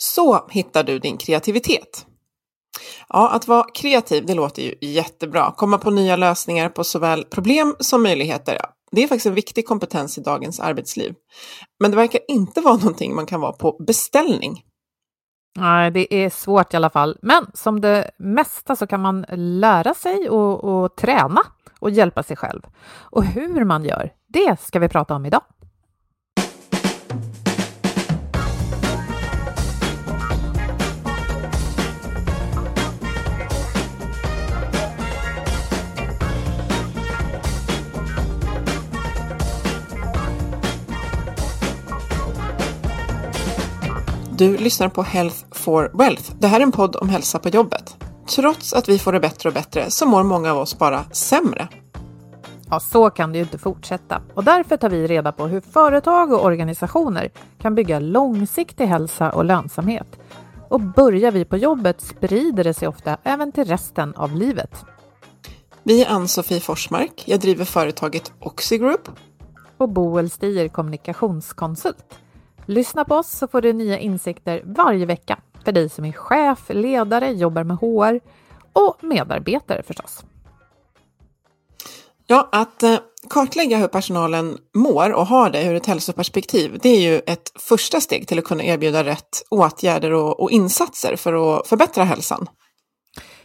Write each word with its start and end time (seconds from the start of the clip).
Så 0.00 0.48
hittar 0.50 0.84
du 0.84 0.98
din 0.98 1.16
kreativitet. 1.16 2.06
Ja, 3.08 3.30
att 3.30 3.48
vara 3.48 3.66
kreativ, 3.74 4.26
det 4.26 4.34
låter 4.34 4.62
ju 4.62 4.74
jättebra. 4.80 5.52
Komma 5.56 5.78
på 5.78 5.90
nya 5.90 6.16
lösningar 6.16 6.68
på 6.68 6.84
såväl 6.84 7.24
problem 7.24 7.76
som 7.80 8.02
möjligheter. 8.02 8.58
Det 8.92 9.02
är 9.02 9.08
faktiskt 9.08 9.26
en 9.26 9.34
viktig 9.34 9.66
kompetens 9.66 10.18
i 10.18 10.20
dagens 10.20 10.60
arbetsliv. 10.60 11.14
Men 11.80 11.90
det 11.90 11.96
verkar 11.96 12.20
inte 12.28 12.60
vara 12.60 12.76
någonting 12.76 13.14
man 13.14 13.26
kan 13.26 13.40
vara 13.40 13.52
på 13.52 13.76
beställning. 13.86 14.62
Nej, 15.58 15.90
det 15.90 16.14
är 16.14 16.30
svårt 16.30 16.74
i 16.74 16.76
alla 16.76 16.90
fall. 16.90 17.18
Men 17.22 17.46
som 17.54 17.80
det 17.80 18.10
mesta 18.18 18.76
så 18.76 18.86
kan 18.86 19.00
man 19.00 19.26
lära 19.36 19.94
sig 19.94 20.30
och, 20.30 20.64
och 20.64 20.96
träna 20.96 21.40
och 21.80 21.90
hjälpa 21.90 22.22
sig 22.22 22.36
själv. 22.36 22.60
Och 22.90 23.24
hur 23.24 23.64
man 23.64 23.84
gör, 23.84 24.12
det 24.28 24.60
ska 24.60 24.78
vi 24.78 24.88
prata 24.88 25.14
om 25.14 25.26
idag. 25.26 25.42
Du 44.38 44.56
lyssnar 44.56 44.88
på 44.88 45.02
Health 45.02 45.36
for 45.50 45.90
Wealth. 45.94 46.32
Det 46.38 46.46
här 46.46 46.60
är 46.60 46.62
en 46.62 46.72
podd 46.72 46.96
om 46.96 47.08
hälsa 47.08 47.38
på 47.38 47.48
jobbet. 47.48 47.96
Trots 48.36 48.72
att 48.72 48.88
vi 48.88 48.98
får 48.98 49.12
det 49.12 49.20
bättre 49.20 49.48
och 49.48 49.54
bättre 49.54 49.90
så 49.90 50.06
mår 50.06 50.22
många 50.22 50.52
av 50.52 50.58
oss 50.58 50.78
bara 50.78 51.04
sämre. 51.04 51.68
Ja, 52.70 52.80
så 52.80 53.10
kan 53.10 53.32
det 53.32 53.38
ju 53.38 53.44
inte 53.44 53.58
fortsätta. 53.58 54.22
Och 54.34 54.44
därför 54.44 54.76
tar 54.76 54.90
vi 54.90 55.06
reda 55.06 55.32
på 55.32 55.46
hur 55.46 55.60
företag 55.60 56.32
och 56.32 56.44
organisationer 56.44 57.30
kan 57.58 57.74
bygga 57.74 58.00
långsiktig 58.00 58.86
hälsa 58.86 59.30
och 59.30 59.44
lönsamhet. 59.44 60.18
Och 60.68 60.80
börjar 60.80 61.32
vi 61.32 61.44
på 61.44 61.56
jobbet 61.56 62.00
sprider 62.00 62.64
det 62.64 62.74
sig 62.74 62.88
ofta 62.88 63.16
även 63.22 63.52
till 63.52 63.64
resten 63.64 64.14
av 64.14 64.36
livet. 64.36 64.84
Vi 65.82 66.04
är 66.04 66.10
Ann-Sofie 66.10 66.60
Forsmark. 66.60 67.24
Jag 67.26 67.40
driver 67.40 67.64
företaget 67.64 68.32
Oxigroup. 68.40 69.08
Och 69.78 69.88
Boel 69.88 70.30
Stier 70.30 70.68
kommunikationskonsult. 70.68 72.04
Lyssna 72.68 73.04
på 73.04 73.14
oss 73.14 73.30
så 73.30 73.48
får 73.48 73.60
du 73.60 73.72
nya 73.72 73.98
insikter 73.98 74.62
varje 74.64 75.06
vecka 75.06 75.38
för 75.64 75.72
dig 75.72 75.88
som 75.88 76.04
är 76.04 76.12
chef, 76.12 76.58
ledare, 76.68 77.32
jobbar 77.32 77.64
med 77.64 77.76
HR 77.76 78.20
och 78.72 79.04
medarbetare 79.04 79.82
förstås. 79.82 80.24
Ja, 82.26 82.48
att 82.52 82.82
eh, 82.82 82.96
kartlägga 83.30 83.76
hur 83.76 83.88
personalen 83.88 84.58
mår 84.74 85.12
och 85.12 85.26
har 85.26 85.50
det 85.50 85.64
ur 85.64 85.74
ett 85.74 85.86
hälsoperspektiv, 85.86 86.78
det 86.82 86.88
är 86.88 87.00
ju 87.00 87.20
ett 87.26 87.52
första 87.54 88.00
steg 88.00 88.28
till 88.28 88.38
att 88.38 88.44
kunna 88.44 88.64
erbjuda 88.64 89.04
rätt 89.04 89.42
åtgärder 89.50 90.12
och, 90.12 90.40
och 90.40 90.50
insatser 90.50 91.16
för 91.16 91.58
att 91.58 91.66
förbättra 91.66 92.04
hälsan. 92.04 92.46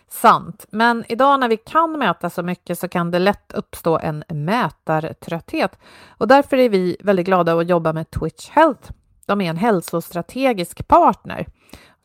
Sant, 0.10 0.66
men 0.72 1.04
idag 1.08 1.40
när 1.40 1.50
vi 1.50 1.58
kan 1.58 1.92
mäta 1.92 2.30
så 2.30 2.44
mycket 2.44 2.80
så 2.80 2.88
kan 2.88 3.12
det 3.12 3.20
lätt 3.20 3.54
uppstå 3.54 4.00
en 4.00 4.24
mätartrötthet 4.30 5.80
och 6.18 6.28
därför 6.28 6.58
är 6.58 6.70
vi 6.70 6.98
väldigt 7.00 7.26
glada 7.26 7.54
att 7.54 7.70
jobba 7.70 7.94
med 7.94 8.12
Twitch 8.12 8.50
Health 8.50 8.92
de 9.26 9.42
är 9.42 9.50
en 9.50 9.58
hälsostrategisk 9.58 10.88
partner 10.88 11.48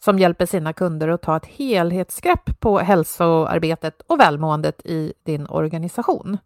som 0.04 0.18
hjälper 0.18 0.46
sina 0.46 0.72
kunder 0.72 1.08
att 1.08 1.22
ta 1.22 1.36
ett 1.36 1.46
helhetsgrepp 1.46 2.60
på 2.60 2.78
hälsoarbetet 2.78 4.02
och 4.06 4.20
välmåendet 4.20 4.86
i 4.86 5.12
din 5.24 5.46
organisation. 5.46 6.38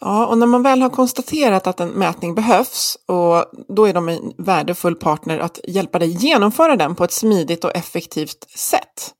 Ja, 0.00 0.26
och 0.26 0.38
när 0.38 0.46
man 0.46 0.62
väl 0.62 0.82
har 0.82 0.90
konstaterat 0.90 1.66
att 1.66 1.80
en 1.80 1.88
mätning 1.88 2.34
behövs, 2.34 2.98
och 3.06 3.44
då 3.68 3.88
är 3.88 3.94
de 3.94 4.08
en 4.08 4.32
värdefull 4.38 4.94
partner 4.94 5.38
att 5.38 5.60
hjälpa 5.64 5.98
dig 5.98 6.08
genomföra 6.08 6.76
den 6.76 6.94
på 6.94 7.04
ett 7.04 7.12
smidigt 7.12 7.64
och 7.64 7.76
effektivt 7.76 8.50
sätt. 8.50 9.14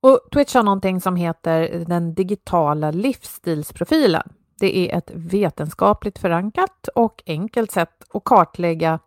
Och 0.00 0.20
Twitch 0.32 0.54
har 0.54 0.62
någonting 0.62 1.00
som 1.00 1.16
heter 1.16 1.84
den 1.88 2.14
digitala 2.14 2.90
livsstilsprofilen. 2.90 4.32
Det 4.60 4.78
är 4.78 4.98
ett 4.98 5.10
vetenskapligt 5.14 6.18
förankrat 6.18 6.88
och 6.94 7.22
enkelt 7.26 7.70
sätt 7.70 8.04
att 8.14 8.24
kartlägga 8.24 8.98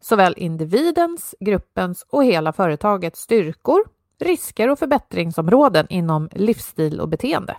såväl 0.00 0.34
individens, 0.36 1.34
gruppens 1.40 2.06
och 2.10 2.24
hela 2.24 2.52
företagets 2.52 3.20
styrkor, 3.20 3.80
risker 4.20 4.70
och 4.70 4.78
förbättringsområden 4.78 5.86
inom 5.88 6.28
livsstil 6.32 7.00
och 7.00 7.08
beteende. 7.08 7.56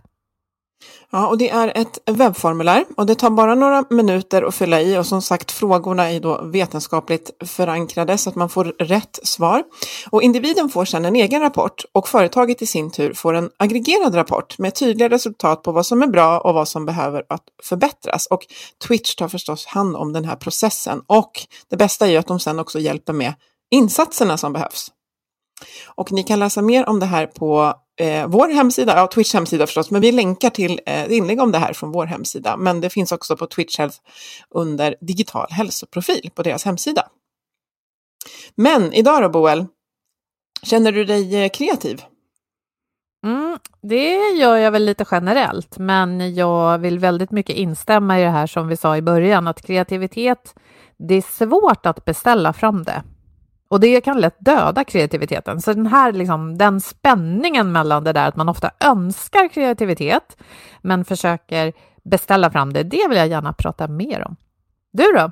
Ja, 1.09 1.27
och 1.27 1.37
det 1.37 1.49
är 1.49 1.77
ett 1.77 1.99
webbformulär 2.05 2.85
och 2.97 3.05
det 3.05 3.15
tar 3.15 3.29
bara 3.29 3.55
några 3.55 3.85
minuter 3.89 4.41
att 4.41 4.55
fylla 4.55 4.81
i 4.81 4.97
och 4.97 5.05
som 5.05 5.21
sagt 5.21 5.51
frågorna 5.51 6.11
är 6.11 6.19
då 6.19 6.41
vetenskapligt 6.43 7.31
förankrade 7.45 8.17
så 8.17 8.29
att 8.29 8.35
man 8.35 8.49
får 8.49 8.65
rätt 8.65 9.19
svar. 9.23 9.63
Och 10.09 10.21
individen 10.21 10.69
får 10.69 10.85
sedan 10.85 11.05
en 11.05 11.15
egen 11.15 11.41
rapport 11.41 11.85
och 11.91 12.07
företaget 12.07 12.61
i 12.61 12.65
sin 12.65 12.91
tur 12.91 13.13
får 13.13 13.33
en 13.33 13.49
aggregerad 13.57 14.15
rapport 14.15 14.57
med 14.57 14.75
tydliga 14.75 15.09
resultat 15.09 15.63
på 15.63 15.71
vad 15.71 15.85
som 15.85 16.01
är 16.01 16.07
bra 16.07 16.39
och 16.39 16.53
vad 16.53 16.67
som 16.67 16.85
behöver 16.85 17.23
att 17.29 17.43
förbättras. 17.63 18.25
Och 18.25 18.41
Twitch 18.87 19.15
tar 19.15 19.27
förstås 19.27 19.65
hand 19.65 19.95
om 19.95 20.13
den 20.13 20.25
här 20.25 20.35
processen 20.35 21.01
och 21.07 21.31
det 21.69 21.77
bästa 21.77 22.07
är 22.07 22.11
ju 22.11 22.17
att 22.17 22.27
de 22.27 22.39
sedan 22.39 22.59
också 22.59 22.79
hjälper 22.79 23.13
med 23.13 23.33
insatserna 23.71 24.37
som 24.37 24.53
behövs. 24.53 24.91
Och 25.95 26.11
ni 26.11 26.23
kan 26.23 26.39
läsa 26.39 26.61
mer 26.61 26.89
om 26.89 26.99
det 26.99 27.05
här 27.05 27.25
på 27.25 27.73
eh, 28.01 28.27
vår 28.27 28.49
hemsida, 28.49 28.95
ja 28.95 29.07
Twitch 29.07 29.33
hemsida 29.33 29.67
förstås, 29.67 29.91
men 29.91 30.01
vi 30.01 30.11
länkar 30.11 30.49
till 30.49 30.79
eh, 30.85 31.11
inlägg 31.13 31.41
om 31.41 31.51
det 31.51 31.57
här 31.57 31.73
från 31.73 31.91
vår 31.91 32.05
hemsida. 32.05 32.57
Men 32.57 32.81
det 32.81 32.89
finns 32.89 33.11
också 33.11 33.37
på 33.37 33.47
Twitch 33.47 33.77
Health 33.77 33.97
under 34.49 34.95
digital 35.01 35.47
hälsoprofil 35.49 36.29
på 36.35 36.43
deras 36.43 36.65
hemsida. 36.65 37.07
Men 38.55 38.93
idag 38.93 39.21
då 39.21 39.29
Boel, 39.29 39.65
känner 40.63 40.91
du 40.91 41.05
dig 41.05 41.43
eh, 41.43 41.49
kreativ? 41.49 42.01
Mm, 43.25 43.59
det 43.81 44.29
gör 44.29 44.57
jag 44.57 44.71
väl 44.71 44.85
lite 44.85 45.05
generellt, 45.11 45.77
men 45.77 46.35
jag 46.35 46.77
vill 46.77 46.99
väldigt 46.99 47.31
mycket 47.31 47.55
instämma 47.55 48.19
i 48.19 48.23
det 48.23 48.29
här 48.29 48.47
som 48.47 48.67
vi 48.67 48.77
sa 48.77 48.97
i 48.97 49.01
början, 49.01 49.47
att 49.47 49.61
kreativitet, 49.61 50.55
det 50.97 51.15
är 51.15 51.21
svårt 51.21 51.85
att 51.85 52.05
beställa 52.05 52.53
fram 52.53 52.83
det. 52.83 53.03
Och 53.71 53.79
det 53.79 54.01
kan 54.01 54.21
lätt 54.21 54.35
döda 54.39 54.83
kreativiteten. 54.83 55.61
Så 55.61 55.73
den 55.73 55.87
här 55.87 56.11
liksom, 56.13 56.57
den 56.57 56.81
spänningen 56.81 57.71
mellan 57.71 58.03
det 58.03 58.13
där 58.13 58.27
att 58.27 58.35
man 58.35 58.49
ofta 58.49 58.71
önskar 58.79 59.47
kreativitet 59.47 60.37
men 60.81 61.05
försöker 61.05 61.73
beställa 62.03 62.51
fram 62.51 62.73
det, 62.73 62.83
det 62.83 63.07
vill 63.09 63.17
jag 63.17 63.27
gärna 63.27 63.53
prata 63.53 63.87
mer 63.87 64.27
om. 64.27 64.35
Du 64.93 65.03
då? 65.03 65.31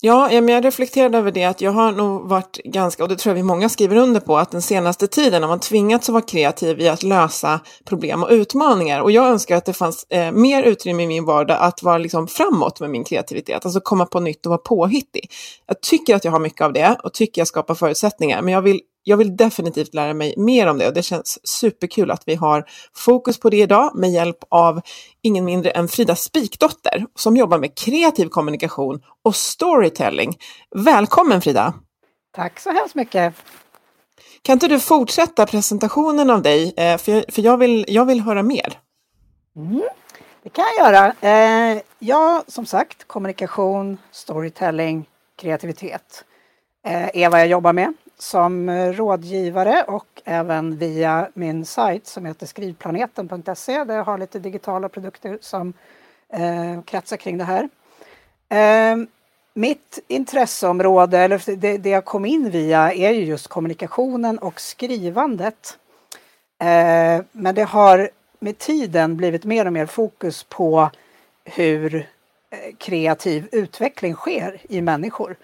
Ja, 0.00 0.32
jag 0.32 0.64
reflekterade 0.64 1.18
över 1.18 1.30
det 1.30 1.44
att 1.44 1.60
jag 1.60 1.72
har 1.72 1.92
nog 1.92 2.28
varit 2.28 2.60
ganska, 2.64 3.02
och 3.02 3.08
det 3.08 3.16
tror 3.16 3.30
jag 3.30 3.34
vi 3.34 3.42
många 3.42 3.68
skriver 3.68 3.96
under 3.96 4.20
på, 4.20 4.38
att 4.38 4.50
den 4.50 4.62
senaste 4.62 5.06
tiden 5.06 5.42
har 5.42 5.48
man 5.48 5.60
tvingats 5.60 6.08
att 6.08 6.12
vara 6.12 6.22
kreativ 6.22 6.80
i 6.80 6.88
att 6.88 7.02
lösa 7.02 7.60
problem 7.84 8.22
och 8.22 8.30
utmaningar. 8.30 9.00
Och 9.00 9.10
jag 9.10 9.28
önskar 9.28 9.56
att 9.56 9.64
det 9.64 9.72
fanns 9.72 10.06
eh, 10.10 10.32
mer 10.32 10.62
utrymme 10.62 11.02
i 11.02 11.06
min 11.06 11.24
vardag 11.24 11.58
att 11.60 11.82
vara 11.82 11.98
liksom 11.98 12.28
framåt 12.28 12.80
med 12.80 12.90
min 12.90 13.04
kreativitet, 13.04 13.64
alltså 13.64 13.80
komma 13.80 14.06
på 14.06 14.20
nytt 14.20 14.46
och 14.46 14.50
vara 14.50 14.58
påhittig. 14.58 15.30
Jag 15.66 15.80
tycker 15.80 16.16
att 16.16 16.24
jag 16.24 16.32
har 16.32 16.40
mycket 16.40 16.60
av 16.60 16.72
det 16.72 16.96
och 17.04 17.12
tycker 17.12 17.40
jag 17.40 17.48
skapar 17.48 17.74
förutsättningar, 17.74 18.42
men 18.42 18.54
jag 18.54 18.62
vill 18.62 18.80
jag 19.08 19.16
vill 19.16 19.36
definitivt 19.36 19.94
lära 19.94 20.14
mig 20.14 20.34
mer 20.36 20.66
om 20.66 20.78
det 20.78 20.86
och 20.86 20.94
det 20.94 21.02
känns 21.02 21.38
superkul 21.48 22.10
att 22.10 22.22
vi 22.26 22.34
har 22.34 22.64
fokus 22.94 23.40
på 23.40 23.50
det 23.50 23.56
idag 23.56 23.92
med 23.94 24.10
hjälp 24.10 24.36
av 24.48 24.80
ingen 25.22 25.44
mindre 25.44 25.70
än 25.70 25.88
Frida 25.88 26.16
Spikdotter 26.16 27.06
som 27.14 27.36
jobbar 27.36 27.58
med 27.58 27.78
kreativ 27.78 28.28
kommunikation 28.28 29.02
och 29.22 29.36
storytelling. 29.36 30.38
Välkommen 30.74 31.40
Frida! 31.40 31.74
Tack 32.32 32.60
så 32.60 32.70
hemskt 32.70 32.94
mycket! 32.94 33.34
Kan 34.42 34.52
inte 34.52 34.68
du 34.68 34.80
fortsätta 34.80 35.46
presentationen 35.46 36.30
av 36.30 36.42
dig, 36.42 36.74
eh, 36.76 36.98
för 36.98 37.12
jag, 37.12 37.24
jag, 37.36 37.56
vill, 37.56 37.84
jag 37.88 38.04
vill 38.04 38.20
höra 38.20 38.42
mer. 38.42 38.78
Mm, 39.56 39.82
det 40.42 40.50
kan 40.50 40.64
jag 40.76 40.86
göra. 40.86 41.12
Eh, 41.20 41.82
ja, 41.98 42.44
som 42.46 42.66
sagt, 42.66 43.04
kommunikation, 43.06 43.98
storytelling, 44.10 45.08
kreativitet 45.36 46.24
eh, 46.86 47.22
är 47.22 47.30
vad 47.30 47.40
jag 47.40 47.48
jobbar 47.48 47.72
med 47.72 47.94
som 48.18 48.68
eh, 48.68 48.92
rådgivare 48.92 49.84
och 49.88 50.22
även 50.24 50.76
via 50.76 51.28
min 51.34 51.64
sajt 51.64 52.06
som 52.06 52.26
heter 52.26 52.46
skrivplaneten.se 52.46 53.84
där 53.84 53.96
jag 53.96 54.04
har 54.04 54.18
lite 54.18 54.38
digitala 54.38 54.88
produkter 54.88 55.38
som 55.40 55.72
eh, 56.28 56.82
kretsar 56.84 57.16
kring 57.16 57.38
det 57.38 57.44
här. 57.44 57.68
Eh, 58.48 58.96
mitt 59.54 59.98
intresseområde, 60.08 61.18
eller 61.18 61.56
det, 61.56 61.78
det, 61.78 61.90
jag 61.90 62.04
kom 62.04 62.24
in 62.24 62.50
via, 62.50 62.92
är 62.92 63.10
ju 63.10 63.24
just 63.24 63.48
kommunikationen 63.48 64.38
och 64.38 64.60
skrivandet. 64.60 65.78
Eh, 66.60 67.24
men 67.32 67.54
det 67.54 67.64
har 67.64 68.10
med 68.38 68.58
tiden 68.58 69.16
blivit 69.16 69.44
mer 69.44 69.66
och 69.66 69.72
mer 69.72 69.86
fokus 69.86 70.42
på 70.42 70.90
hur 71.44 71.94
eh, 71.94 72.74
kreativ 72.78 73.48
utveckling 73.52 74.14
sker 74.14 74.60
i 74.68 74.80
människor. 74.80 75.36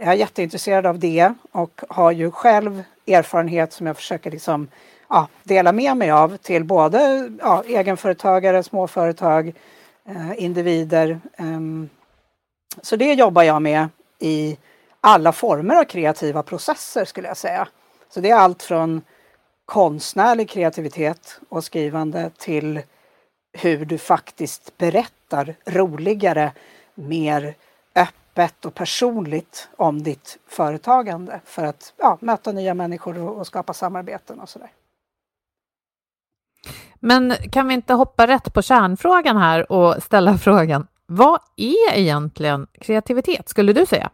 Jag 0.00 0.08
är 0.08 0.14
jätteintresserad 0.14 0.86
av 0.86 0.98
det 0.98 1.34
och 1.52 1.80
har 1.88 2.12
ju 2.12 2.30
själv 2.30 2.82
erfarenhet 3.06 3.72
som 3.72 3.86
jag 3.86 3.96
försöker 3.96 4.30
liksom, 4.30 4.68
ja, 5.08 5.28
dela 5.42 5.72
med 5.72 5.96
mig 5.96 6.10
av 6.10 6.36
till 6.36 6.64
både 6.64 7.30
ja, 7.40 7.62
egenföretagare, 7.66 8.62
småföretag, 8.62 9.54
eh, 10.08 10.44
individer. 10.44 11.20
Um, 11.38 11.88
så 12.82 12.96
det 12.96 13.14
jobbar 13.14 13.42
jag 13.42 13.62
med 13.62 13.88
i 14.18 14.58
alla 15.00 15.32
former 15.32 15.74
av 15.74 15.84
kreativa 15.84 16.42
processer 16.42 17.04
skulle 17.04 17.28
jag 17.28 17.36
säga. 17.36 17.68
Så 18.08 18.20
det 18.20 18.30
är 18.30 18.36
allt 18.36 18.62
från 18.62 19.02
konstnärlig 19.64 20.48
kreativitet 20.48 21.40
och 21.48 21.64
skrivande 21.64 22.30
till 22.38 22.80
hur 23.52 23.84
du 23.84 23.98
faktiskt 23.98 24.78
berättar 24.78 25.54
roligare, 25.66 26.52
mer 26.94 27.54
öppet 28.38 28.64
och 28.64 28.74
personligt 28.74 29.68
om 29.76 30.02
ditt 30.02 30.38
företagande 30.46 31.40
för 31.44 31.64
att 31.64 31.92
ja, 31.96 32.18
möta 32.20 32.52
nya 32.52 32.74
människor 32.74 33.18
och, 33.18 33.36
och 33.38 33.46
skapa 33.46 33.72
samarbeten 33.72 34.40
och 34.40 34.48
sådär. 34.48 34.70
Men 37.00 37.34
kan 37.52 37.68
vi 37.68 37.74
inte 37.74 37.94
hoppa 37.94 38.26
rätt 38.26 38.54
på 38.54 38.62
kärnfrågan 38.62 39.36
här 39.36 39.72
och 39.72 40.02
ställa 40.02 40.38
frågan, 40.38 40.86
vad 41.06 41.40
är 41.56 41.94
egentligen 41.94 42.66
kreativitet, 42.80 43.48
skulle 43.48 43.72
du 43.72 43.86
säga? 43.86 44.10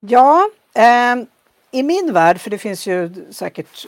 Ja, 0.00 0.50
eh, 0.74 1.16
i 1.70 1.82
min 1.82 2.12
värld, 2.12 2.40
för 2.40 2.50
det 2.50 2.58
finns 2.58 2.86
ju 2.86 3.26
säkert 3.30 3.86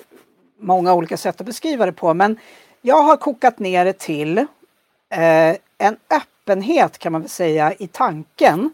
många 0.58 0.94
olika 0.94 1.16
sätt 1.16 1.40
att 1.40 1.46
beskriva 1.46 1.86
det 1.86 1.92
på, 1.92 2.14
men 2.14 2.38
jag 2.82 3.02
har 3.02 3.16
kokat 3.16 3.58
ner 3.58 3.84
det 3.84 3.98
till 3.98 4.38
eh, 4.38 5.56
en 5.78 5.96
öppenhet 6.10 6.98
kan 6.98 7.12
man 7.12 7.20
väl 7.20 7.30
säga 7.30 7.72
i 7.78 7.86
tanken 7.86 8.70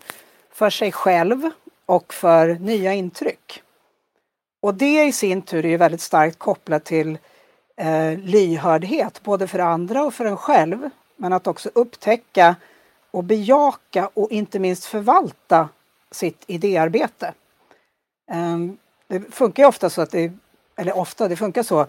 för 0.61 0.71
sig 0.71 0.93
själv 0.93 1.51
och 1.87 2.15
för 2.15 2.55
nya 2.55 2.95
intryck. 2.95 3.63
Och 4.63 4.75
det 4.75 5.05
i 5.05 5.13
sin 5.13 5.43
tur 5.43 5.67
är 5.67 5.79
väldigt 5.79 6.01
starkt 6.01 6.39
kopplat 6.39 6.85
till 6.85 7.19
eh, 7.77 8.19
lyhördhet, 8.19 9.23
både 9.23 9.47
för 9.47 9.59
andra 9.59 10.05
och 10.05 10.15
för 10.15 10.25
en 10.25 10.37
själv. 10.37 10.91
Men 11.17 11.33
att 11.33 11.47
också 11.47 11.71
upptäcka 11.75 12.57
och 13.11 13.25
bejaka 13.25 14.11
och 14.15 14.31
inte 14.31 14.59
minst 14.59 14.85
förvalta 14.85 15.69
sitt 16.11 16.45
idéarbete. 16.47 17.35
Eh, 18.31 18.59
det 19.07 19.35
funkar 19.35 19.65
ofta 19.65 19.91
så 19.91 20.03
att 20.03 20.11
det, 20.11 20.33
eller 20.77 20.97
ofta, 20.97 21.29
det 21.29 21.37
funkar 21.37 21.63
så, 21.63 21.87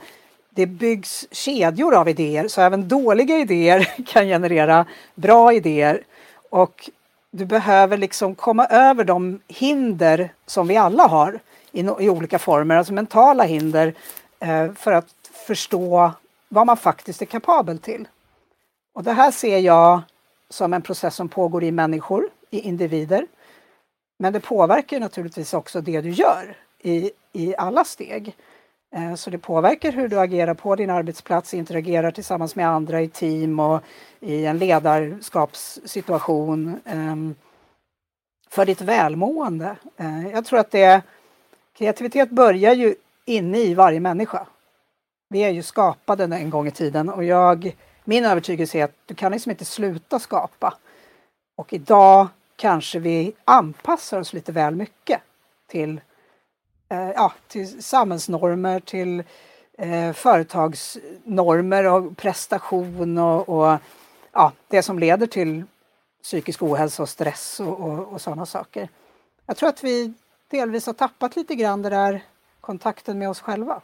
det 0.50 0.66
byggs 0.66 1.28
kedjor 1.32 1.96
av 1.96 2.10
idéer 2.10 2.48
så 2.48 2.62
även 2.62 2.88
dåliga 2.88 3.38
idéer 3.38 4.04
kan 4.06 4.26
generera 4.26 4.86
bra 5.16 5.54
idéer. 5.54 6.04
Och 6.50 6.90
du 7.32 7.46
behöver 7.46 7.98
liksom 7.98 8.36
komma 8.36 8.66
över 8.66 9.04
de 9.04 9.40
hinder 9.48 10.34
som 10.46 10.68
vi 10.68 10.78
alla 10.78 11.08
har 11.08 11.40
i, 11.72 11.80
i 11.80 12.10
olika 12.10 12.40
former, 12.40 12.78
alltså 12.78 12.94
mentala 12.94 13.44
hinder, 13.44 13.94
eh, 14.40 14.74
för 14.74 14.92
att 14.92 15.16
förstå 15.48 16.12
vad 16.50 16.66
man 16.68 16.78
faktiskt 16.78 17.22
är 17.22 17.26
kapabel 17.26 17.80
till. 17.80 18.08
Och 18.94 19.04
det 19.04 19.14
här 19.14 19.32
ser 19.32 19.58
jag 19.58 20.02
som 20.50 20.74
en 20.74 20.82
process 20.82 21.16
som 21.16 21.30
pågår 21.30 21.64
i 21.64 21.72
människor, 21.72 22.30
i 22.50 22.60
individer. 22.60 23.28
Men 24.20 24.34
det 24.34 24.40
påverkar 24.40 25.00
naturligtvis 25.00 25.54
också 25.54 25.82
det 25.82 26.02
du 26.02 26.10
gör 26.10 26.58
i, 26.80 27.12
i 27.34 27.56
alla 27.56 27.84
steg. 27.84 28.36
Eh, 28.96 29.16
så 29.16 29.30
det 29.30 29.38
påverkar 29.38 29.92
hur 29.92 30.08
du 30.08 30.20
agerar 30.20 30.54
på 30.54 30.76
din 30.76 30.90
arbetsplats, 30.90 31.54
interagerar 31.54 32.12
tillsammans 32.12 32.56
med 32.56 32.68
andra 32.68 33.02
i 33.02 33.08
team 33.08 33.60
och 33.60 33.82
i 34.20 34.46
en 34.46 34.58
ledarskapssituation. 34.58 36.80
Ehm, 36.86 37.36
för 38.50 38.66
ditt 38.66 38.82
välmående. 38.82 39.76
Eh, 39.98 40.28
jag 40.28 40.46
tror 40.46 40.60
att 40.60 40.72
det 40.72 41.02
kreativitet 41.74 42.30
börjar 42.30 42.74
ju 42.74 42.96
inne 43.26 43.58
i 43.58 43.74
varje 43.74 44.00
människa. 44.00 44.48
Vi 45.30 45.40
är 45.40 45.50
ju 45.50 45.64
skapade 45.64 46.24
en 46.24 46.50
gång 46.50 46.68
i 46.68 46.72
tiden 46.72 47.10
och 47.10 47.24
jag, 47.24 47.76
min 48.04 48.26
övertygelse 48.26 48.78
är 48.78 48.84
att 48.84 48.96
du 49.06 49.16
kan 49.16 49.32
liksom 49.32 49.50
inte 49.50 49.66
sluta 49.66 50.20
skapa. 50.20 50.74
Och 51.58 51.74
idag 51.74 52.28
kanske 52.56 53.00
vi 53.00 53.34
anpassar 53.46 54.20
oss 54.20 54.34
lite 54.34 54.52
väl 54.52 54.76
mycket 54.76 55.22
till, 55.68 56.02
Eh, 56.92 57.12
ja, 57.16 57.34
till 57.48 57.84
samhällsnormer, 57.84 58.80
till 58.80 59.24
eh, 59.78 60.14
företagsnormer 60.14 61.92
och 61.92 62.18
prestation 62.18 63.18
och, 63.18 63.50
och, 63.50 63.78
ja, 64.32 64.52
det 64.68 64.84
som 64.84 65.00
leder 65.00 65.28
till 65.28 65.64
psykisk 66.24 66.64
ohälsa 66.64 67.04
och 67.04 67.10
stress 67.10 67.60
och, 67.60 67.80
och, 67.80 68.14
och 68.14 68.22
sådana 68.22 68.46
saker. 68.46 68.90
Jag 69.46 69.58
tror 69.58 69.70
att 69.70 69.84
vi 69.84 70.14
delvis 70.50 70.86
har 70.86 70.94
tappat 70.94 71.36
lite 71.36 71.56
grann 71.56 71.82
den 71.82 71.92
där 71.92 72.24
kontakten 72.62 73.20
med 73.20 73.30
oss 73.30 73.42
själva. 73.42 73.82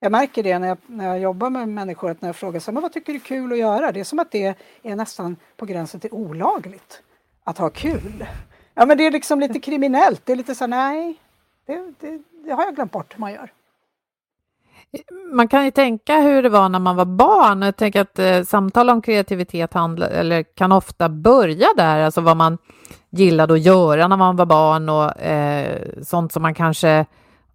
Jag 0.00 0.12
märker 0.12 0.42
det 0.42 0.58
när 0.58 0.68
jag, 0.68 0.78
när 0.86 1.08
jag 1.08 1.18
jobbar 1.18 1.50
med 1.50 1.68
människor, 1.68 2.10
att 2.10 2.22
när 2.22 2.28
jag 2.28 2.36
frågar 2.36 2.60
så, 2.60 2.72
men 2.72 2.82
vad 2.82 2.92
tycker 2.92 3.12
du 3.12 3.18
är 3.18 3.24
kul 3.24 3.52
att 3.52 3.58
göra? 3.58 3.92
Det 3.92 4.00
är 4.00 4.04
som 4.04 4.18
att 4.18 4.30
det 4.30 4.54
är 4.82 4.96
nästan 4.96 5.36
på 5.56 5.66
gränsen 5.66 6.00
till 6.00 6.12
olagligt 6.12 7.02
att 7.44 7.58
ha 7.58 7.70
kul. 7.70 8.26
Ja 8.74 8.86
men 8.86 8.98
det 8.98 9.06
är 9.06 9.10
liksom 9.10 9.40
lite 9.40 9.60
kriminellt, 9.60 10.26
det 10.26 10.32
är 10.32 10.36
lite 10.36 10.54
så 10.54 10.66
nej, 10.66 11.18
det, 11.66 11.94
det, 12.00 12.22
det 12.44 12.52
har 12.52 12.64
jag 12.64 12.74
glömt 12.74 12.92
bort 12.92 13.14
hur 13.14 13.20
man 13.20 13.32
gör. 13.32 13.52
Man 15.32 15.48
kan 15.48 15.64
ju 15.64 15.70
tänka 15.70 16.20
hur 16.20 16.42
det 16.42 16.48
var 16.48 16.68
när 16.68 16.78
man 16.78 16.96
var 16.96 17.04
barn. 17.04 17.62
Jag 17.62 17.76
tänker 17.76 18.00
att 18.00 18.18
eh, 18.18 18.42
samtal 18.42 18.90
om 18.90 19.02
kreativitet 19.02 19.74
handla, 19.74 20.08
eller 20.08 20.42
kan 20.42 20.72
ofta 20.72 21.08
börja 21.08 21.68
där, 21.76 22.00
alltså 22.00 22.20
vad 22.20 22.36
man 22.36 22.58
gillade 23.10 23.54
att 23.54 23.60
göra 23.60 24.08
när 24.08 24.16
man 24.16 24.36
var 24.36 24.46
barn 24.46 24.88
och 24.88 25.20
eh, 25.20 25.82
sånt 26.02 26.32
som 26.32 26.42
man 26.42 26.54
kanske 26.54 27.06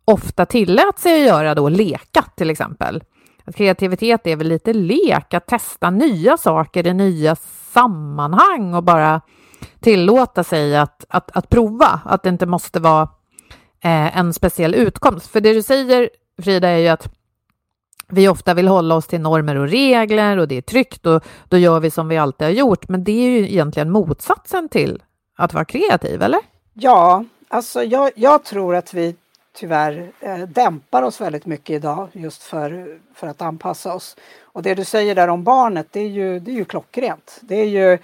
ofta 0.06 0.46
tillät 0.46 1.00
sig 1.00 1.14
att 1.14 1.28
göra 1.28 1.56
då, 1.56 1.70
leka 1.70 2.26
till 2.36 2.50
exempel. 2.50 3.04
Att 3.46 3.56
kreativitet 3.56 4.28
är 4.28 4.36
väl 4.36 4.48
lite 4.48 4.74
lek, 4.74 5.34
att 5.34 5.48
testa 5.48 5.90
nya 5.90 6.38
saker 6.38 6.88
i 6.88 6.94
nya 6.94 7.36
sammanhang 7.74 8.74
och 8.74 8.84
bara 8.84 9.22
tillåta 9.80 10.44
sig 10.44 10.78
att, 10.78 11.06
att, 11.10 11.38
att 11.38 11.50
prova, 11.50 12.00
att 12.06 12.24
det 12.24 12.30
inte 12.30 12.46
måste 12.46 12.80
vara 12.80 13.08
eh, 13.86 14.18
en 14.18 14.34
speciell 14.34 14.76
utkomst. 14.76 15.28
För 15.28 15.42
det 15.42 15.54
du 15.54 15.64
säger, 15.64 16.10
Frida, 16.42 16.70
är 16.70 16.78
ju 16.78 16.88
att 16.88 17.10
vi 18.08 18.28
ofta 18.28 18.54
vill 18.54 18.68
hålla 18.68 18.96
oss 18.96 19.08
till 19.08 19.22
normer 19.22 19.56
och 19.56 19.70
regler 19.70 20.38
och 20.38 20.48
det 20.48 20.58
är 20.58 20.62
tryggt 20.62 21.06
och 21.06 21.24
då 21.50 21.58
gör 21.58 21.80
vi 21.80 21.92
som 21.92 22.08
vi 22.08 22.18
alltid 22.18 22.48
har 22.48 22.54
gjort. 22.54 22.90
Men 22.90 23.04
det 23.04 23.12
är 23.12 23.30
ju 23.30 23.50
egentligen 23.50 23.92
motsatsen 23.92 24.70
till 24.70 25.04
att 25.36 25.54
vara 25.54 25.66
kreativ, 25.66 26.22
eller? 26.22 26.40
Ja, 26.74 27.26
alltså 27.48 27.84
jag, 27.84 28.12
jag 28.16 28.44
tror 28.44 28.76
att 28.76 28.94
vi 28.94 29.16
tyvärr 29.56 30.12
eh, 30.20 30.38
dämpar 30.38 31.04
oss 31.04 31.22
väldigt 31.22 31.46
mycket 31.46 31.76
idag 31.76 32.10
just 32.14 32.44
för, 32.44 33.00
för 33.14 33.28
att 33.28 33.42
anpassa 33.42 33.94
oss. 33.94 34.16
Och 34.42 34.64
det 34.64 34.76
du 34.76 34.86
säger 34.86 35.16
där 35.16 35.28
om 35.28 35.44
barnet, 35.44 35.88
det 35.92 36.00
är 36.00 36.10
ju, 36.10 36.40
det 36.40 36.52
är 36.52 36.56
ju 36.56 36.66
klockrent. 36.66 37.40
Det 37.42 37.56
är 37.56 37.66
ju, 37.66 37.98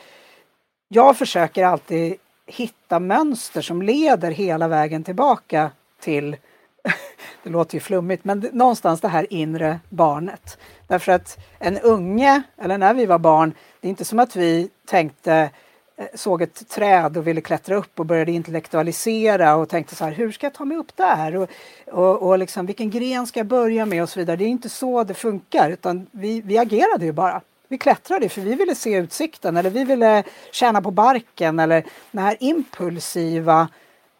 jag 0.88 1.18
försöker 1.18 1.66
alltid 1.66 2.18
hitta 2.45 2.99
mönster 2.99 3.61
som 3.61 3.81
leder 3.81 4.31
hela 4.31 4.67
vägen 4.67 5.03
tillbaka 5.03 5.71
till 5.99 6.38
det 7.43 7.49
låter 7.49 7.75
ju 7.75 7.79
flummigt, 7.79 8.25
men 8.25 8.50
någonstans 8.53 9.01
det 9.01 9.07
här 9.07 9.33
inre 9.33 9.79
barnet. 9.89 10.57
Därför 10.88 11.12
att 11.12 11.38
en 11.60 11.77
unge, 11.77 12.41
eller 12.57 12.77
när 12.77 12.93
vi 12.93 13.05
var 13.05 13.19
barn, 13.19 13.53
det 13.81 13.88
är 13.88 13.89
inte 13.89 14.05
som 14.05 14.19
att 14.19 14.36
vi 14.36 14.69
tänkte 14.86 15.50
eh, 15.98 16.05
såg 16.15 16.41
ett 16.41 16.69
träd 16.69 17.17
och 17.17 17.27
ville 17.27 17.41
klättra 17.41 17.75
upp 17.75 18.00
och 18.00 18.05
började 18.05 18.31
intellektualisera 18.31 19.55
och 19.55 19.69
tänkte 19.69 19.95
så 19.95 20.05
här, 20.05 20.12
hur 20.12 20.31
ska 20.31 20.45
jag 20.45 20.53
ta 20.53 20.65
mig 20.65 20.77
upp 20.77 20.95
där? 20.95 21.36
Och, 21.36 21.50
och, 21.88 22.21
och 22.21 22.39
liksom, 22.39 22.65
vilken 22.65 22.89
gren 22.89 23.27
ska 23.27 23.39
jag 23.39 23.48
börja 23.48 23.86
med 23.86 24.03
och 24.03 24.10
så 24.10 24.19
vidare. 24.19 24.36
Det 24.36 24.43
är 24.43 24.48
inte 24.48 24.69
så 24.69 25.03
det 25.03 25.13
funkar 25.13 25.69
utan 25.69 26.07
vi, 26.12 26.41
vi 26.41 26.57
agerade 26.57 27.05
ju 27.05 27.12
bara. 27.12 27.41
Vi 27.72 27.78
klättrade 27.78 28.30
för 28.30 28.42
vi 28.42 28.56
ville 28.56 28.75
se 28.75 28.96
utsikten 28.96 29.58
eller 29.58 29.70
vi 29.70 29.84
ville 29.84 30.24
tjäna 30.51 30.82
på 30.82 30.92
barken 30.92 31.60
eller 31.60 31.86
det 32.12 32.22
här 32.22 32.38
impulsiva 32.40 33.68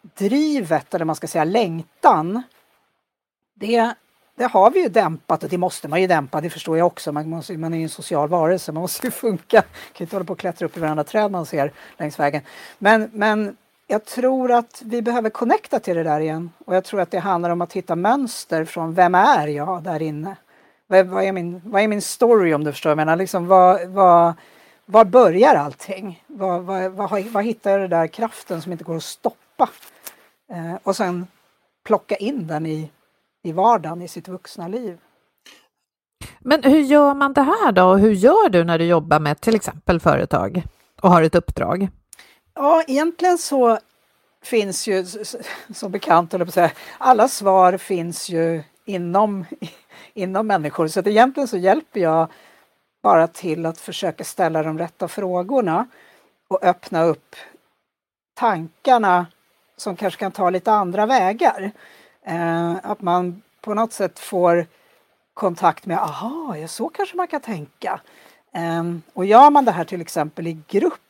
drivet 0.02 0.94
eller 0.94 1.04
man 1.04 1.16
ska 1.16 1.26
säga 1.26 1.44
längtan. 1.44 2.42
Det, 3.54 3.94
det 4.34 4.44
har 4.44 4.70
vi 4.70 4.82
ju 4.82 4.88
dämpat 4.88 5.42
och 5.42 5.48
det 5.48 5.58
måste 5.58 5.88
man 5.88 6.00
ju 6.00 6.06
dämpa, 6.06 6.40
det 6.40 6.50
förstår 6.50 6.78
jag 6.78 6.86
också. 6.86 7.12
Man, 7.12 7.30
måste, 7.30 7.56
man 7.56 7.74
är 7.74 7.78
ju 7.78 7.82
en 7.82 7.88
social 7.88 8.28
varelse, 8.28 8.72
man 8.72 8.80
måste 8.80 9.06
ju 9.06 9.10
funka. 9.10 9.56
Man 9.56 9.92
kan 9.92 10.04
inte 10.04 10.16
hålla 10.16 10.24
på 10.24 10.32
och 10.32 10.38
klättra 10.38 10.66
upp 10.66 10.76
i 10.76 10.80
varandra 10.80 11.04
träd 11.04 11.30
man 11.30 11.46
ser 11.46 11.72
längs 11.96 12.18
vägen. 12.18 12.42
Men, 12.78 13.10
men 13.12 13.56
jag 13.86 14.04
tror 14.04 14.52
att 14.52 14.82
vi 14.84 15.02
behöver 15.02 15.30
connecta 15.30 15.78
till 15.78 15.96
det 15.96 16.02
där 16.02 16.20
igen. 16.20 16.50
Och 16.64 16.76
jag 16.76 16.84
tror 16.84 17.00
att 17.00 17.10
det 17.10 17.18
handlar 17.18 17.50
om 17.50 17.60
att 17.60 17.72
hitta 17.72 17.96
mönster 17.96 18.64
från 18.64 18.94
vem 18.94 19.14
är 19.14 19.46
jag 19.46 19.82
där 19.82 20.02
inne? 20.02 20.36
Vad, 20.92 21.06
vad, 21.06 21.24
är, 21.24 21.32
min, 21.32 21.60
vad 21.64 21.82
är 21.82 21.88
min 21.88 22.02
story 22.02 22.54
om 22.54 22.64
du 22.64 22.72
förstår? 22.72 22.90
Jag 22.90 22.96
menar, 22.96 23.16
liksom, 23.16 23.46
vad, 23.46 23.88
vad, 23.88 24.34
var 24.86 25.04
börjar 25.04 25.54
allting? 25.54 26.24
Vad, 26.26 26.62
vad, 26.62 26.92
vad, 26.92 27.24
vad 27.24 27.44
hittar 27.44 27.70
jag 27.70 27.80
den 27.80 27.90
där 27.90 28.06
kraften 28.06 28.62
som 28.62 28.72
inte 28.72 28.84
går 28.84 28.96
att 28.96 29.02
stoppa? 29.02 29.68
Eh, 30.52 30.74
och 30.82 30.96
sen 30.96 31.26
plocka 31.84 32.16
in 32.16 32.46
den 32.46 32.66
i 32.66 32.90
i 33.42 33.52
vardagen 33.52 34.02
i 34.02 34.08
sitt 34.08 34.28
vuxna 34.28 34.68
liv. 34.68 34.98
Men 36.40 36.62
hur 36.62 36.80
gör 36.80 37.14
man 37.14 37.32
det 37.32 37.42
här 37.42 37.72
då? 37.72 37.94
Hur 37.94 38.12
gör 38.12 38.48
du 38.48 38.64
när 38.64 38.78
du 38.78 38.84
jobbar 38.84 39.20
med 39.20 39.40
till 39.40 39.54
exempel 39.54 40.00
företag 40.00 40.62
och 41.00 41.10
har 41.10 41.22
ett 41.22 41.34
uppdrag? 41.34 41.88
Ja, 42.54 42.82
egentligen 42.86 43.38
så 43.38 43.78
finns 44.44 44.88
ju 44.88 45.06
som 45.74 45.92
bekant, 45.92 46.34
eller 46.34 46.44
på 46.44 46.52
säga, 46.52 46.70
alla 46.98 47.28
svar 47.28 47.76
finns 47.76 48.28
ju 48.28 48.62
inom, 48.84 49.44
inom 50.14 50.46
människor. 50.46 50.88
Så 50.88 51.00
att 51.00 51.06
egentligen 51.06 51.48
så 51.48 51.56
hjälper 51.56 52.00
jag 52.00 52.28
bara 53.02 53.26
till 53.26 53.66
att 53.66 53.78
försöka 53.78 54.24
ställa 54.24 54.62
de 54.62 54.78
rätta 54.78 55.08
frågorna 55.08 55.86
och 56.48 56.64
öppna 56.64 57.02
upp 57.02 57.36
tankarna 58.34 59.26
som 59.76 59.96
kanske 59.96 60.20
kan 60.20 60.32
ta 60.32 60.50
lite 60.50 60.72
andra 60.72 61.06
vägar. 61.06 61.70
Eh, 62.26 62.76
att 62.82 63.00
man 63.00 63.42
på 63.60 63.74
något 63.74 63.92
sätt 63.92 64.18
får 64.18 64.66
kontakt 65.34 65.86
med, 65.86 65.98
aha, 65.98 66.56
ja, 66.56 66.68
så 66.68 66.88
kanske 66.88 67.16
man 67.16 67.28
kan 67.28 67.40
tänka. 67.40 68.00
Eh, 68.54 68.84
och 69.12 69.24
gör 69.24 69.50
man 69.50 69.64
det 69.64 69.72
här 69.72 69.84
till 69.84 70.00
exempel 70.00 70.46
i 70.46 70.58
grupp 70.68 71.00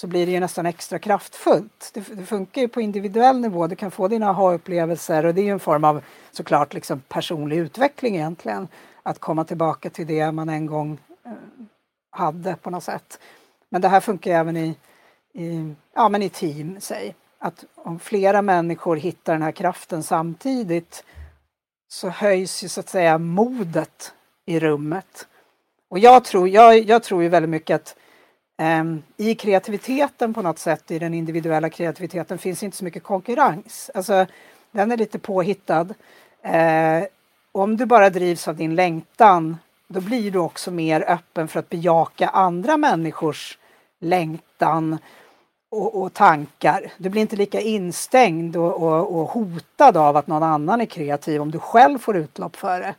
så 0.00 0.06
blir 0.06 0.26
det 0.26 0.32
ju 0.32 0.40
nästan 0.40 0.66
extra 0.66 0.98
kraftfullt. 0.98 1.90
Det, 1.94 2.00
det 2.00 2.26
funkar 2.26 2.62
ju 2.62 2.68
på 2.68 2.80
individuell 2.80 3.40
nivå, 3.40 3.66
du 3.66 3.76
kan 3.76 3.90
få 3.90 4.08
dina 4.08 4.30
aha-upplevelser 4.30 5.26
och 5.26 5.34
det 5.34 5.40
är 5.40 5.44
ju 5.44 5.50
en 5.50 5.60
form 5.60 5.84
av 5.84 6.02
såklart 6.30 6.74
liksom 6.74 7.00
personlig 7.08 7.56
utveckling 7.56 8.14
egentligen. 8.14 8.68
Att 9.02 9.18
komma 9.18 9.44
tillbaka 9.44 9.90
till 9.90 10.06
det 10.06 10.32
man 10.32 10.48
en 10.48 10.66
gång 10.66 10.98
eh, 11.24 11.32
hade 12.10 12.56
på 12.56 12.70
något 12.70 12.84
sätt. 12.84 13.18
Men 13.68 13.80
det 13.80 13.88
här 13.88 14.00
funkar 14.00 14.30
även 14.30 14.56
i, 14.56 14.76
i, 15.32 15.74
ja, 15.94 16.08
men 16.08 16.22
i 16.22 16.28
team, 16.28 16.76
säg. 16.80 17.14
Att 17.38 17.64
om 17.74 17.98
flera 17.98 18.42
människor 18.42 18.96
hittar 18.96 19.32
den 19.32 19.42
här 19.42 19.52
kraften 19.52 20.02
samtidigt 20.02 21.04
så 21.88 22.08
höjs 22.08 22.64
ju 22.64 22.68
så 22.68 22.80
att 22.80 22.88
säga 22.88 23.18
modet 23.18 24.12
i 24.46 24.60
rummet. 24.60 25.26
Och 25.88 25.98
jag 25.98 26.24
tror, 26.24 26.48
jag, 26.48 26.78
jag 26.78 27.02
tror 27.02 27.22
ju 27.22 27.28
väldigt 27.28 27.50
mycket 27.50 27.74
att 27.74 27.96
Ehm, 28.60 29.02
i 29.16 29.34
kreativiteten 29.34 30.34
på 30.34 30.42
något 30.42 30.58
sätt, 30.58 30.90
i 30.90 30.98
den 30.98 31.14
individuella 31.14 31.70
kreativiteten, 31.70 32.38
finns 32.38 32.62
inte 32.62 32.76
så 32.76 32.84
mycket 32.84 33.02
konkurrens. 33.02 33.90
Alltså, 33.94 34.26
den 34.70 34.92
är 34.92 34.96
lite 34.96 35.18
påhittad. 35.18 35.86
Ehm, 36.42 37.06
om 37.52 37.76
du 37.76 37.86
bara 37.86 38.10
drivs 38.10 38.48
av 38.48 38.56
din 38.56 38.74
längtan, 38.74 39.56
då 39.88 40.00
blir 40.00 40.30
du 40.30 40.38
också 40.38 40.70
mer 40.70 41.04
öppen 41.08 41.48
för 41.48 41.60
att 41.60 41.68
bejaka 41.68 42.28
andra 42.28 42.76
människors 42.76 43.58
längtan 44.00 44.98
och, 45.70 46.02
och 46.02 46.14
tankar. 46.14 46.92
Du 46.96 47.08
blir 47.08 47.22
inte 47.22 47.36
lika 47.36 47.60
instängd 47.60 48.56
och, 48.56 48.82
och, 48.82 49.20
och, 49.20 49.28
hotad 49.28 49.96
av 49.96 50.16
att 50.16 50.26
någon 50.26 50.42
annan 50.42 50.80
är 50.80 50.86
kreativ 50.86 51.42
om 51.42 51.50
du 51.50 51.58
själv 51.58 51.98
får 51.98 52.16
utlopp 52.16 52.56
för 52.56 52.80
det. 52.80 52.94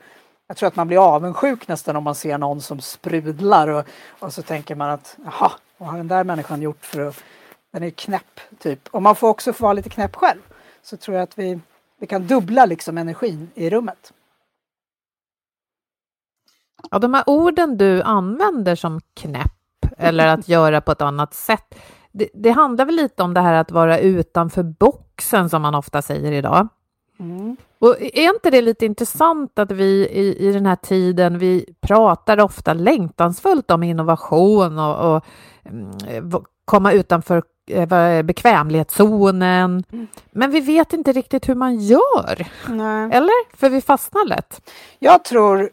Jag 0.51 0.58
tror 0.58 0.67
att 0.67 0.75
man 0.75 0.88
blir 0.88 1.15
avundsjuk 1.15 1.67
nästan 1.67 1.96
om 1.96 2.03
man 2.03 2.15
ser 2.15 2.38
någon 2.38 2.62
som 2.62 2.81
sprudlar 2.81 3.67
och, 3.67 3.86
och 4.20 4.34
så 4.34 4.41
tänker 4.41 4.75
man 4.75 4.89
att 4.89 5.17
jaha, 5.25 5.51
vad 5.77 5.89
har 5.89 5.98
den 5.98 6.08
där 6.08 6.24
människan 6.24 6.62
gjort 6.62 6.86
för 6.86 7.01
att... 7.01 7.24
Den 7.72 7.84
är 7.84 7.89
knäpp, 7.89 8.39
typ. 8.60 8.88
Och 8.91 9.01
man 9.01 9.15
får 9.15 9.29
också 9.29 9.53
få 9.53 9.63
vara 9.63 9.74
lite 9.74 9.89
knäpp 9.89 10.15
själv. 10.15 10.39
Så 10.81 10.98
tror 10.98 11.17
jag 11.17 11.24
att 11.24 11.39
vi, 11.39 11.60
vi 12.00 12.08
kan 12.08 12.27
dubbla 12.27 12.65
liksom 12.65 12.98
energin 12.98 13.50
i 13.55 13.70
rummet. 13.70 14.13
Ja, 16.91 17.00
de 17.00 17.13
här 17.13 17.24
orden 17.27 17.77
du 17.77 18.01
använder 18.01 18.75
som 18.75 19.01
knäpp 19.13 19.86
eller 19.98 20.27
att 20.27 20.48
göra 20.48 20.81
på 20.81 20.91
ett 20.91 21.01
annat 21.01 21.34
sätt, 21.34 21.75
det, 22.12 22.29
det, 22.34 22.51
handlar 22.51 22.86
väl 22.86 22.96
lite 22.96 23.24
om 23.24 23.34
det 23.34 23.41
här 23.41 23.53
att 23.53 23.72
vara 23.72 24.00
utanför 24.00 24.63
boxen 24.63 25.50
som 25.50 25.62
man 25.62 25.75
ofta 25.75 26.01
säger 26.01 26.31
idag. 26.31 26.67
Mm. 27.22 27.58
Och 27.80 28.01
är 28.01 28.36
inte 28.36 28.50
det 28.50 28.62
lite 28.62 28.86
intressant 28.86 29.60
att 29.60 29.72
vi 29.72 30.10
i, 30.10 30.48
i 30.48 30.51
den 30.51 30.66
här 30.66 30.75
tiden, 30.75 31.38
vi 31.38 31.66
pratar 31.82 32.40
ofta 32.40 32.74
längtansfullt 32.74 33.72
om 33.72 33.84
innovation 33.84 34.80
och, 34.80 35.16
och 35.16 35.25
mm, 35.66 35.92
komma 36.66 36.92
utanför 36.92 37.44
eh, 37.72 38.22
bekvämlighetszonen. 38.24 39.84
Mm. 39.92 40.08
Men 40.32 40.51
vi 40.51 40.60
vet 40.60 40.94
inte 40.94 41.12
riktigt 41.12 41.50
hur 41.50 41.56
man 41.56 41.80
gör. 41.80 42.48
Nej. 42.70 43.10
Eller? 43.12 43.58
För 43.58 43.70
vi 43.70 43.82
fastnar 43.82 44.25
lätt. 44.25 44.72
Jag 45.00 45.24
tror 45.24 45.70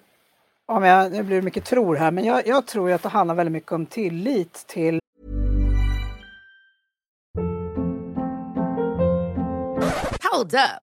om 0.66 0.84
jag, 0.84 1.12
nu 1.12 1.22
blir 1.22 1.36
det 1.36 1.42
mycket 1.42 1.64
tror 1.64 1.96
här, 1.96 2.10
men 2.10 2.24
jag, 2.24 2.46
jag 2.46 2.66
tror 2.66 2.92
att 2.92 3.02
det 3.02 3.08
handlar 3.08 3.34
väldigt 3.34 3.52
mycket 3.52 3.72
om 3.72 3.86
tillit 3.86 4.64
till 4.66 5.00
Hold 10.32 10.54
up. 10.54 10.87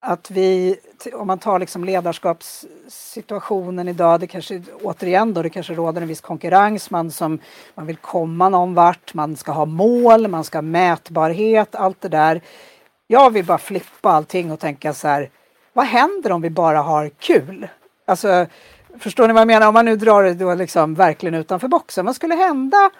att 0.00 0.30
vi, 0.30 0.76
om 1.12 1.26
man 1.26 1.38
tar 1.38 1.58
liksom 1.58 1.84
ledarskapssituationen 1.84 3.88
idag, 3.88 4.20
det 4.20 4.26
kanske 4.26 4.62
återigen 4.82 5.34
då, 5.34 5.42
det 5.42 5.50
kanske 5.50 5.74
råder 5.74 6.02
en 6.02 6.08
viss 6.08 6.20
konkurrens, 6.20 6.90
man, 6.90 7.10
som, 7.10 7.38
man 7.74 7.86
vill 7.86 7.96
komma 7.96 8.48
någon 8.48 8.74
vart, 8.74 9.14
man 9.14 9.36
ska 9.36 9.52
ha 9.52 9.64
mål, 9.64 10.28
man 10.28 10.44
ska 10.44 10.58
ha 10.58 10.62
mätbarhet, 10.62 11.74
allt 11.74 12.00
det 12.00 12.08
där. 12.08 12.40
Jag 13.06 13.30
vill 13.30 13.44
bara 13.44 13.58
flippa 13.58 14.10
allting 14.10 14.52
och 14.52 14.60
tänka 14.60 14.94
så 14.94 15.08
här, 15.08 15.30
vad 15.72 15.86
händer 15.86 16.32
om 16.32 16.42
vi 16.42 16.50
bara 16.50 16.82
har 16.82 17.08
kul? 17.08 17.68
Alltså, 18.04 18.46
förstår 18.98 19.26
ni 19.26 19.32
vad 19.32 19.40
jag 19.40 19.46
menar? 19.46 19.68
Om 19.68 19.74
man 19.74 19.84
nu 19.84 19.96
drar 19.96 20.22
det 20.22 20.34
då 20.34 20.54
liksom 20.54 20.94
verkligen 20.94 21.34
utanför 21.34 21.68
boxen, 21.68 22.06
vad 22.06 22.16
skulle 22.16 22.34
hända 22.34 22.90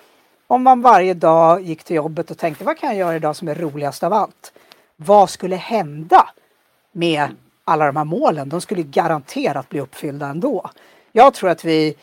om 0.46 0.62
man 0.62 0.82
varje 0.82 1.14
dag 1.14 1.62
gick 1.62 1.84
till 1.84 1.96
jobbet 1.96 2.30
och 2.30 2.38
tänkte 2.38 2.64
vad 2.64 2.78
kan 2.78 2.88
jag 2.88 2.98
göra 2.98 3.16
idag 3.16 3.36
som 3.36 3.48
är 3.48 3.54
roligast 3.54 4.02
av 4.02 4.12
allt? 4.12 4.52
Vad 4.96 5.30
skulle 5.30 5.56
hända 5.56 6.26
med 6.92 7.28
alla 7.64 7.86
de 7.86 7.96
här 7.96 8.04
målen? 8.04 8.48
De 8.48 8.60
skulle 8.60 8.82
garanterat 8.82 9.68
bli 9.68 9.80
uppfyllda 9.80 10.26
ändå. 10.26 10.70
Jag 11.12 11.34
tror 11.34 11.50
att 11.50 11.64
vi, 11.64 11.94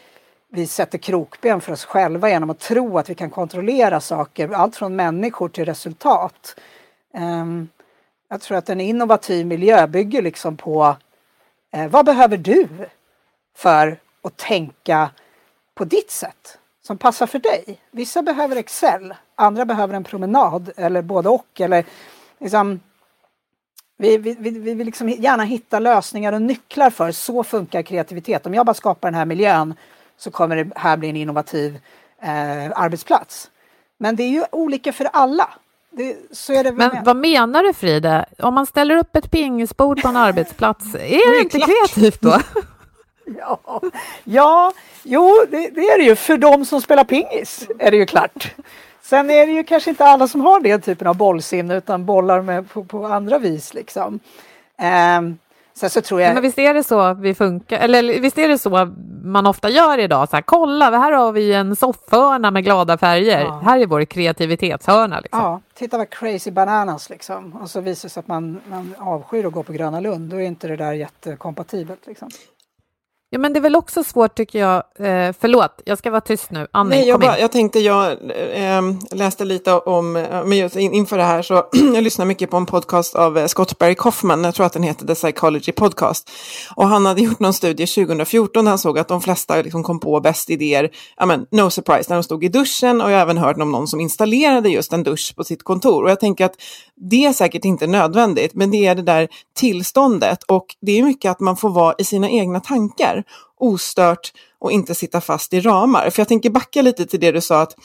vi 0.50 0.68
sätter 0.68 0.98
krokben 0.98 1.62
för 1.62 1.72
oss 1.72 1.86
själva 1.86 2.30
genom 2.30 2.50
att 2.50 2.60
tro 2.60 2.98
att 2.98 3.10
vi 3.10 3.16
kan 3.16 3.30
kontrollera 3.30 4.00
saker, 4.00 4.50
allt 4.50 4.76
från 4.76 4.96
människor 4.96 5.50
till 5.50 5.66
resultat. 5.66 6.60
Um, 7.14 7.70
jag 8.30 8.42
tror 8.42 8.58
att 8.58 8.70
en 8.70 8.82
innovativ 8.82 9.46
miljö 9.46 9.88
bygger 9.88 10.22
liksom 10.22 10.58
på 10.58 10.96
eh, 11.74 11.88
vad 11.88 12.06
behöver 12.06 12.38
du 12.38 12.68
för 13.56 13.98
att 14.22 14.38
tänka 14.38 15.10
på 15.76 15.86
ditt 15.86 16.12
sätt? 16.12 16.58
som 16.88 16.98
passar 16.98 17.28
för 17.28 17.40
dig. 17.40 17.80
Vissa 17.92 18.22
behöver 18.22 18.56
Excel, 18.56 19.14
andra 19.36 19.66
behöver 19.66 19.94
en 19.94 20.04
promenad 20.04 20.72
eller 20.78 21.02
både 21.02 21.30
och. 21.30 21.62
Eller 21.62 21.86
liksom, 22.40 22.80
vi, 23.98 24.18
vi, 24.18 24.36
vi, 24.40 24.50
vi 24.50 24.74
vill 24.74 24.86
liksom 24.86 25.10
gärna 25.10 25.44
hitta 25.44 25.80
lösningar 25.80 26.34
och 26.34 26.42
nycklar 26.42 26.90
för 26.90 27.12
så 27.12 27.44
funkar 27.44 27.82
kreativitet. 27.82 28.46
Om 28.46 28.54
jag 28.54 28.66
bara 28.66 28.74
skapar 28.74 29.08
den 29.08 29.18
här 29.18 29.26
miljön 29.26 29.74
så 30.18 30.32
kommer 30.32 30.56
det 30.56 30.72
här 30.76 30.98
bli 30.98 31.10
en 31.10 31.16
innovativ 31.16 31.80
eh, 32.22 32.72
arbetsplats. 32.76 33.50
Men 33.98 34.16
det 34.16 34.24
är 34.24 34.30
ju 34.30 34.44
olika 34.52 34.94
för 34.94 35.06
alla. 35.14 35.50
det, 35.92 36.16
så 36.32 36.54
är 36.54 36.64
det 36.64 36.72
väl 36.72 36.78
Men 36.78 36.90
med. 36.94 37.06
vad 37.06 37.16
menar 37.16 37.64
du 37.64 37.74
Frida? 37.74 38.26
Om 38.40 38.54
man 38.54 38.66
ställer 38.66 38.96
upp 38.96 39.16
ett 39.16 39.32
pingisbord 39.32 40.02
på 40.02 40.08
en 40.08 40.16
arbetsplats, 40.16 40.86
är 40.96 41.00
det 41.00 41.38
är 41.38 41.42
inte 41.42 41.60
kreativt 41.60 42.22
då? 42.22 42.40
Ja, 43.40 43.82
ja 44.24 44.74
jo, 45.04 45.46
det, 45.50 45.70
det 45.70 45.82
är 45.82 45.98
det 45.98 46.04
ju. 46.04 46.16
För 46.16 46.38
de 46.38 46.66
som 46.66 46.82
spelar 46.82 47.04
pingis 47.04 47.68
är 47.80 47.92
det 47.92 47.98
ju 47.98 48.06
klart. 48.06 48.56
Sen 49.10 49.30
är 49.30 49.48
det 49.48 49.52
ju 49.52 49.64
kanske 49.64 49.90
inte 49.90 50.06
alla 50.06 50.28
som 50.28 50.42
har 50.42 50.60
den 50.60 50.82
typen 50.82 51.08
av 51.08 51.18
bollsinne 51.18 51.78
utan 51.78 52.06
bollar 52.06 52.42
med 52.42 52.70
på, 52.70 52.84
på 52.84 53.06
andra 53.06 53.40
vis 53.40 53.74
liksom. 53.74 54.20
Ehm, 54.78 55.38
sen 55.74 55.90
så 55.90 56.02
tror 56.02 56.22
jag... 56.22 56.34
Men 56.34 56.44
visst 56.44 56.60
är 56.60 56.74
det 56.74 56.84
så 56.84 57.14
vi 57.14 57.36
funkar, 57.36 57.80
eller 57.80 58.20
visst 58.20 58.38
är 58.38 58.48
det 58.48 58.58
så 58.58 58.92
man 59.24 59.48
ofta 59.48 59.70
gör 59.70 59.98
idag? 59.98 60.30
Så 60.30 60.36
här, 60.36 60.42
kolla, 60.44 61.00
här 61.00 61.12
har 61.12 61.32
vi 61.32 61.54
en 61.54 61.76
soffhörna 61.76 62.52
med 62.52 62.64
glada 62.64 62.98
färger. 62.98 63.42
Ja. 63.42 63.62
Här 63.66 63.80
är 63.80 63.86
vår 63.86 64.06
kreativitetshörna. 64.06 65.20
Liksom. 65.20 65.42
Ja, 65.42 65.62
titta 65.74 65.98
vad 65.98 66.10
crazy 66.10 66.52
bananas 66.52 67.10
liksom. 67.10 67.54
Och 67.62 67.70
så 67.70 67.82
visar 67.82 68.08
det 68.08 68.14
sig 68.14 68.20
att 68.20 68.28
man, 68.28 68.62
man 68.70 68.96
avskyr 68.98 69.46
att 69.46 69.54
gå 69.54 69.64
på 69.64 69.74
Gröna 69.74 70.00
Lund. 70.00 70.30
Då 70.30 70.38
är 70.38 70.46
inte 70.46 70.68
det 70.68 70.76
där 70.76 70.94
jättekompatibelt 70.94 72.08
liksom. 72.08 72.30
Ja, 73.30 73.40
men 73.40 73.54
det 73.54 73.60
är 73.60 73.62
väl 73.62 73.76
också 73.76 74.04
svårt 74.04 74.36
tycker 74.36 74.60
jag. 74.60 74.76
Eh, 74.76 75.36
förlåt, 75.40 75.82
jag 75.86 75.98
ska 75.98 76.12
vara 76.12 76.22
tyst 76.22 76.52
nu. 76.52 76.68
Annie, 76.72 76.90
Nej, 76.90 77.08
jag, 77.08 77.20
bara, 77.20 77.40
jag 77.40 77.52
tänkte, 77.52 77.80
jag 77.80 78.12
eh, 78.54 78.82
läste 79.12 79.46
lite 79.46 79.74
om, 79.74 80.16
eh, 80.16 80.46
men 80.46 80.58
just 80.58 80.76
in, 80.76 80.94
inför 80.94 81.18
det 81.18 81.24
här 81.24 81.42
så 81.42 81.54
jag 81.94 82.04
lyssnar 82.04 82.26
mycket 82.26 82.50
på 82.50 82.58
en 82.58 82.66
podcast 82.66 83.16
av 83.16 83.38
eh, 83.38 83.48
Scott 83.48 83.78
Barry 83.78 83.96
Kaufman, 83.96 84.44
jag 84.44 84.56
tror 84.56 84.66
att 84.66 84.74
den 84.74 84.84
heter 84.84 85.08
The 85.08 85.16
Psychology 85.16 85.72
Podcast. 85.72 86.32
Och 86.76 86.88
han 86.88 87.06
hade 87.06 87.22
gjort 87.22 87.40
någon 87.40 87.54
studie 87.54 87.86
2014 87.86 88.66
där 88.66 88.70
han 88.70 88.80
såg 88.80 89.00
att 89.00 89.08
de 89.08 89.22
flesta 89.22 89.62
liksom 89.62 89.84
kom 89.84 90.00
på 90.00 90.20
bäst 90.20 90.50
idéer, 90.50 90.90
ja 91.18 91.26
men 91.26 91.46
no 91.52 91.70
surprise, 91.70 92.10
när 92.10 92.16
de 92.16 92.24
stod 92.24 92.44
i 92.44 92.50
duschen 92.50 93.02
och 93.02 93.12
jag 93.12 93.16
har 93.16 93.22
även 93.22 93.38
hört 93.38 93.58
om 93.58 93.72
någon 93.72 93.88
som 93.88 94.00
installerade 94.00 94.70
just 94.70 94.94
en 94.94 95.04
dusch 95.04 95.34
på 95.36 95.44
sitt 95.44 95.64
kontor. 95.64 96.04
Och 96.04 96.10
jag 96.10 96.20
tänker 96.20 96.46
att 96.46 96.56
det 97.12 97.26
är 97.26 97.34
säkert 97.34 97.66
inte 97.66 97.88
nödvändigt, 97.88 98.54
men 98.54 98.72
det 98.72 98.86
är 98.86 98.96
det 98.96 99.02
där 99.02 99.28
tillståndet 99.56 100.44
och 100.44 100.66
det 100.82 101.00
är 101.00 101.04
mycket 101.04 101.32
att 101.32 101.40
man 101.40 101.58
får 101.58 101.70
vara 101.70 101.96
i 101.98 102.04
sina 102.04 102.30
egna 102.30 102.60
tankar 102.60 103.17
ostört 103.60 104.34
och 104.60 104.72
inte 104.72 104.96
sitta 104.96 105.22
fast 105.22 105.54
i 105.54 105.60
ramar. 105.60 106.10
För 106.10 106.20
jag 106.20 106.28
tänker 106.28 106.50
backa 106.50 106.82
lite 106.82 107.06
till 107.06 107.20
det 107.20 107.32
du 107.32 107.42
sa 107.42 107.62
att 107.62 107.76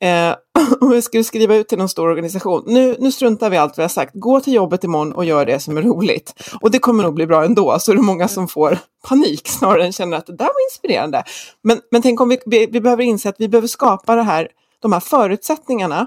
eh, 0.00 0.34
om 0.80 0.92
jag 0.92 1.04
skulle 1.04 1.24
skriva 1.24 1.54
ut 1.54 1.68
till 1.68 1.78
någon 1.78 1.88
stor 1.88 2.08
organisation, 2.08 2.64
nu, 2.66 2.96
nu 2.98 3.12
struntar 3.12 3.50
vi 3.50 3.56
i 3.56 3.58
allt 3.58 3.78
vi 3.78 3.82
har 3.82 3.88
sagt, 3.88 4.14
gå 4.14 4.40
till 4.40 4.52
jobbet 4.52 4.84
imorgon 4.84 5.12
och 5.12 5.24
gör 5.24 5.46
det 5.46 5.60
som 5.60 5.76
är 5.76 5.82
roligt. 5.82 6.34
Och 6.60 6.70
det 6.70 6.78
kommer 6.78 7.02
nog 7.02 7.14
bli 7.14 7.26
bra 7.26 7.44
ändå, 7.44 7.78
så 7.78 7.92
är 7.92 7.96
det 7.96 8.02
många 8.02 8.28
som 8.28 8.48
får 8.48 8.78
panik 9.08 9.48
snarare 9.48 9.84
än 9.84 9.92
känner 9.92 10.16
att 10.16 10.26
det 10.26 10.36
där 10.36 10.44
var 10.44 10.70
inspirerande. 10.70 11.24
Men, 11.62 11.80
men 11.90 12.02
tänk 12.02 12.20
om 12.20 12.28
vi, 12.28 12.38
vi, 12.46 12.66
vi 12.66 12.80
behöver 12.80 13.02
inse 13.02 13.28
att 13.28 13.36
vi 13.38 13.48
behöver 13.48 13.68
skapa 13.68 14.14
det 14.14 14.22
här, 14.22 14.48
de 14.80 14.92
här 14.92 15.00
förutsättningarna 15.00 16.06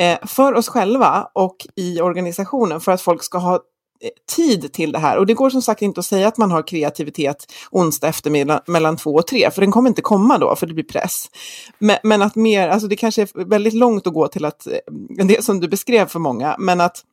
eh, 0.00 0.18
för 0.26 0.54
oss 0.54 0.68
själva 0.68 1.28
och 1.32 1.56
i 1.76 2.00
organisationen 2.00 2.80
för 2.80 2.92
att 2.92 3.00
folk 3.00 3.22
ska 3.22 3.38
ha 3.38 3.60
Eh, 4.02 4.10
tid 4.36 4.72
till 4.72 4.92
det 4.92 4.98
här. 4.98 5.18
Och 5.18 5.26
det 5.26 5.34
går 5.34 5.50
som 5.50 5.62
sagt 5.62 5.82
inte 5.82 6.00
att 6.00 6.06
säga 6.06 6.28
att 6.28 6.38
man 6.38 6.50
har 6.50 6.66
kreativitet 6.66 7.52
onsdag 7.70 8.08
eftermiddag 8.08 8.62
mellan 8.66 8.96
två 8.96 9.14
och 9.14 9.26
tre, 9.26 9.50
för 9.50 9.60
den 9.60 9.72
kommer 9.72 9.88
inte 9.88 10.02
komma 10.02 10.38
då, 10.38 10.56
för 10.56 10.66
det 10.66 10.74
blir 10.74 10.84
press. 10.84 11.30
Men, 11.78 11.96
men 12.02 12.22
att 12.22 12.36
mer, 12.36 12.68
alltså 12.68 12.88
det 12.88 12.96
kanske 12.96 13.22
är 13.22 13.44
väldigt 13.44 13.74
långt 13.74 14.06
att 14.06 14.12
gå 14.14 14.28
till 14.28 14.44
att, 14.44 14.66
eh, 14.66 15.26
det 15.26 15.44
som 15.44 15.60
du 15.60 15.68
beskrev 15.68 16.06
för 16.06 16.18
många, 16.18 16.56
men 16.58 16.80
att 16.80 17.04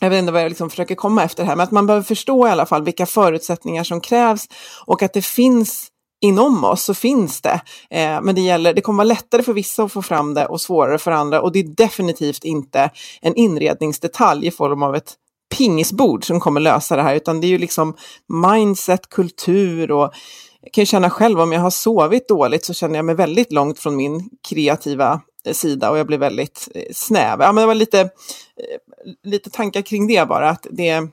jag 0.00 0.10
vet 0.10 0.18
inte 0.18 0.32
vad 0.32 0.42
jag 0.42 0.48
liksom 0.48 0.70
försöker 0.70 0.94
komma 0.94 1.22
efter 1.24 1.44
här, 1.44 1.56
men 1.56 1.64
att 1.64 1.70
man 1.70 1.86
behöver 1.86 2.04
förstå 2.04 2.48
i 2.48 2.50
alla 2.50 2.66
fall 2.66 2.84
vilka 2.84 3.06
förutsättningar 3.06 3.84
som 3.84 4.00
krävs 4.00 4.48
och 4.86 5.02
att 5.02 5.12
det 5.12 5.24
finns 5.24 5.88
inom 6.20 6.64
oss 6.64 6.82
så 6.82 6.94
finns 6.94 7.40
det. 7.40 7.60
Eh, 7.90 8.22
men 8.22 8.34
det, 8.34 8.40
gäller, 8.40 8.74
det 8.74 8.80
kommer 8.80 8.96
vara 8.96 9.04
lättare 9.04 9.42
för 9.42 9.52
vissa 9.52 9.82
att 9.82 9.92
få 9.92 10.02
fram 10.02 10.34
det 10.34 10.46
och 10.46 10.60
svårare 10.60 10.98
för 10.98 11.10
andra. 11.10 11.40
Och 11.40 11.52
det 11.52 11.58
är 11.58 11.68
definitivt 11.76 12.44
inte 12.44 12.90
en 13.20 13.34
inredningsdetalj 13.34 14.46
i 14.46 14.50
form 14.50 14.82
av 14.82 14.94
ett 14.94 15.14
pingisbord 15.56 16.24
som 16.24 16.40
kommer 16.40 16.60
lösa 16.60 16.96
det 16.96 17.02
här, 17.02 17.16
utan 17.16 17.40
det 17.40 17.46
är 17.46 17.48
ju 17.48 17.58
liksom 17.58 17.96
mindset, 18.28 19.08
kultur 19.08 19.90
och 19.90 20.14
jag 20.60 20.72
kan 20.72 20.82
ju 20.82 20.86
känna 20.86 21.10
själv 21.10 21.40
om 21.40 21.52
jag 21.52 21.60
har 21.60 21.70
sovit 21.70 22.28
dåligt 22.28 22.64
så 22.64 22.74
känner 22.74 22.96
jag 22.96 23.04
mig 23.04 23.14
väldigt 23.14 23.52
långt 23.52 23.78
från 23.78 23.96
min 23.96 24.30
kreativa 24.48 25.20
eh, 25.46 25.52
sida 25.52 25.90
och 25.90 25.98
jag 25.98 26.06
blir 26.06 26.18
väldigt 26.18 26.68
eh, 26.74 26.82
snäv. 26.92 27.40
Ja, 27.40 27.52
men 27.52 27.62
det 27.62 27.66
var 27.66 27.74
lite, 27.74 28.00
eh, 28.00 28.08
lite 29.24 29.50
tankar 29.50 29.82
kring 29.82 30.06
det 30.06 30.28
bara, 30.28 30.50
att 30.50 30.66
det 30.70 31.08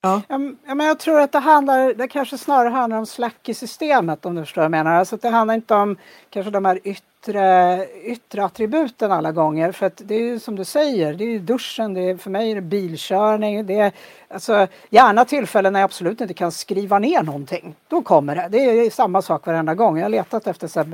Ja. 0.00 0.22
Ja, 0.28 0.38
men- 0.38 0.86
jag 0.86 0.98
tror 0.98 1.20
att 1.20 1.32
det 1.32 1.38
handlar, 1.38 1.94
det 1.94 2.08
kanske 2.08 2.38
snarare 2.38 2.68
handlar 2.68 2.98
om 2.98 3.06
slack 3.06 3.48
i 3.48 3.54
systemet 3.54 4.26
om 4.26 4.34
du 4.34 4.42
förstår 4.42 4.60
vad 4.62 4.64
jag 4.64 4.70
menar. 4.70 4.94
Alltså 4.94 5.14
att 5.14 5.22
det 5.22 5.28
handlar 5.28 5.54
inte 5.54 5.74
om 5.74 5.96
kanske 6.30 6.50
de 6.50 6.64
här 6.64 6.80
yttre, 6.84 7.86
yttre 8.04 8.44
attributen 8.44 9.12
alla 9.12 9.32
gånger. 9.32 9.72
För 9.72 9.86
att 9.86 10.02
det 10.04 10.14
är 10.14 10.20
ju 10.20 10.38
som 10.38 10.56
du 10.56 10.64
säger, 10.64 11.14
det 11.14 11.24
är 11.24 11.28
ju 11.28 11.38
duschen, 11.38 11.94
det 11.94 12.00
är, 12.00 12.16
för 12.16 12.30
mig 12.30 12.50
är 12.50 12.54
det 12.54 12.60
bilkörning. 12.60 13.66
Det 13.66 13.78
är, 13.78 13.92
alltså, 14.28 14.66
gärna 14.90 15.24
tillfällen 15.24 15.72
när 15.72 15.80
jag 15.80 15.84
absolut 15.84 16.20
inte 16.20 16.34
kan 16.34 16.52
skriva 16.52 16.98
ner 16.98 17.22
någonting. 17.22 17.74
Då 17.88 18.02
kommer 18.02 18.36
det. 18.36 18.48
Det 18.50 18.58
är 18.58 18.90
samma 18.90 19.22
sak 19.22 19.46
varenda 19.46 19.74
gång. 19.74 19.96
Jag 19.96 20.04
har 20.04 20.10
letat 20.10 20.46
efter 20.46 20.68
så 20.68 20.84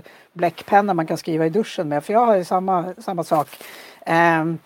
man 0.95 1.07
kan 1.07 1.17
skriva 1.17 1.47
i 1.47 1.51
duschen 1.51 1.89
med. 1.89 2.05
För 2.05 2.13
jag 2.13 2.27
har 2.27 2.37
ju 2.37 2.45
samma, 2.45 2.95
samma 2.99 3.25
sak. 3.25 3.49
Ehm, 4.07 4.59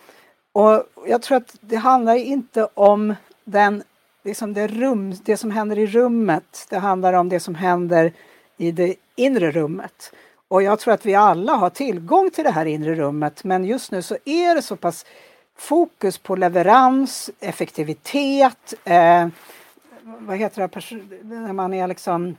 och 0.52 0.84
jag 1.06 1.22
tror 1.22 1.36
att 1.36 1.56
det 1.60 1.76
handlar 1.76 2.14
inte 2.14 2.68
om 2.74 3.14
den 3.44 3.82
liksom 4.28 4.54
det, 4.54 4.66
rum, 4.66 5.14
det 5.24 5.36
som 5.36 5.50
händer 5.50 5.78
i 5.78 5.86
rummet. 5.86 6.66
Det 6.70 6.78
handlar 6.78 7.12
om 7.12 7.28
det 7.28 7.40
som 7.40 7.54
händer 7.54 8.12
i 8.56 8.70
det 8.70 8.94
inre 9.16 9.50
rummet. 9.50 10.12
Och 10.48 10.62
jag 10.62 10.78
tror 10.78 10.94
att 10.94 11.06
vi 11.06 11.14
alla 11.14 11.52
har 11.52 11.70
tillgång 11.70 12.30
till 12.30 12.44
det 12.44 12.50
här 12.50 12.66
inre 12.66 12.94
rummet 12.94 13.44
men 13.44 13.64
just 13.64 13.92
nu 13.92 14.02
så 14.02 14.16
är 14.24 14.54
det 14.54 14.62
så 14.62 14.76
pass 14.76 15.06
fokus 15.56 16.18
på 16.18 16.36
leverans, 16.36 17.30
effektivitet, 17.40 18.74
eh, 18.84 19.28
vad 20.02 20.36
heter 20.36 20.62
det, 20.62 21.24
när 21.24 21.52
man 21.52 21.74
är 21.74 21.86
liksom 21.86 22.36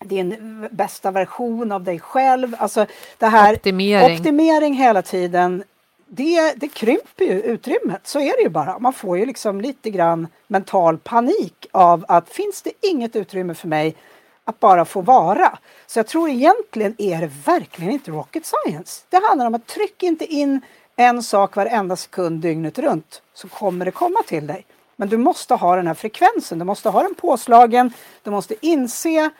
din 0.00 0.68
bästa 0.70 1.10
version 1.10 1.72
av 1.72 1.84
dig 1.84 2.00
själv. 2.00 2.56
Alltså 2.58 2.86
det 3.18 3.26
här 3.26 3.54
Optimering. 3.54 4.16
optimering 4.18 4.74
hela 4.74 5.02
tiden. 5.02 5.64
Det, 6.08 6.54
det 6.56 6.68
krymper 6.68 7.24
ju 7.24 7.40
utrymmet, 7.40 8.06
så 8.06 8.20
är 8.20 8.36
det 8.36 8.42
ju 8.42 8.48
bara. 8.48 8.78
Man 8.78 8.92
får 8.92 9.18
ju 9.18 9.26
liksom 9.26 9.60
lite 9.60 9.90
grann 9.90 10.28
mental 10.46 10.98
panik 10.98 11.66
av 11.72 12.04
att 12.08 12.28
finns 12.28 12.62
det 12.62 12.72
inget 12.80 13.16
utrymme 13.16 13.54
för 13.54 13.68
mig 13.68 13.96
att 14.44 14.60
bara 14.60 14.84
få 14.84 15.00
vara. 15.00 15.58
Så 15.86 15.98
jag 15.98 16.06
tror 16.06 16.28
egentligen 16.28 16.94
är 16.98 17.20
det 17.20 17.30
verkligen 17.44 17.92
inte 17.92 18.10
rocket 18.10 18.42
science. 18.46 19.02
Det 19.08 19.26
handlar 19.28 19.46
om 19.46 19.54
att 19.54 19.66
tryck 19.66 20.02
inte 20.02 20.24
in 20.24 20.60
en 20.96 21.22
sak 21.22 21.56
varenda 21.56 21.96
sekund 21.96 22.40
dygnet 22.40 22.78
runt 22.78 23.22
så 23.34 23.48
kommer 23.48 23.84
det 23.84 23.90
komma 23.90 24.22
till 24.26 24.46
dig. 24.46 24.66
Men 24.96 25.08
du 25.08 25.16
måste 25.16 25.54
ha 25.54 25.76
den 25.76 25.86
här 25.86 25.94
frekvensen, 25.94 26.58
du 26.58 26.64
måste 26.64 26.88
ha 26.88 27.02
den 27.02 27.14
påslagen, 27.14 27.92
du 28.22 28.30
måste 28.30 28.54
inse 28.60 29.30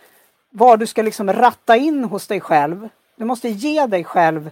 vad 0.50 0.78
du 0.78 0.86
ska 0.86 1.02
liksom 1.02 1.32
ratta 1.32 1.76
in 1.76 2.04
hos 2.04 2.26
dig 2.26 2.40
själv. 2.40 2.88
Du 3.16 3.24
måste 3.24 3.48
ge 3.48 3.86
dig 3.86 4.04
själv 4.04 4.50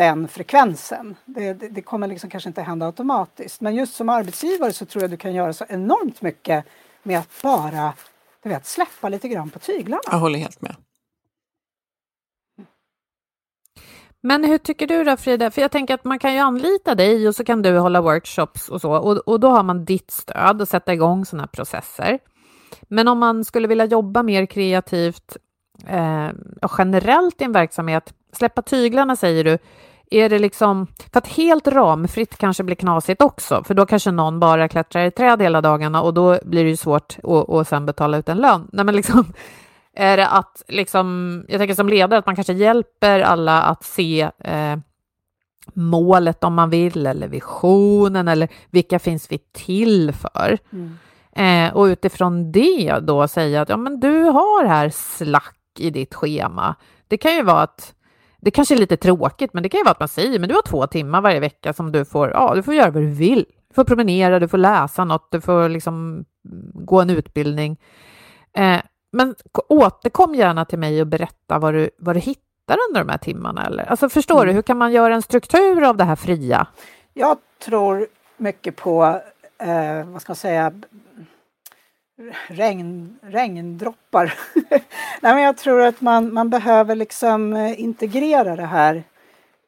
den 0.00 0.28
frekvensen. 0.28 1.16
Det, 1.24 1.52
det, 1.52 1.68
det 1.68 1.82
kommer 1.82 2.06
liksom 2.06 2.30
kanske 2.30 2.48
inte 2.48 2.62
hända 2.62 2.86
automatiskt. 2.86 3.60
Men 3.60 3.74
just 3.74 3.94
som 3.94 4.08
arbetsgivare 4.08 4.72
så 4.72 4.86
tror 4.86 5.02
jag 5.02 5.10
du 5.10 5.16
kan 5.16 5.34
göra 5.34 5.52
så 5.52 5.64
enormt 5.68 6.22
mycket 6.22 6.64
med 7.02 7.18
att 7.18 7.42
bara 7.42 7.92
du 8.42 8.48
vet, 8.48 8.66
släppa 8.66 9.08
lite 9.08 9.28
grann 9.28 9.50
på 9.50 9.58
tyglarna. 9.58 10.02
Jag 10.10 10.18
håller 10.18 10.38
helt 10.38 10.62
med. 10.62 10.76
Men 14.22 14.44
hur 14.44 14.58
tycker 14.58 14.86
du 14.86 15.04
då 15.04 15.16
Frida? 15.16 15.50
För 15.50 15.62
jag 15.62 15.70
tänker 15.70 15.94
att 15.94 16.04
man 16.04 16.18
kan 16.18 16.34
ju 16.34 16.38
anlita 16.38 16.94
dig 16.94 17.28
och 17.28 17.34
så 17.34 17.44
kan 17.44 17.62
du 17.62 17.78
hålla 17.78 18.00
workshops 18.00 18.68
och 18.68 18.80
så 18.80 18.92
och, 18.92 19.16
och 19.16 19.40
då 19.40 19.48
har 19.48 19.62
man 19.62 19.84
ditt 19.84 20.10
stöd 20.10 20.60
och 20.60 20.68
sätta 20.68 20.94
igång 20.94 21.24
sådana 21.24 21.46
processer. 21.46 22.18
Men 22.88 23.08
om 23.08 23.18
man 23.18 23.44
skulle 23.44 23.68
vilja 23.68 23.84
jobba 23.84 24.22
mer 24.22 24.46
kreativt 24.46 25.36
eh, 25.86 26.28
och 26.62 26.72
generellt 26.78 27.40
i 27.40 27.44
en 27.44 27.52
verksamhet, 27.52 28.14
släppa 28.32 28.62
tyglarna 28.62 29.16
säger 29.16 29.44
du, 29.44 29.58
är 30.10 30.28
det 30.28 30.38
liksom, 30.38 30.86
för 31.12 31.18
att 31.18 31.26
helt 31.26 31.68
ramfritt 31.68 32.36
kanske 32.36 32.62
blir 32.62 32.76
knasigt 32.76 33.22
också, 33.22 33.64
för 33.64 33.74
då 33.74 33.86
kanske 33.86 34.10
någon 34.10 34.40
bara 34.40 34.68
klättrar 34.68 35.04
i 35.04 35.10
träd 35.10 35.42
hela 35.42 35.60
dagarna 35.60 36.02
och 36.02 36.14
då 36.14 36.38
blir 36.44 36.64
det 36.64 36.70
ju 36.70 36.76
svårt 36.76 37.16
att, 37.22 37.50
att 37.50 37.68
sen 37.68 37.86
betala 37.86 38.18
ut 38.18 38.28
en 38.28 38.38
lön. 38.38 38.68
Nej, 38.72 38.84
men 38.84 38.96
liksom, 38.96 39.32
är 39.94 40.16
det 40.16 40.28
att, 40.28 40.62
liksom, 40.68 41.44
jag 41.48 41.58
tänker 41.58 41.74
som 41.74 41.88
ledare, 41.88 42.18
att 42.18 42.26
man 42.26 42.34
kanske 42.34 42.52
hjälper 42.52 43.20
alla 43.20 43.62
att 43.62 43.84
se 43.84 44.30
eh, 44.38 44.76
målet 45.74 46.44
om 46.44 46.54
man 46.54 46.70
vill, 46.70 47.06
eller 47.06 47.28
visionen, 47.28 48.28
eller 48.28 48.48
vilka 48.70 48.98
finns 48.98 49.32
vi 49.32 49.38
till 49.52 50.12
för? 50.12 50.58
Mm. 50.72 50.98
Eh, 51.32 51.76
och 51.76 51.84
utifrån 51.84 52.52
det 52.52 52.98
då 53.02 53.28
säga 53.28 53.62
att 53.62 53.68
ja, 53.68 53.76
men 53.76 54.00
du 54.00 54.22
har 54.22 54.64
här 54.64 54.90
slack 54.90 55.56
i 55.78 55.90
ditt 55.90 56.14
schema. 56.14 56.74
Det 57.08 57.16
kan 57.16 57.34
ju 57.34 57.42
vara 57.42 57.62
att 57.62 57.94
det 58.40 58.50
kanske 58.50 58.74
är 58.74 58.78
lite 58.78 58.96
tråkigt, 58.96 59.54
men 59.54 59.62
det 59.62 59.68
kan 59.68 59.78
ju 59.78 59.84
vara 59.84 59.92
att 59.92 60.00
man 60.00 60.08
säger 60.08 60.38
men 60.38 60.48
du 60.48 60.54
har 60.54 60.62
två 60.62 60.86
timmar 60.86 61.20
varje 61.20 61.40
vecka 61.40 61.72
som 61.72 61.92
du 61.92 62.04
får, 62.04 62.30
ja, 62.30 62.54
du 62.54 62.62
får 62.62 62.74
göra 62.74 62.90
vad 62.90 63.02
du 63.02 63.10
vill. 63.10 63.46
Du 63.68 63.74
får 63.74 63.84
promenera, 63.84 64.38
du 64.38 64.48
får 64.48 64.58
läsa 64.58 65.04
något, 65.04 65.28
du 65.30 65.40
får 65.40 65.68
liksom 65.68 66.24
gå 66.74 67.00
en 67.00 67.10
utbildning. 67.10 67.80
Eh, 68.52 68.80
men 69.12 69.34
återkom 69.68 70.34
gärna 70.34 70.64
till 70.64 70.78
mig 70.78 71.00
och 71.00 71.06
berätta 71.06 71.58
vad 71.58 71.74
du, 71.74 71.90
vad 71.98 72.16
du 72.16 72.20
hittar 72.20 72.78
under 72.88 73.00
de 73.04 73.08
här 73.08 73.18
timmarna. 73.18 73.66
Eller? 73.66 73.84
Alltså, 73.84 74.08
förstår 74.08 74.46
du, 74.46 74.52
hur 74.52 74.62
kan 74.62 74.78
man 74.78 74.92
göra 74.92 75.14
en 75.14 75.22
struktur 75.22 75.82
av 75.82 75.96
det 75.96 76.04
här 76.04 76.16
fria? 76.16 76.66
Jag 77.14 77.38
tror 77.64 78.06
mycket 78.36 78.76
på, 78.76 79.20
eh, 79.58 80.04
vad 80.06 80.22
ska 80.22 80.30
man 80.30 80.36
säga, 80.36 80.72
regn, 82.46 83.18
regndroppar. 83.22 84.34
Nej, 85.20 85.34
men 85.34 85.42
jag 85.42 85.56
tror 85.56 85.82
att 85.82 86.00
man, 86.00 86.34
man 86.34 86.50
behöver 86.50 86.94
liksom 86.94 87.52
eh, 87.52 87.80
integrera 87.80 88.56
det 88.56 88.66
här 88.66 89.02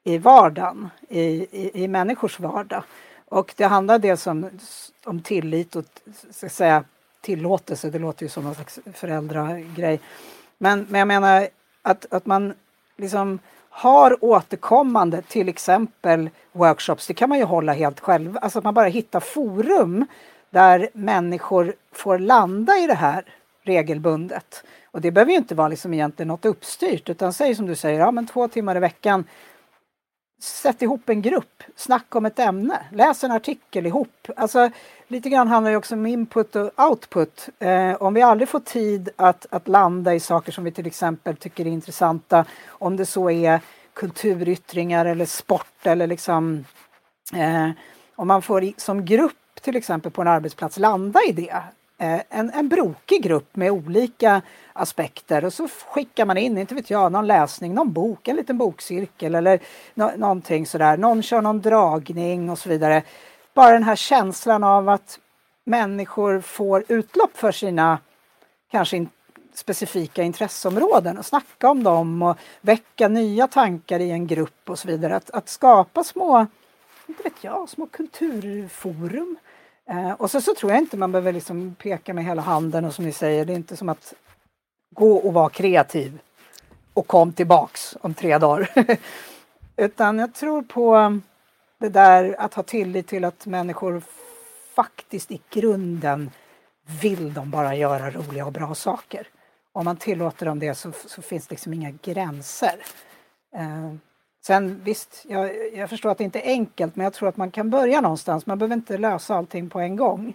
i 0.05 0.19
vardagen, 0.19 0.91
i, 1.09 1.21
i, 1.21 1.85
i 1.85 1.89
människors 1.89 2.41
vardag. 2.41 2.83
Och 3.29 3.55
det 3.57 3.65
handlar 3.65 3.99
dels 3.99 4.27
om, 4.27 4.51
om 5.05 5.23
tillit 5.23 5.77
och 5.77 5.85
så 6.31 6.47
att 6.47 6.53
säga, 6.53 6.85
tillåtelse, 7.21 7.91
det 7.91 7.99
låter 7.99 8.23
ju 8.23 8.29
som 8.29 8.45
någon 8.45 8.55
slags 8.55 8.79
föräldragrej. 8.95 10.01
Men, 10.59 10.87
men 10.89 10.99
jag 10.99 11.09
menar 11.09 11.49
att, 11.83 12.13
att 12.13 12.27
man 12.27 12.55
liksom 12.97 13.39
har 13.71 14.25
återkommande 14.25 15.23
till 15.23 15.49
exempel 15.49 16.31
workshops, 16.53 17.07
det 17.07 17.15
kan 17.15 17.29
man 17.29 17.39
ju 17.39 17.45
hålla 17.45 17.73
helt 17.73 18.01
själv, 18.01 18.39
alltså 18.43 18.59
att 18.59 18.65
man 18.65 18.75
bara 18.75 18.87
hittar 18.87 19.21
forum 19.21 20.07
där 20.53 20.89
människor 20.93 21.75
får 21.93 22.19
landa 22.19 22.79
i 22.79 22.87
det 22.87 22.95
här 22.95 23.25
regelbundet. 23.63 24.65
Och 24.91 25.01
det 25.01 25.11
behöver 25.11 25.33
ju 25.33 25.39
inte 25.39 25.55
vara 25.55 25.69
liksom 25.69 25.95
egentligen 25.95 26.29
något 26.29 26.45
uppstyrt 26.45 27.09
utan 27.09 27.33
säg 27.33 27.55
som 27.55 27.67
du 27.67 27.75
säger, 27.75 28.01
ja 28.01 28.11
men 28.11 28.27
två 28.27 28.49
timmar 28.49 28.77
i 28.77 28.81
veckan 28.81 29.25
Sätt 30.43 30.83
ihop 30.83 31.09
en 31.09 31.23
grupp, 31.23 31.63
snacka 31.77 32.19
om 32.19 32.27
ett 32.27 32.39
ämne, 32.39 32.79
läs 32.93 33.25
en 33.25 33.31
artikel 33.31 33.87
ihop. 33.87 34.29
Alltså, 34.37 34.71
lite 35.09 35.29
grann 35.29 35.49
handlar 35.49 35.71
det 35.71 35.77
också 35.77 35.95
om 35.95 36.07
input 36.07 36.57
och 36.57 36.71
output. 36.77 37.49
Eh, 37.59 37.95
om 37.95 38.15
vi 38.15 38.23
aldrig 38.23 38.49
får 38.49 38.61
tid 38.61 39.09
att, 39.17 39.47
att 39.51 39.69
landa 39.69 40.15
i 40.15 40.21
saker 40.21 40.53
som 40.53 40.65
vi 40.65 40.73
till 40.73 40.87
exempel 40.87 41.37
tycker 41.37 41.67
är 41.67 41.71
intressanta, 41.71 42.45
om 42.67 42.97
det 42.97 43.07
så 43.07 43.31
är 43.31 43.61
kulturyttringar 43.93 45.07
eller 45.07 45.27
sport 45.27 45.87
eller 45.87 46.07
liksom 46.07 46.65
eh, 47.35 47.71
om 48.17 48.29
man 48.29 48.43
får 48.43 48.73
som 48.77 49.05
grupp 49.05 49.42
till 49.61 49.77
exempel 49.77 50.13
på 50.13 50.23
en 50.23 50.29
arbetsplats 50.29 50.79
landa 50.79 51.21
i 51.29 51.33
det. 51.33 51.63
Eh, 51.99 52.21
en, 52.31 52.51
en 52.51 52.69
brokig 52.69 53.23
grupp 53.23 53.57
med 53.57 53.71
olika 53.71 54.43
aspekter 54.73 55.45
och 55.45 55.53
så 55.53 55.69
skickar 55.69 56.27
man 56.27 56.37
in, 56.37 56.59
inte 56.59 56.75
vet 56.75 56.91
jag, 56.91 57.13
någon 57.13 57.27
läsning, 57.27 57.75
någon 57.75 57.93
bok, 57.93 58.29
en 58.29 58.37
liten 58.37 58.59
bokcirkel 58.59 59.35
eller 59.35 59.61
no 59.95 60.11
någonting 60.17 60.67
sådär. 60.67 60.97
Någon 60.97 61.23
kör 61.23 61.43
någon 61.43 61.61
dragning 61.61 62.51
och 62.51 62.59
så 62.59 62.69
vidare. 62.69 63.03
Bara 63.55 63.73
den 63.73 63.83
här 63.83 63.97
känslan 63.97 64.65
av 64.65 64.89
att 64.89 65.19
människor 65.65 66.41
får 66.41 66.85
utlopp 66.89 67.37
för 67.37 67.53
sina 67.53 67.99
kanske 68.71 68.97
in 68.97 69.09
specifika 69.55 70.23
intresseområden 70.23 71.19
och 71.19 71.27
snacka 71.27 71.71
om 71.71 71.83
dem 71.83 72.23
och 72.23 72.37
väcka 72.61 73.09
nya 73.09 73.49
tankar 73.49 74.01
i 74.01 74.11
en 74.11 74.27
grupp 74.27 74.71
och 74.71 74.79
så 74.79 74.89
vidare. 74.89 75.17
Att, 75.17 75.31
att 75.31 75.49
skapa 75.49 76.05
små, 76.05 76.47
inte 77.13 77.23
vet 77.23 77.45
jag, 77.45 77.69
små 77.69 77.87
kulturforum 77.87 79.37
Eh, 79.89 80.13
och 80.13 80.31
så, 80.31 80.41
så 80.41 80.55
tror 80.55 80.73
jag 80.73 80.81
inte 80.81 80.97
man 80.97 81.13
behöver 81.13 81.33
liksom 81.33 81.75
peka 81.75 82.15
med 82.15 82.25
hela 82.25 82.43
handen 82.43 82.85
och 82.85 82.95
som 82.95 83.05
ni 83.05 83.13
säger, 83.13 83.45
det 83.45 83.53
är 83.53 83.57
inte 83.57 83.77
som 83.77 83.89
att 83.89 84.15
gå 84.95 85.17
och 85.17 85.33
vara 85.33 85.49
kreativ 85.49 86.19
och 86.95 87.07
kom 87.07 87.33
tillbaks 87.33 87.97
om 88.01 88.15
tre 88.15 88.39
dagar. 88.39 88.71
Utan 89.77 90.19
jag 90.19 90.35
tror 90.35 90.63
på 90.63 90.97
um, 90.97 91.23
det 91.79 91.89
där 91.89 92.37
att 92.39 92.55
ha 92.55 92.63
tillit 92.63 93.07
till 93.07 93.25
att 93.25 93.47
människor 93.47 94.03
faktiskt 94.75 95.31
i 95.31 95.41
grunden 95.51 96.31
vill 97.03 97.35
de 97.35 97.51
bara 97.51 97.75
göra 97.75 98.11
roliga 98.11 98.47
och 98.47 98.53
bra 98.53 98.75
saker. 98.75 99.27
Om 99.73 99.85
man 99.85 99.97
tillåter 99.97 100.47
dem 100.47 100.59
det 100.59 100.75
så, 100.75 100.93
så 101.07 101.23
finns 101.23 101.47
det 101.47 101.53
liksom 101.53 101.75
inga 101.75 101.91
gränser. 101.91 102.85
Eh, 103.55 103.95
Sen 104.47 104.81
visst, 104.85 105.25
jag, 105.29 105.51
jag, 105.75 105.91
förstår 105.91 106.11
att 106.11 106.19
det 106.19 106.25
inte 106.25 106.41
är 106.41 106.51
enkelt 106.51 106.97
men 106.97 107.05
jag 107.05 107.13
tror 107.13 107.29
att 107.29 107.37
man 107.37 107.51
kan 107.51 107.71
börja 107.71 108.01
någonstans. 108.01 108.47
Man 108.47 108.59
behöver 108.59 108.75
inte 108.75 108.99
lösa 108.99 109.35
allting 109.35 109.71
på 109.71 109.81
en 109.81 109.97
gång. 109.97 110.35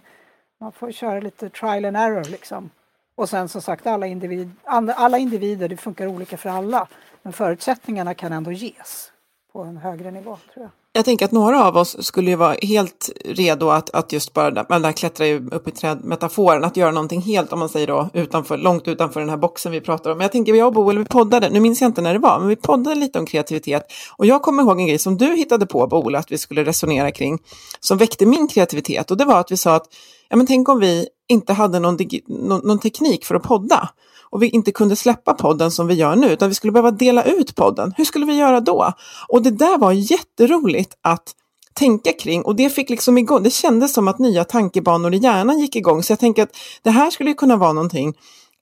Man 0.60 0.72
får 0.72 0.92
köra 0.92 1.20
lite 1.20 1.50
trial 1.50 1.84
and 1.84 1.96
error 1.96 2.24
liksom. 2.24 2.70
Och 3.14 3.28
sen 3.28 3.48
som 3.48 3.62
sagt 3.62 3.86
alla, 3.86 4.06
individ, 4.06 4.50
alla 4.64 5.18
individer, 5.18 5.68
det 5.68 5.76
funkar 5.76 6.06
olika 6.06 6.36
för 6.36 6.50
alla. 6.50 6.88
Men 7.22 7.32
förutsättningarna 7.32 8.14
kan 8.14 8.32
ändå 8.32 8.52
ges 8.52 9.12
på 9.52 9.62
en 9.62 9.76
högre 9.76 10.10
nivå 10.10 10.38
tror 10.54 10.64
jag. 10.64 10.70
Jag 10.92 11.04
tänker 11.04 11.24
att 11.24 11.32
några 11.32 11.64
av 11.64 11.76
oss 11.76 11.96
skulle 12.06 12.30
ju 12.30 12.36
vara 12.36 12.56
helt 12.62 13.10
redo 13.24 13.68
att, 13.68 13.90
att 13.90 14.12
just 14.12 14.32
bara, 14.32 14.50
den 14.50 14.82
där 14.82 14.92
klättra 14.92 15.26
upp 15.34 15.68
i 15.68 15.70
träd-metaforen, 15.70 16.64
att 16.64 16.76
göra 16.76 16.90
någonting 16.90 17.20
helt, 17.20 17.52
om 17.52 17.58
man 17.58 17.68
säger 17.68 17.86
då, 17.86 18.08
utanför, 18.12 18.56
långt 18.56 18.88
utanför 18.88 19.20
den 19.20 19.28
här 19.28 19.36
boxen 19.36 19.72
vi 19.72 19.80
pratar 19.80 20.10
om. 20.10 20.18
Men 20.18 20.24
jag 20.24 20.32
tänker, 20.32 20.54
jag 20.54 20.66
och 20.66 20.72
Boel, 20.72 20.98
vi 20.98 21.04
poddade, 21.04 21.50
nu 21.50 21.60
minns 21.60 21.80
jag 21.80 21.88
inte 21.88 22.00
när 22.00 22.12
det 22.12 22.18
var, 22.18 22.38
men 22.38 22.48
vi 22.48 22.56
poddade 22.56 22.96
lite 22.96 23.18
om 23.18 23.26
kreativitet. 23.26 23.82
Och 24.16 24.26
jag 24.26 24.42
kommer 24.42 24.62
ihåg 24.62 24.80
en 24.80 24.86
grej 24.86 24.98
som 24.98 25.16
du 25.16 25.36
hittade 25.36 25.66
på, 25.66 25.86
Boel, 25.86 26.14
att 26.14 26.32
vi 26.32 26.38
skulle 26.38 26.64
resonera 26.64 27.10
kring, 27.10 27.38
som 27.80 27.98
väckte 27.98 28.26
min 28.26 28.48
kreativitet. 28.48 29.10
Och 29.10 29.16
det 29.16 29.24
var 29.24 29.40
att 29.40 29.52
vi 29.52 29.56
sa 29.56 29.74
att, 29.74 29.86
ja 30.28 30.36
men 30.36 30.46
tänk 30.46 30.68
om 30.68 30.80
vi 30.80 31.08
inte 31.28 31.52
hade 31.52 31.78
någon, 31.78 31.98
någon, 32.26 32.60
någon 32.64 32.78
teknik 32.78 33.24
för 33.24 33.34
att 33.34 33.42
podda 33.42 33.88
och 34.30 34.42
vi 34.42 34.48
inte 34.48 34.72
kunde 34.72 34.96
släppa 34.96 35.34
podden 35.34 35.70
som 35.70 35.86
vi 35.86 35.94
gör 35.94 36.16
nu, 36.16 36.32
utan 36.32 36.48
vi 36.48 36.54
skulle 36.54 36.72
behöva 36.72 36.90
dela 36.90 37.24
ut 37.24 37.54
podden. 37.54 37.94
Hur 37.96 38.04
skulle 38.04 38.26
vi 38.26 38.34
göra 38.34 38.60
då? 38.60 38.92
Och 39.28 39.42
det 39.42 39.50
där 39.50 39.78
var 39.78 39.92
jätteroligt 39.92 40.94
att 41.02 41.34
tänka 41.74 42.12
kring 42.12 42.42
och 42.42 42.56
det 42.56 42.70
fick 42.70 42.90
liksom 42.90 43.18
igång, 43.18 43.42
det 43.42 43.50
kändes 43.50 43.92
som 43.92 44.08
att 44.08 44.18
nya 44.18 44.44
tankebanor 44.44 45.14
i 45.14 45.18
hjärnan 45.18 45.58
gick 45.58 45.76
igång. 45.76 46.02
Så 46.02 46.12
jag 46.12 46.20
tänker 46.20 46.42
att 46.42 46.56
det 46.82 46.90
här 46.90 47.10
skulle 47.10 47.34
kunna 47.34 47.56
vara 47.56 47.72
någonting 47.72 48.14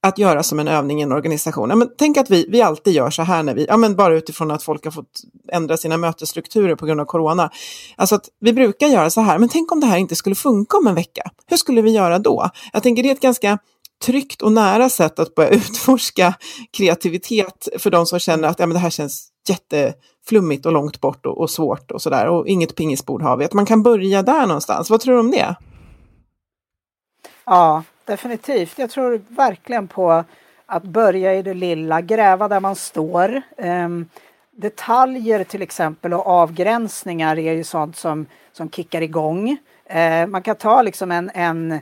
att 0.02 0.18
göra 0.18 0.42
som 0.42 0.61
en 0.61 0.68
övning 0.68 1.00
i 1.00 1.02
en 1.02 1.12
organisation. 1.12 1.70
Ja, 1.70 1.76
men 1.76 1.88
tänk 1.98 2.16
att 2.16 2.31
vi, 2.31 2.46
vi 2.48 2.62
alltid 2.62 2.94
gör 2.94 3.11
så 3.11 3.22
här 3.22 3.42
när 3.42 3.55
vi, 3.55 3.66
ja, 3.68 3.76
men 3.76 3.96
bara 3.96 4.16
utifrån 4.16 4.50
att 4.50 4.62
folk 4.62 4.85
har 4.85 4.92
fått 4.92 5.20
ändra 5.52 5.76
sina 5.76 5.96
mötesstrukturer 5.96 6.74
på 6.74 6.87
grund 6.87 7.00
av 7.00 7.05
corona. 7.05 7.50
Alltså 7.96 8.14
att 8.14 8.29
vi 8.40 8.52
brukar 8.52 8.87
göra 8.87 9.11
så 9.11 9.20
här, 9.20 9.38
men 9.38 9.48
tänk 9.48 9.72
om 9.72 9.81
det 9.81 9.87
här 9.87 9.98
inte 9.98 10.16
skulle 10.16 10.37
funka 10.37 10.76
om 10.76 10.87
en 10.87 10.94
vecka. 10.94 11.22
Hur 11.46 11.57
skulle 11.57 11.83
vi 11.83 11.90
göra 11.90 12.18
då? 12.18 12.50
Jag 12.72 12.83
tänker 12.83 13.02
det 13.02 13.09
är 13.09 13.12
ett 13.12 13.20
ganska 13.20 13.59
tryggt 14.04 14.42
och 14.42 14.52
nära 14.52 14.88
sätt 14.88 15.18
att 15.18 15.35
börja 15.35 15.50
utforska 15.54 16.35
kreativitet 16.70 17.68
för 17.78 17.90
de 17.90 18.06
som 18.06 18.18
känner 18.18 18.48
att 18.48 18.59
ja, 18.59 18.66
men 18.66 18.74
det 18.74 18.80
här 18.80 18.90
känns 18.90 19.28
jätteflummigt 19.48 20.66
och 20.66 20.72
långt 20.72 21.00
bort 21.00 21.26
och, 21.26 21.38
och 21.38 21.50
svårt 21.50 21.90
och 21.90 22.02
sådär 22.02 22.28
och 22.28 22.48
inget 22.48 22.76
pingisbord 22.76 23.22
har 23.22 23.37
vi. 23.37 23.44
Att 23.44 23.52
man 23.52 23.66
kan 23.66 23.82
börja 23.82 24.22
där 24.22 24.46
någonstans. 24.46 24.90
Vad 24.90 25.00
tror 25.00 25.14
du 25.14 25.20
om 25.20 25.30
det? 25.30 25.56
Ja, 27.44 27.82
definitivt. 28.04 28.78
Jag 28.78 28.90
tror 28.90 29.20
verkligen 29.28 29.88
på 29.88 30.24
att 30.66 30.82
börja 30.82 31.35
i 31.35 31.42
det 31.42 31.54
lilla, 31.54 32.00
gräva 32.00 32.48
där 32.48 32.61
man 32.61 32.76
står. 32.76 33.42
Um, 33.56 34.09
detaljer 34.50 35.44
till 35.44 35.62
exempel 35.62 36.14
och 36.14 36.26
avgränsningar 36.26 37.38
är 37.38 37.52
ju 37.52 37.64
sånt 37.64 37.96
som, 37.96 38.26
som 38.52 38.70
kickar 38.70 39.02
igång. 39.02 39.56
Uh, 39.94 40.26
man 40.26 40.42
kan 40.42 40.56
ta 40.56 40.82
liksom 40.82 41.12
en, 41.12 41.30
en 41.35 41.80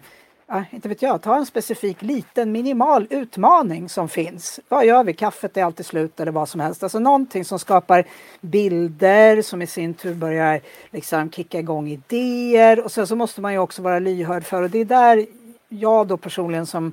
inte 0.71 0.89
vet 0.89 1.03
jag, 1.03 1.23
ta 1.23 1.37
en 1.37 1.47
specifik 1.47 2.03
liten 2.03 2.53
minimal 2.53 3.07
utmaning 3.11 3.89
som 3.89 4.09
finns. 4.09 4.61
Vad 4.69 4.87
gör 4.87 5.05
vi? 5.05 5.13
Kaffet 5.13 5.57
är 5.57 5.65
alltid 5.65 5.87
slut 5.87 6.21
eller 6.21 6.33
vad 6.33 6.49
som 6.49 6.61
helst. 6.61 6.83
Alltså 6.83 6.99
någonting 6.99 7.45
som 7.45 7.59
skapar 7.59 8.05
bilder 8.41 9.43
som 9.43 9.63
i 9.63 9.67
sin 9.67 9.95
tur 9.95 10.15
börjar 10.15 10.61
liksom 10.91 11.31
kicka 11.31 11.59
igång 11.59 11.89
idéer 11.89 12.85
och 12.85 12.93
sen 12.93 13.07
så 13.07 13.17
måste 13.17 13.41
man 13.41 13.53
ju 13.53 13.59
också 13.59 13.83
vara 13.83 13.99
lyhörd 13.99 14.45
för 14.45 14.63
och 14.63 14.71
det 14.71 14.79
är 14.79 14.85
där 14.85 15.27
jag 15.69 16.07
då 16.07 16.17
personligen 16.17 16.67
som, 16.67 16.93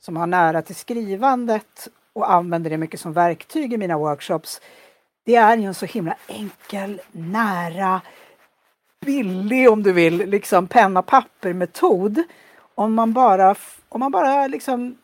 som 0.00 0.16
har 0.16 0.26
nära 0.26 0.62
till 0.62 0.74
skrivandet 0.74 1.88
och 2.12 2.32
använder 2.32 2.70
det 2.70 2.78
mycket 2.78 3.00
som 3.00 3.12
verktyg 3.12 3.72
i 3.72 3.78
mina 3.78 3.98
workshops. 3.98 4.60
Det 5.24 5.36
är 5.36 5.56
ju 5.56 5.64
en 5.64 5.74
så 5.74 5.86
himla 5.86 6.16
enkel, 6.26 7.00
nära, 7.12 8.00
billig 9.00 9.70
om 9.70 9.82
du 9.82 9.92
vill, 9.92 10.16
liksom 10.16 10.66
penna 10.66 11.02
papper 11.02 11.52
metod 11.52 12.22
om 12.74 12.94
man 12.94 13.12
bara, 13.12 13.54
om 13.88 14.00
man 14.00 14.10
bara 14.10 14.46
liksom 14.46 14.98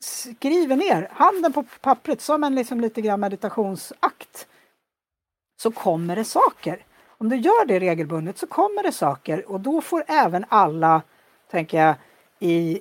skriver 0.00 0.76
ner 0.76 1.08
handen 1.12 1.52
på 1.52 1.64
pappret 1.80 2.20
som 2.20 2.44
en 2.44 2.54
liksom 2.54 2.80
lite 2.80 3.00
grann 3.00 3.20
meditationsakt 3.20 4.46
så 5.62 5.70
kommer 5.70 6.16
det 6.16 6.24
saker. 6.24 6.84
Om 7.18 7.28
du 7.28 7.36
gör 7.36 7.66
det 7.66 7.80
regelbundet 7.80 8.38
så 8.38 8.46
kommer 8.46 8.82
det 8.82 8.92
saker 8.92 9.50
och 9.50 9.60
då 9.60 9.80
får 9.80 10.04
även 10.06 10.44
alla, 10.48 11.02
tänker 11.50 11.80
jag, 11.80 11.94
i, 12.38 12.80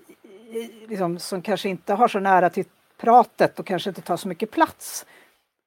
i, 0.53 0.85
liksom, 0.87 1.19
som 1.19 1.41
kanske 1.41 1.69
inte 1.69 1.93
har 1.93 2.07
så 2.07 2.19
nära 2.19 2.49
till 2.49 2.65
pratet 2.97 3.59
och 3.59 3.65
kanske 3.65 3.89
inte 3.89 4.01
tar 4.01 4.17
så 4.17 4.27
mycket 4.27 4.51
plats 4.51 5.05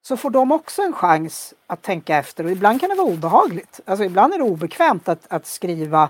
så 0.06 0.16
får 0.16 0.30
de 0.30 0.52
också 0.52 0.82
en 0.82 0.92
chans 0.92 1.54
att 1.66 1.82
tänka 1.82 2.16
efter 2.16 2.44
och 2.44 2.50
ibland 2.50 2.80
kan 2.80 2.90
det 2.90 2.96
vara 2.96 3.06
obehagligt. 3.06 3.80
Alltså 3.84 4.04
ibland 4.04 4.34
är 4.34 4.38
det 4.38 4.44
obekvämt 4.44 5.08
att, 5.08 5.32
att 5.32 5.46
skriva 5.46 6.08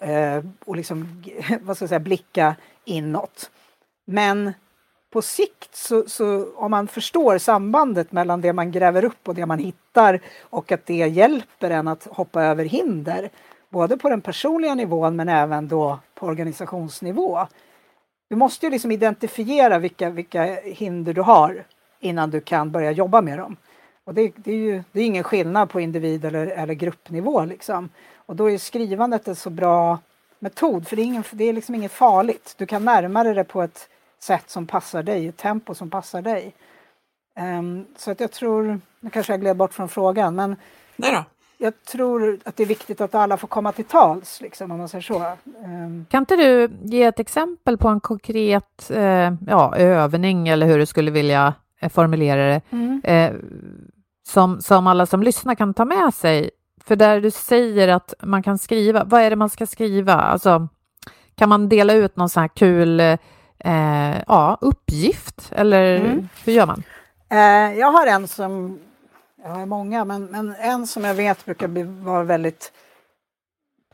Eh, 0.00 0.44
och 0.64 0.76
liksom, 0.76 1.22
vad 1.60 1.76
ska 1.76 1.82
jag 1.82 1.88
säga, 1.88 2.00
blicka 2.00 2.56
inåt. 2.84 3.50
Men 4.04 4.52
på 5.10 5.22
sikt 5.22 5.76
så, 5.76 6.08
så, 6.08 6.46
om 6.54 6.70
man 6.70 6.88
förstår 6.88 7.38
sambandet 7.38 8.12
mellan 8.12 8.40
det 8.40 8.52
man 8.52 8.72
gräver 8.72 9.04
upp 9.04 9.28
och 9.28 9.34
det 9.34 9.46
man 9.46 9.58
hittar 9.58 10.20
och 10.40 10.72
att 10.72 10.86
det 10.86 10.94
hjälper 10.94 11.70
en 11.70 11.88
att 11.88 12.04
hoppa 12.04 12.42
över 12.42 12.64
hinder, 12.64 13.30
både 13.68 13.96
på 13.96 14.08
den 14.08 14.20
personliga 14.20 14.74
nivån 14.74 15.16
men 15.16 15.28
även 15.28 15.68
då 15.68 15.98
på 16.14 16.26
organisationsnivå. 16.26 17.46
Du 18.28 18.36
måste 18.36 18.66
ju 18.66 18.70
liksom 18.70 18.92
identifiera 18.92 19.78
vilka, 19.78 20.10
vilka 20.10 20.44
hinder 20.64 21.14
du 21.14 21.22
har 21.22 21.64
innan 22.00 22.30
du 22.30 22.40
kan 22.40 22.70
börja 22.70 22.90
jobba 22.90 23.20
med 23.20 23.38
dem. 23.38 23.56
Och 24.04 24.14
det, 24.14 24.32
det, 24.36 24.52
är 24.52 24.56
ju 24.56 24.82
det 24.92 25.00
är 25.00 25.06
ingen 25.06 25.24
skillnad 25.24 25.70
på 25.70 25.80
individ 25.80 26.24
eller, 26.24 26.46
eller 26.46 26.74
gruppnivå 26.74 27.44
liksom. 27.44 27.88
Och 28.28 28.36
då 28.36 28.50
är 28.50 28.58
skrivandet 28.58 29.28
en 29.28 29.36
så 29.36 29.50
bra 29.50 29.98
metod 30.38 30.88
för 30.88 30.96
det 30.96 31.02
är, 31.02 31.04
ingen, 31.04 31.24
det 31.30 31.44
är 31.44 31.52
liksom 31.52 31.74
inget 31.74 31.92
farligt. 31.92 32.54
Du 32.58 32.66
kan 32.66 32.84
närma 32.84 33.24
dig 33.24 33.34
det 33.34 33.44
på 33.44 33.62
ett 33.62 33.88
sätt 34.18 34.50
som 34.50 34.66
passar 34.66 35.02
dig, 35.02 35.26
ett 35.26 35.36
tempo 35.36 35.74
som 35.74 35.90
passar 35.90 36.22
dig. 36.22 36.54
Um, 37.40 37.86
så 37.96 38.10
att 38.10 38.20
jag 38.20 38.32
tror, 38.32 38.80
nu 39.00 39.10
kanske 39.10 39.32
jag 39.32 39.40
gled 39.40 39.56
bort 39.56 39.74
från 39.74 39.88
frågan 39.88 40.34
men 40.34 40.56
Nej 40.96 41.12
då. 41.12 41.24
jag 41.58 41.84
tror 41.84 42.38
att 42.44 42.56
det 42.56 42.62
är 42.62 42.66
viktigt 42.66 43.00
att 43.00 43.14
alla 43.14 43.36
får 43.36 43.48
komma 43.48 43.72
till 43.72 43.84
tals, 43.84 44.40
liksom, 44.40 44.70
om 44.70 44.78
man 44.78 44.88
säger 44.88 45.02
så. 45.02 45.36
Um, 45.64 46.06
Kan 46.10 46.22
inte 46.22 46.36
du 46.36 46.70
ge 46.82 47.02
ett 47.02 47.20
exempel 47.20 47.78
på 47.78 47.88
en 47.88 48.00
konkret 48.00 48.90
eh, 48.90 49.32
ja, 49.46 49.76
övning 49.76 50.48
eller 50.48 50.66
hur 50.66 50.78
du 50.78 50.86
skulle 50.86 51.10
vilja 51.10 51.54
eh, 51.80 51.88
formulera 51.88 52.46
det, 52.46 52.60
mm. 52.70 53.00
eh, 53.04 53.32
som, 54.28 54.60
som 54.60 54.86
alla 54.86 55.06
som 55.06 55.22
lyssnar 55.22 55.54
kan 55.54 55.74
ta 55.74 55.84
med 55.84 56.14
sig? 56.14 56.50
För 56.88 56.96
där 56.96 57.20
du 57.20 57.30
säger 57.30 57.88
att 57.88 58.14
man 58.22 58.42
kan 58.42 58.58
skriva, 58.58 59.04
vad 59.04 59.22
är 59.22 59.30
det 59.30 59.36
man 59.36 59.50
ska 59.50 59.66
skriva? 59.66 60.14
Alltså, 60.14 60.68
kan 61.34 61.48
man 61.48 61.68
dela 61.68 61.92
ut 61.92 62.16
någon 62.16 62.28
sån 62.28 62.40
här 62.40 62.48
kul 62.48 63.00
eh, 63.00 64.18
ja, 64.26 64.58
uppgift 64.60 65.52
eller 65.52 65.96
Mm. 65.96 66.28
hur 66.44 66.52
gör 66.52 66.66
man? 66.66 66.82
Eh, 67.30 67.78
jag 67.78 67.92
har 67.92 68.06
en 68.06 68.28
som, 68.28 68.78
jag 69.42 69.50
har 69.50 69.66
många, 69.66 70.04
men, 70.04 70.24
men 70.24 70.54
en 70.60 70.86
som 70.86 71.04
jag 71.04 71.14
vet 71.14 71.44
brukar 71.44 71.68
bli, 71.68 71.82
vara 71.82 72.22
väldigt 72.24 72.72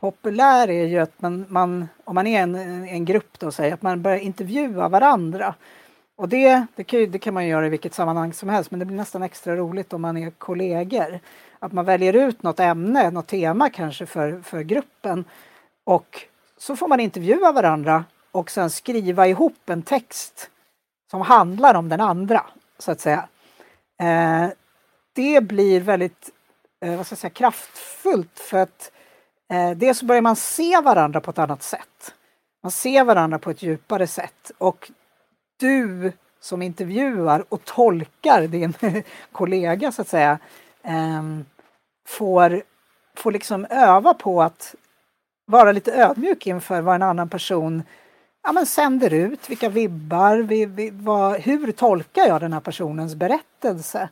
populär 0.01 0.69
är 0.69 0.85
ju 0.85 0.99
att 0.99 1.21
man, 1.21 1.45
man 1.49 1.87
om 2.03 2.15
man 2.15 2.27
är 2.27 2.41
en, 2.41 2.55
en 2.87 3.05
grupp 3.05 3.39
då, 3.39 3.51
säger 3.51 3.73
att 3.73 3.81
man 3.81 4.01
börjar 4.01 4.17
intervjua 4.17 4.89
varandra. 4.89 5.55
Och 6.17 6.29
det, 6.29 6.65
det, 6.75 6.83
kan 6.83 6.99
ju, 6.99 7.05
det 7.05 7.19
kan 7.19 7.33
man 7.33 7.47
göra 7.47 7.65
i 7.65 7.69
vilket 7.69 7.93
sammanhang 7.93 8.33
som 8.33 8.49
helst, 8.49 8.71
men 8.71 8.79
det 8.79 8.85
blir 8.85 8.97
nästan 8.97 9.23
extra 9.23 9.55
roligt 9.55 9.93
om 9.93 10.01
man 10.01 10.17
är 10.17 10.29
kollegor. 10.31 11.19
Att 11.65 11.71
man 11.71 11.85
väljer 11.85 12.13
ut 12.13 12.43
något 12.43 12.59
ämne, 12.59 13.11
något 13.11 13.27
tema 13.27 13.69
kanske 13.69 14.05
för, 14.05 14.41
för 14.41 14.61
gruppen 14.61 15.25
och 15.83 16.21
så 16.57 16.75
får 16.75 16.87
man 16.87 16.99
intervjua 16.99 17.51
varandra 17.51 18.05
och 18.31 18.51
sen 18.51 18.69
skriva 18.69 19.27
ihop 19.27 19.69
en 19.69 19.81
text 19.81 20.49
som 21.11 21.21
handlar 21.21 21.75
om 21.75 21.89
den 21.89 22.01
andra, 22.01 22.45
så 22.79 22.91
att 22.91 22.99
säga. 22.99 23.27
Eh, 24.01 24.47
det 25.13 25.41
blir 25.41 25.81
väldigt 25.81 26.29
eh, 26.81 26.95
vad 26.95 27.05
ska 27.05 27.13
jag 27.13 27.19
säga, 27.19 27.29
kraftfullt 27.29 28.39
för 28.39 28.57
att 28.57 28.91
eh, 29.53 29.71
dels 29.71 29.99
så 29.99 30.05
börjar 30.05 30.21
man 30.21 30.35
se 30.35 30.81
varandra 30.81 31.21
på 31.21 31.31
ett 31.31 31.39
annat 31.39 31.63
sätt. 31.63 32.13
Man 32.63 32.71
ser 32.71 33.03
varandra 33.03 33.39
på 33.39 33.49
ett 33.49 33.61
djupare 33.61 34.07
sätt 34.07 34.51
och 34.57 34.91
du 35.59 36.11
som 36.39 36.61
intervjuar 36.61 37.45
och 37.49 37.65
tolkar 37.65 38.47
din 38.47 38.73
kollega 39.31 39.91
så 39.91 40.01
att 40.01 40.07
säga 40.07 40.39
ehm, 40.83 41.45
får, 42.07 42.61
får 43.15 43.31
liksom 43.31 43.65
öva 43.69 44.13
på 44.13 44.41
att 44.41 44.75
vara 45.45 45.71
lite 45.71 45.93
ödmjuk 45.93 46.47
inför 46.47 46.81
vad 46.81 46.95
en 46.95 47.01
annan 47.01 47.29
person 47.29 47.83
ja, 48.45 48.51
men 48.51 48.65
sänder 48.65 49.13
ut, 49.13 49.49
vilka 49.49 49.69
vibbar, 49.69 50.37
vi, 50.37 50.65
vi, 50.65 50.89
vad, 50.89 51.39
hur 51.39 51.71
tolkar 51.71 52.27
jag 52.27 52.41
den 52.41 52.53
här 52.53 52.59
personens 52.59 53.15
berättelse? 53.15 54.09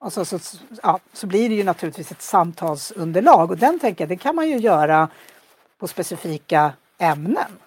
Och 0.00 0.12
så, 0.12 0.24
så, 0.24 0.38
ja, 0.82 0.98
så 1.12 1.26
blir 1.26 1.48
det 1.48 1.54
ju 1.54 1.64
naturligtvis 1.64 2.12
ett 2.12 2.22
samtalsunderlag 2.22 3.50
och 3.50 3.58
den 3.58 3.78
tänker 3.78 4.04
jag, 4.04 4.08
det 4.08 4.16
kan 4.16 4.34
man 4.36 4.48
ju 4.48 4.56
göra 4.56 5.08
på 5.78 5.88
specifika 5.88 6.72
ämnen. 6.98 7.58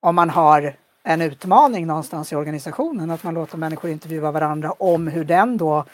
Om 0.00 0.14
man 0.14 0.30
har 0.30 0.76
en 1.02 1.22
utmaning 1.22 1.86
någonstans 1.86 2.32
i 2.32 2.36
organisationen, 2.36 3.10
att 3.10 3.22
man 3.22 3.34
låter 3.34 3.58
människor 3.58 3.90
intervjua 3.90 4.30
varandra 4.30 4.72
om 4.72 5.06
hur 5.06 5.24
den 5.24 5.56
då 5.56 5.84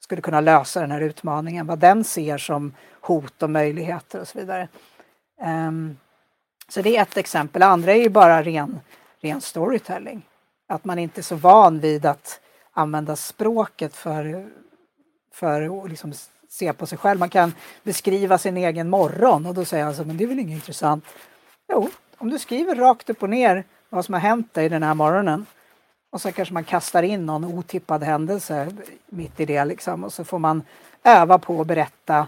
skulle 0.00 0.22
kunna 0.22 0.40
lösa 0.40 0.80
den 0.80 0.90
här 0.90 1.00
utmaningen, 1.00 1.66
vad 1.66 1.78
den 1.78 2.04
ser 2.04 2.38
som 2.38 2.74
hot 3.00 3.42
och 3.42 3.50
möjligheter 3.50 4.20
och 4.20 4.28
så 4.28 4.38
vidare. 4.38 4.68
Ehm, 5.40 5.96
så 6.68 6.82
det 6.82 6.96
är 6.96 7.02
ett 7.02 7.16
exempel. 7.16 7.62
Andra 7.62 7.92
är 7.92 8.02
ju 8.02 8.08
bara 8.08 8.42
ren, 8.42 8.80
ren 9.20 9.40
storytelling. 9.40 10.26
Att 10.68 10.84
man 10.84 10.98
inte 10.98 11.20
är 11.20 11.22
så 11.22 11.36
van 11.36 11.80
vid 11.80 12.06
att 12.06 12.40
använda 12.72 13.16
språket 13.16 13.96
för, 13.96 14.50
för 15.34 15.84
att 15.84 15.90
liksom 15.90 16.12
se 16.48 16.72
på 16.72 16.86
sig 16.86 16.98
själv. 16.98 17.20
Man 17.20 17.30
kan 17.30 17.54
beskriva 17.82 18.38
sin 18.38 18.56
egen 18.56 18.90
morgon 18.90 19.46
och 19.46 19.54
då 19.54 19.64
säger 19.64 19.84
jag 19.84 19.94
så, 19.94 20.04
men 20.04 20.16
det 20.16 20.24
är 20.24 20.28
väl 20.28 20.38
inget 20.38 20.54
intressant. 20.54 21.04
Jo, 21.72 21.88
om 22.18 22.30
du 22.30 22.38
skriver 22.38 22.74
rakt 22.74 23.10
upp 23.10 23.22
och 23.22 23.30
ner 23.30 23.64
vad 23.88 24.04
som 24.04 24.14
har 24.14 24.20
hänt 24.20 24.54
dig 24.54 24.68
den 24.68 24.82
här 24.82 24.94
morgonen 24.94 25.46
och 26.10 26.20
så 26.20 26.32
kanske 26.32 26.54
man 26.54 26.64
kastar 26.64 27.02
in 27.02 27.26
någon 27.26 27.44
otippad 27.44 28.02
händelse 28.02 28.72
mitt 29.06 29.40
i 29.40 29.46
det 29.46 29.64
liksom 29.64 30.04
och 30.04 30.12
så 30.12 30.24
får 30.24 30.38
man 30.38 30.62
öva 31.04 31.38
på 31.38 31.60
att 31.60 31.66
berätta 31.66 32.26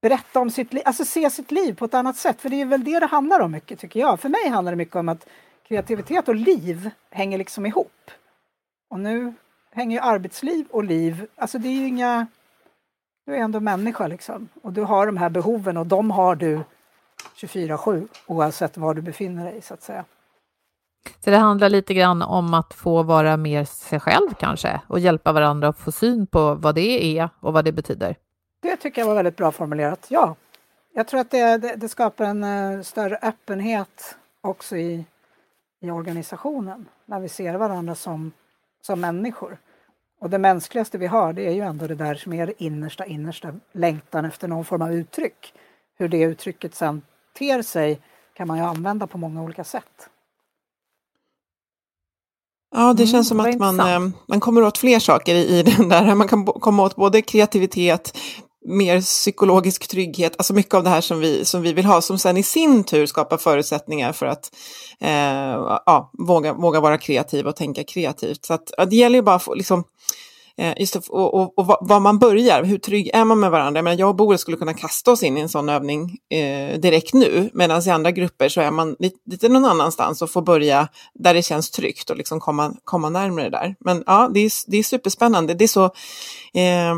berätta 0.00 0.40
om 0.40 0.50
sitt 0.50 0.72
liv, 0.72 0.82
alltså 0.86 1.04
se 1.04 1.30
sitt 1.30 1.50
liv 1.50 1.74
på 1.74 1.84
ett 1.84 1.94
annat 1.94 2.16
sätt. 2.16 2.40
För 2.40 2.48
det 2.48 2.60
är 2.60 2.66
väl 2.66 2.84
det 2.84 3.00
det 3.00 3.06
handlar 3.06 3.40
om 3.40 3.52
mycket 3.52 3.78
tycker 3.78 4.00
jag. 4.00 4.20
För 4.20 4.28
mig 4.28 4.48
handlar 4.48 4.72
det 4.72 4.76
mycket 4.76 4.96
om 4.96 5.08
att 5.08 5.28
kreativitet 5.68 6.28
och 6.28 6.34
liv 6.34 6.90
hänger 7.10 7.38
liksom 7.38 7.66
ihop. 7.66 8.10
Och 8.90 9.00
nu 9.00 9.34
hänger 9.72 9.96
ju 9.96 10.02
arbetsliv 10.02 10.66
och 10.70 10.84
liv, 10.84 11.26
alltså 11.36 11.58
det 11.58 11.68
är 11.68 11.72
ju 11.72 11.86
inga... 11.86 12.26
Du 13.26 13.34
är 13.34 13.38
ändå 13.38 13.60
människa 13.60 14.06
liksom. 14.06 14.48
Och 14.62 14.72
du 14.72 14.82
har 14.82 15.06
de 15.06 15.16
här 15.16 15.28
behoven 15.28 15.76
och 15.76 15.86
de 15.86 16.10
har 16.10 16.34
du 16.34 16.60
24-7 17.36 18.08
oavsett 18.26 18.76
var 18.76 18.94
du 18.94 19.02
befinner 19.02 19.44
dig 19.44 19.62
så 19.62 19.74
att 19.74 19.82
säga. 19.82 20.04
Så 21.24 21.30
det 21.30 21.36
handlar 21.36 21.68
lite 21.68 21.94
grann 21.94 22.22
om 22.22 22.54
att 22.54 22.74
få 22.74 23.02
vara 23.02 23.36
mer 23.36 23.64
sig 23.64 24.00
själv 24.00 24.34
kanske 24.38 24.80
och 24.86 25.00
hjälpa 25.00 25.32
varandra 25.32 25.68
att 25.68 25.78
få 25.78 25.92
syn 25.92 26.26
på 26.26 26.54
vad 26.54 26.74
det 26.74 27.18
är 27.18 27.28
och 27.40 27.52
vad 27.52 27.64
det 27.64 27.72
betyder. 27.72 28.16
Det 28.62 28.76
tycker 28.76 29.00
jag 29.00 29.06
var 29.06 29.14
väldigt 29.14 29.36
bra 29.36 29.52
formulerat, 29.52 30.06
ja. 30.08 30.36
Jag 30.92 31.08
tror 31.08 31.20
att 31.20 31.30
det, 31.30 31.58
det, 31.58 31.74
det 31.76 31.88
skapar 31.88 32.24
en 32.24 32.44
uh, 32.44 32.82
större 32.82 33.18
öppenhet 33.22 34.16
också 34.40 34.76
i, 34.76 35.04
i 35.80 35.90
organisationen 35.90 36.88
när 37.06 37.20
vi 37.20 37.28
ser 37.28 37.54
varandra 37.54 37.94
som, 37.94 38.32
som 38.82 39.00
människor. 39.00 39.58
Och 40.20 40.30
det 40.30 40.38
mänskligaste 40.38 40.98
vi 40.98 41.06
har 41.06 41.32
det 41.32 41.46
är 41.46 41.52
ju 41.52 41.60
ändå 41.60 41.86
det 41.86 41.94
där 41.94 42.14
som 42.14 42.32
är 42.32 42.46
det 42.46 42.62
innersta, 42.62 43.06
innersta 43.06 43.54
längtan 43.72 44.24
efter 44.24 44.48
någon 44.48 44.64
form 44.64 44.82
av 44.82 44.92
uttryck. 44.92 45.54
Hur 45.98 46.08
det 46.08 46.22
uttrycket 46.22 46.74
sen 46.74 47.02
ter 47.38 47.62
sig 47.62 48.00
kan 48.34 48.48
man 48.48 48.58
ju 48.58 48.64
använda 48.64 49.06
på 49.06 49.18
många 49.18 49.42
olika 49.42 49.64
sätt. 49.64 50.10
Ja, 52.72 52.92
det 52.92 53.02
Mm, 53.02 53.12
känns 53.12 53.28
som 53.28 53.40
att 53.40 53.58
man, 53.58 53.80
eh, 53.80 53.98
man 54.28 54.40
kommer 54.40 54.62
åt 54.62 54.78
fler 54.78 54.98
saker 54.98 55.34
i, 55.34 55.58
i 55.58 55.62
den 55.62 55.88
där. 55.88 56.14
Man 56.14 56.28
kan 56.28 56.46
komma 56.46 56.82
åt 56.82 56.96
både 56.96 57.22
kreativitet, 57.22 58.18
mer 58.68 59.00
psykologisk 59.00 59.88
trygghet, 59.88 60.34
alltså 60.38 60.54
mycket 60.54 60.74
av 60.74 60.84
det 60.84 60.90
här 60.90 61.00
som 61.00 61.20
vi, 61.20 61.44
som 61.44 61.62
vi 61.62 61.72
vill 61.72 61.84
ha, 61.84 62.00
som 62.00 62.18
sen 62.18 62.36
i 62.36 62.42
sin 62.42 62.84
tur 62.84 63.06
skapar 63.06 63.36
förutsättningar 63.36 64.12
för 64.12 64.26
att 64.26 64.50
eh, 65.00 65.80
ja, 65.86 66.10
våga, 66.18 66.52
våga 66.52 66.80
vara 66.80 66.98
kreativ 66.98 67.46
och 67.46 67.56
tänka 67.56 67.84
kreativt. 67.84 68.44
Så 68.44 68.54
att, 68.54 68.70
ja, 68.76 68.84
det 68.84 68.96
gäller 68.96 69.16
ju 69.16 69.22
bara 69.22 69.36
att 69.36 69.42
få, 69.42 69.54
liksom, 69.54 69.84
Eh, 70.60 70.74
just 70.76 70.92
det, 70.92 71.08
och, 71.08 71.34
och, 71.34 71.58
och 71.58 71.66
var- 71.66 72.00
man 72.00 72.18
börjar, 72.18 72.64
hur 72.64 72.78
trygg 72.78 73.10
är 73.14 73.24
man 73.24 73.40
med 73.40 73.50
varandra? 73.50 73.78
Jag, 73.78 73.84
menar, 73.84 73.98
jag 73.98 74.08
och 74.08 74.16
Boel 74.16 74.38
skulle 74.38 74.56
kunna 74.56 74.74
kasta 74.74 75.10
oss 75.10 75.22
in 75.22 75.38
i 75.38 75.40
en 75.40 75.48
sån 75.48 75.68
övning 75.68 76.18
eh, 76.30 76.78
direkt 76.78 77.14
nu, 77.14 77.50
medan 77.52 77.82
i 77.86 77.90
andra 77.90 78.10
grupper 78.10 78.48
så 78.48 78.60
är 78.60 78.70
man 78.70 78.96
lite, 78.98 79.16
lite 79.30 79.48
någon 79.48 79.64
annanstans 79.64 80.22
och 80.22 80.30
får 80.30 80.42
börja 80.42 80.88
där 81.14 81.34
det 81.34 81.42
känns 81.42 81.70
tryggt 81.70 82.10
och 82.10 82.16
liksom 82.16 82.40
komma, 82.40 82.74
komma 82.84 83.08
närmare 83.08 83.50
där. 83.50 83.74
Men 83.80 84.04
ja, 84.06 84.30
det 84.34 84.40
är, 84.40 84.70
det 84.70 84.76
är 84.76 84.82
superspännande. 84.82 85.54
Det 85.54 85.64
är 85.64 85.68
så, 85.68 85.84
eh, 86.54 86.90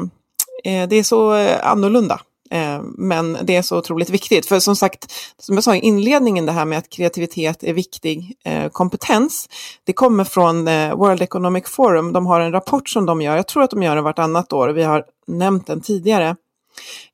eh 0.64 0.88
det 0.88 0.96
är 0.96 1.03
så 1.03 1.35
eh, 1.35 1.70
annorlunda. 1.70 2.20
Eh, 2.52 2.82
men 2.82 3.38
det 3.42 3.56
är 3.56 3.62
så 3.62 3.78
otroligt 3.78 4.10
viktigt. 4.10 4.46
För 4.46 4.60
som 4.60 4.76
sagt, 4.76 5.12
som 5.38 5.54
jag 5.54 5.64
sa 5.64 5.76
i 5.76 5.80
inledningen, 5.80 6.46
det 6.46 6.52
här 6.52 6.64
med 6.64 6.78
att 6.78 6.88
kreativitet 6.90 7.64
är 7.64 7.72
viktig 7.72 8.36
eh, 8.44 8.68
kompetens. 8.68 9.48
Det 9.84 9.92
kommer 9.92 10.24
från 10.24 10.68
eh, 10.68 10.94
World 10.96 11.22
Economic 11.22 11.64
Forum. 11.66 12.12
De 12.12 12.26
har 12.26 12.40
en 12.40 12.52
rapport 12.52 12.88
som 12.88 13.06
de 13.06 13.22
gör. 13.22 13.36
Jag 13.36 13.48
tror 13.48 13.62
att 13.62 13.70
de 13.70 13.82
gör 13.82 13.96
det 13.96 14.02
vartannat 14.02 14.52
år. 14.52 14.68
Vi 14.68 14.82
har 14.82 15.04
nämnt 15.26 15.66
den 15.66 15.80
tidigare. 15.80 16.36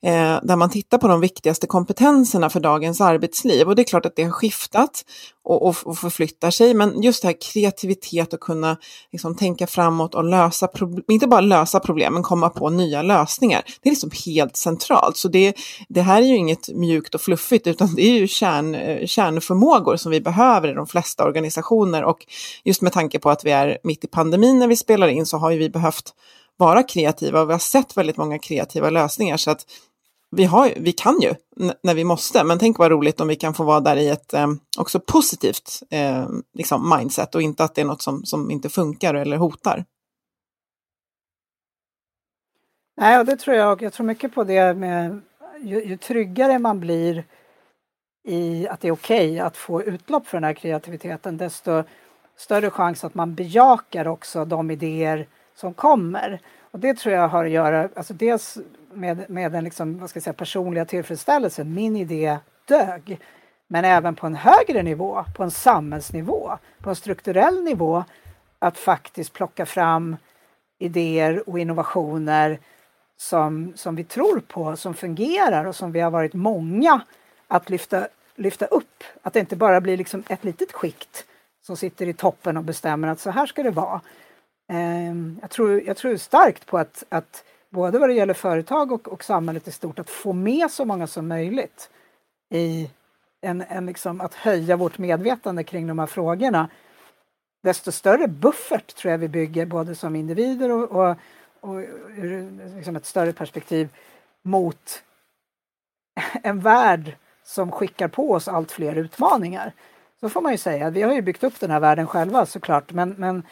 Eh, 0.01 0.39
där 0.43 0.55
man 0.55 0.69
tittar 0.69 0.97
på 0.97 1.07
de 1.07 1.21
viktigaste 1.21 1.67
kompetenserna 1.67 2.49
för 2.49 2.59
dagens 2.59 3.01
arbetsliv. 3.01 3.67
Och 3.67 3.75
det 3.75 3.81
är 3.81 3.83
klart 3.83 4.05
att 4.05 4.15
det 4.15 4.23
har 4.23 4.31
skiftat 4.31 5.03
och, 5.43 5.67
och, 5.67 5.75
och 5.83 5.97
förflyttar 5.97 6.51
sig. 6.51 6.73
Men 6.73 7.01
just 7.01 7.21
det 7.21 7.27
här 7.27 7.35
kreativitet 7.53 8.33
och 8.33 8.39
kunna 8.39 8.77
liksom, 9.11 9.35
tänka 9.35 9.67
framåt 9.67 10.15
och 10.15 10.23
lösa 10.23 10.67
problem, 10.67 11.03
inte 11.07 11.27
bara 11.27 11.41
lösa 11.41 11.79
problem, 11.79 12.13
men 12.13 12.23
komma 12.23 12.49
på 12.49 12.69
nya 12.69 13.01
lösningar. 13.01 13.61
Det 13.81 13.89
är 13.89 13.91
liksom 13.91 14.11
helt 14.25 14.57
centralt. 14.57 15.17
Så 15.17 15.27
det, 15.27 15.53
det 15.89 16.01
här 16.01 16.21
är 16.21 16.25
ju 16.25 16.35
inget 16.35 16.69
mjukt 16.69 17.15
och 17.15 17.21
fluffigt, 17.21 17.67
utan 17.67 17.95
det 17.95 18.01
är 18.01 18.19
ju 18.19 18.27
kärn, 18.27 18.75
eh, 18.75 19.05
kärnförmågor 19.05 19.97
som 19.97 20.11
vi 20.11 20.21
behöver 20.21 20.67
i 20.67 20.73
de 20.73 20.87
flesta 20.87 21.23
organisationer. 21.23 22.03
Och 22.03 22.25
just 22.63 22.81
med 22.81 22.93
tanke 22.93 23.19
på 23.19 23.29
att 23.29 23.45
vi 23.45 23.51
är 23.51 23.77
mitt 23.83 24.03
i 24.03 24.07
pandemin 24.07 24.59
när 24.59 24.67
vi 24.67 24.75
spelar 24.75 25.07
in 25.07 25.25
så 25.25 25.37
har 25.37 25.51
ju 25.51 25.57
vi 25.57 25.69
behövt 25.69 26.13
vara 26.59 26.83
kreativa 26.83 27.41
och 27.41 27.49
vi 27.49 27.51
har 27.51 27.59
sett 27.59 27.97
väldigt 27.97 28.17
många 28.17 28.39
kreativa 28.39 28.89
lösningar. 28.89 29.37
Så 29.37 29.51
att 29.51 29.65
vi, 30.31 30.45
har, 30.45 30.73
vi 30.77 30.91
kan 30.91 31.21
ju 31.21 31.35
när 31.83 31.93
vi 31.93 32.03
måste, 32.03 32.43
men 32.43 32.59
tänk 32.59 32.77
vad 32.77 32.91
roligt 32.91 33.21
om 33.21 33.27
vi 33.27 33.35
kan 33.35 33.53
få 33.53 33.63
vara 33.63 33.79
där 33.79 33.95
i 33.95 34.09
ett 34.09 34.33
eh, 34.33 34.47
också 34.77 34.99
positivt 34.99 35.83
eh, 35.89 36.27
liksom 36.53 36.97
mindset 36.97 37.35
och 37.35 37.41
inte 37.41 37.63
att 37.63 37.75
det 37.75 37.81
är 37.81 37.85
något 37.85 38.01
som, 38.01 38.25
som 38.25 38.51
inte 38.51 38.69
funkar 38.69 39.13
eller 39.13 39.37
hotar. 39.37 39.85
Nej, 42.97 43.19
och 43.19 43.25
det 43.25 43.35
tror 43.35 43.55
jag. 43.55 43.81
Jag 43.81 43.93
tror 43.93 44.05
mycket 44.05 44.35
på 44.35 44.43
det 44.43 44.73
med 44.73 45.21
ju, 45.61 45.83
ju 45.85 45.97
tryggare 45.97 46.59
man 46.59 46.79
blir 46.79 47.23
i 48.27 48.67
att 48.67 48.81
det 48.81 48.87
är 48.87 48.91
okej 48.91 49.31
okay 49.31 49.39
att 49.39 49.57
få 49.57 49.83
utlopp 49.83 50.27
för 50.27 50.37
den 50.37 50.43
här 50.43 50.53
kreativiteten, 50.53 51.37
desto 51.37 51.83
större 52.37 52.69
chans 52.69 53.03
att 53.03 53.13
man 53.13 53.35
bejakar 53.35 54.07
också 54.07 54.45
de 54.45 54.71
idéer 54.71 55.27
som 55.59 55.73
kommer. 55.73 56.39
Och 56.71 56.79
det 56.79 56.93
tror 56.93 57.15
jag 57.15 57.27
har 57.27 57.45
att 57.45 57.51
göra, 57.51 57.89
alltså 57.95 58.13
dels 58.13 58.57
med, 58.93 59.29
med 59.29 59.51
den 59.51 59.63
liksom, 59.63 59.99
vad 59.99 60.09
ska 60.09 60.17
jag 60.17 60.23
säga, 60.23 60.33
personliga 60.33 60.85
tillfredsställelsen, 60.85 61.73
min 61.73 61.95
idé 61.95 62.37
dög. 62.65 63.19
Men 63.67 63.85
även 63.85 64.15
på 64.15 64.27
en 64.27 64.35
högre 64.35 64.83
nivå, 64.83 65.25
på 65.35 65.43
en 65.43 65.51
samhällsnivå, 65.51 66.57
på 66.79 66.89
en 66.89 66.95
strukturell 66.95 67.63
nivå, 67.63 68.03
att 68.59 68.77
faktiskt 68.77 69.33
plocka 69.33 69.65
fram 69.65 70.17
idéer 70.79 71.49
och 71.49 71.59
innovationer 71.59 72.59
som, 73.17 73.73
som 73.75 73.95
vi 73.95 74.03
tror 74.03 74.39
på, 74.39 74.75
som 74.75 74.93
fungerar 74.93 75.65
och 75.65 75.75
som 75.75 75.91
vi 75.91 75.99
har 75.99 76.11
varit 76.11 76.33
många 76.33 77.01
att 77.47 77.69
lyfta, 77.69 78.07
lyfta 78.35 78.65
upp. 78.65 79.03
Att 79.21 79.33
det 79.33 79.39
inte 79.39 79.55
bara 79.55 79.81
blir 79.81 79.97
liksom 79.97 80.23
ett 80.29 80.43
litet 80.43 80.71
skikt 80.71 81.25
som 81.61 81.77
sitter 81.77 82.07
i 82.07 82.13
toppen 82.13 82.57
och 82.57 82.63
bestämmer 82.63 83.07
att 83.07 83.19
så 83.19 83.29
här 83.29 83.45
ska 83.45 83.63
det 83.63 83.71
vara. 83.71 84.01
Ehm, 84.71 85.39
jag, 85.41 85.49
tror, 85.49 85.81
jag 85.81 85.97
tror 85.97 86.17
starkt 86.17 86.65
på 86.65 86.77
att, 86.77 87.03
att 87.09 87.43
både 87.69 87.99
vad 87.99 88.09
det 88.09 88.13
gäller 88.13 88.33
företag 88.33 88.91
och, 88.91 89.07
och 89.07 89.23
samhället 89.23 89.67
i 89.67 89.71
stort, 89.71 89.99
att 89.99 90.09
få 90.09 90.33
med 90.33 90.71
så 90.71 90.85
många 90.85 91.07
som 91.07 91.27
möjligt 91.27 91.89
i 92.49 92.89
en, 93.41 93.61
en 93.61 93.85
liksom, 93.85 94.21
att 94.21 94.33
höja 94.33 94.75
vårt 94.75 94.97
medvetande 94.97 95.63
kring 95.63 95.87
de 95.87 95.99
här 95.99 96.05
frågorna. 96.05 96.69
Desto 97.63 97.91
större 97.91 98.27
buffert 98.27 98.95
tror 98.95 99.11
jag 99.11 99.17
vi 99.17 99.27
bygger 99.27 99.65
både 99.65 99.95
som 99.95 100.15
individer 100.15 100.71
och, 100.71 100.91
och, 100.91 101.15
och 101.59 101.75
ur 102.17 102.75
liksom 102.75 102.95
ett 102.95 103.05
större 103.05 103.33
perspektiv 103.33 103.89
mot 104.41 105.03
en 106.43 106.59
värld 106.59 107.15
som 107.43 107.71
skickar 107.71 108.07
på 108.07 108.31
oss 108.31 108.47
allt 108.47 108.71
fler 108.71 108.95
utmaningar. 108.95 109.73
Så 110.19 110.29
får 110.29 110.41
man 110.41 110.51
ju 110.51 110.57
säga. 110.57 110.89
Vi 110.89 111.01
har 111.01 111.13
ju 111.13 111.21
byggt 111.21 111.43
upp 111.43 111.59
den 111.59 111.71
här 111.71 111.79
världen 111.79 112.07
själva 112.07 112.45
såklart 112.45 112.91
men, 112.91 113.15
men 113.17 113.43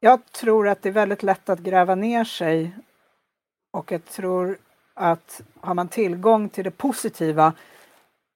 jag 0.00 0.32
tror 0.32 0.68
att 0.68 0.82
det 0.82 0.88
är 0.88 0.92
väldigt 0.92 1.22
lätt 1.22 1.48
att 1.48 1.58
gräva 1.58 1.94
ner 1.94 2.24
sig 2.24 2.70
och 3.70 3.92
jag 3.92 4.04
tror 4.04 4.58
att 4.94 5.40
har 5.60 5.74
man 5.74 5.88
tillgång 5.88 6.48
till 6.48 6.64
det 6.64 6.70
positiva 6.70 7.52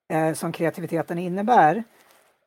eh, 0.09 0.33
som 0.35 0.53
kreativiteten 0.53 1.19
innebär 1.19 1.85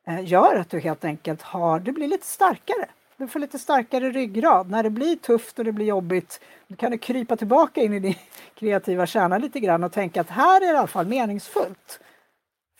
eh, 0.06 0.24
gör 0.24 0.56
att 0.56 0.70
du 0.70 0.80
helt 0.80 1.04
enkelt 1.04 1.42
har, 1.42 1.80
du 1.80 1.92
blir 1.92 2.08
lite 2.08 2.26
starkare. 2.26 2.88
Du 3.16 3.28
får 3.28 3.40
lite 3.40 3.58
starkare 3.58 4.10
ryggrad. 4.10 4.70
När 4.70 4.82
det 4.82 4.90
blir 4.90 5.16
tufft 5.16 5.58
och 5.58 5.64
det 5.64 5.72
blir 5.72 5.86
jobbigt 5.86 6.40
då 6.68 6.76
kan 6.76 6.90
du 6.90 6.98
krypa 6.98 7.36
tillbaka 7.36 7.80
in 7.80 7.92
i 7.92 7.98
din 7.98 8.14
kreativa 8.54 9.06
kärna 9.06 9.38
lite 9.38 9.60
grann 9.60 9.84
och 9.84 9.92
tänka 9.92 10.20
att 10.20 10.30
här 10.30 10.56
är 10.56 10.60
det 10.60 10.66
i 10.66 10.76
alla 10.76 10.86
fall 10.86 11.06
meningsfullt. 11.06 12.00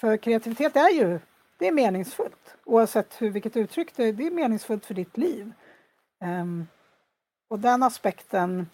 För 0.00 0.16
kreativitet 0.16 0.76
är 0.76 0.90
ju, 0.90 1.18
det 1.58 1.68
är 1.68 1.72
meningsfullt. 1.72 2.56
Oavsett 2.64 3.22
hur, 3.22 3.30
vilket 3.30 3.56
uttryck 3.56 3.96
det 3.96 4.04
är, 4.04 4.12
det 4.12 4.26
är 4.26 4.30
meningsfullt 4.30 4.86
för 4.86 4.94
ditt 4.94 5.16
liv. 5.16 5.52
Um, 6.24 6.66
och 7.48 7.58
den 7.58 7.82
aspekten, 7.82 8.68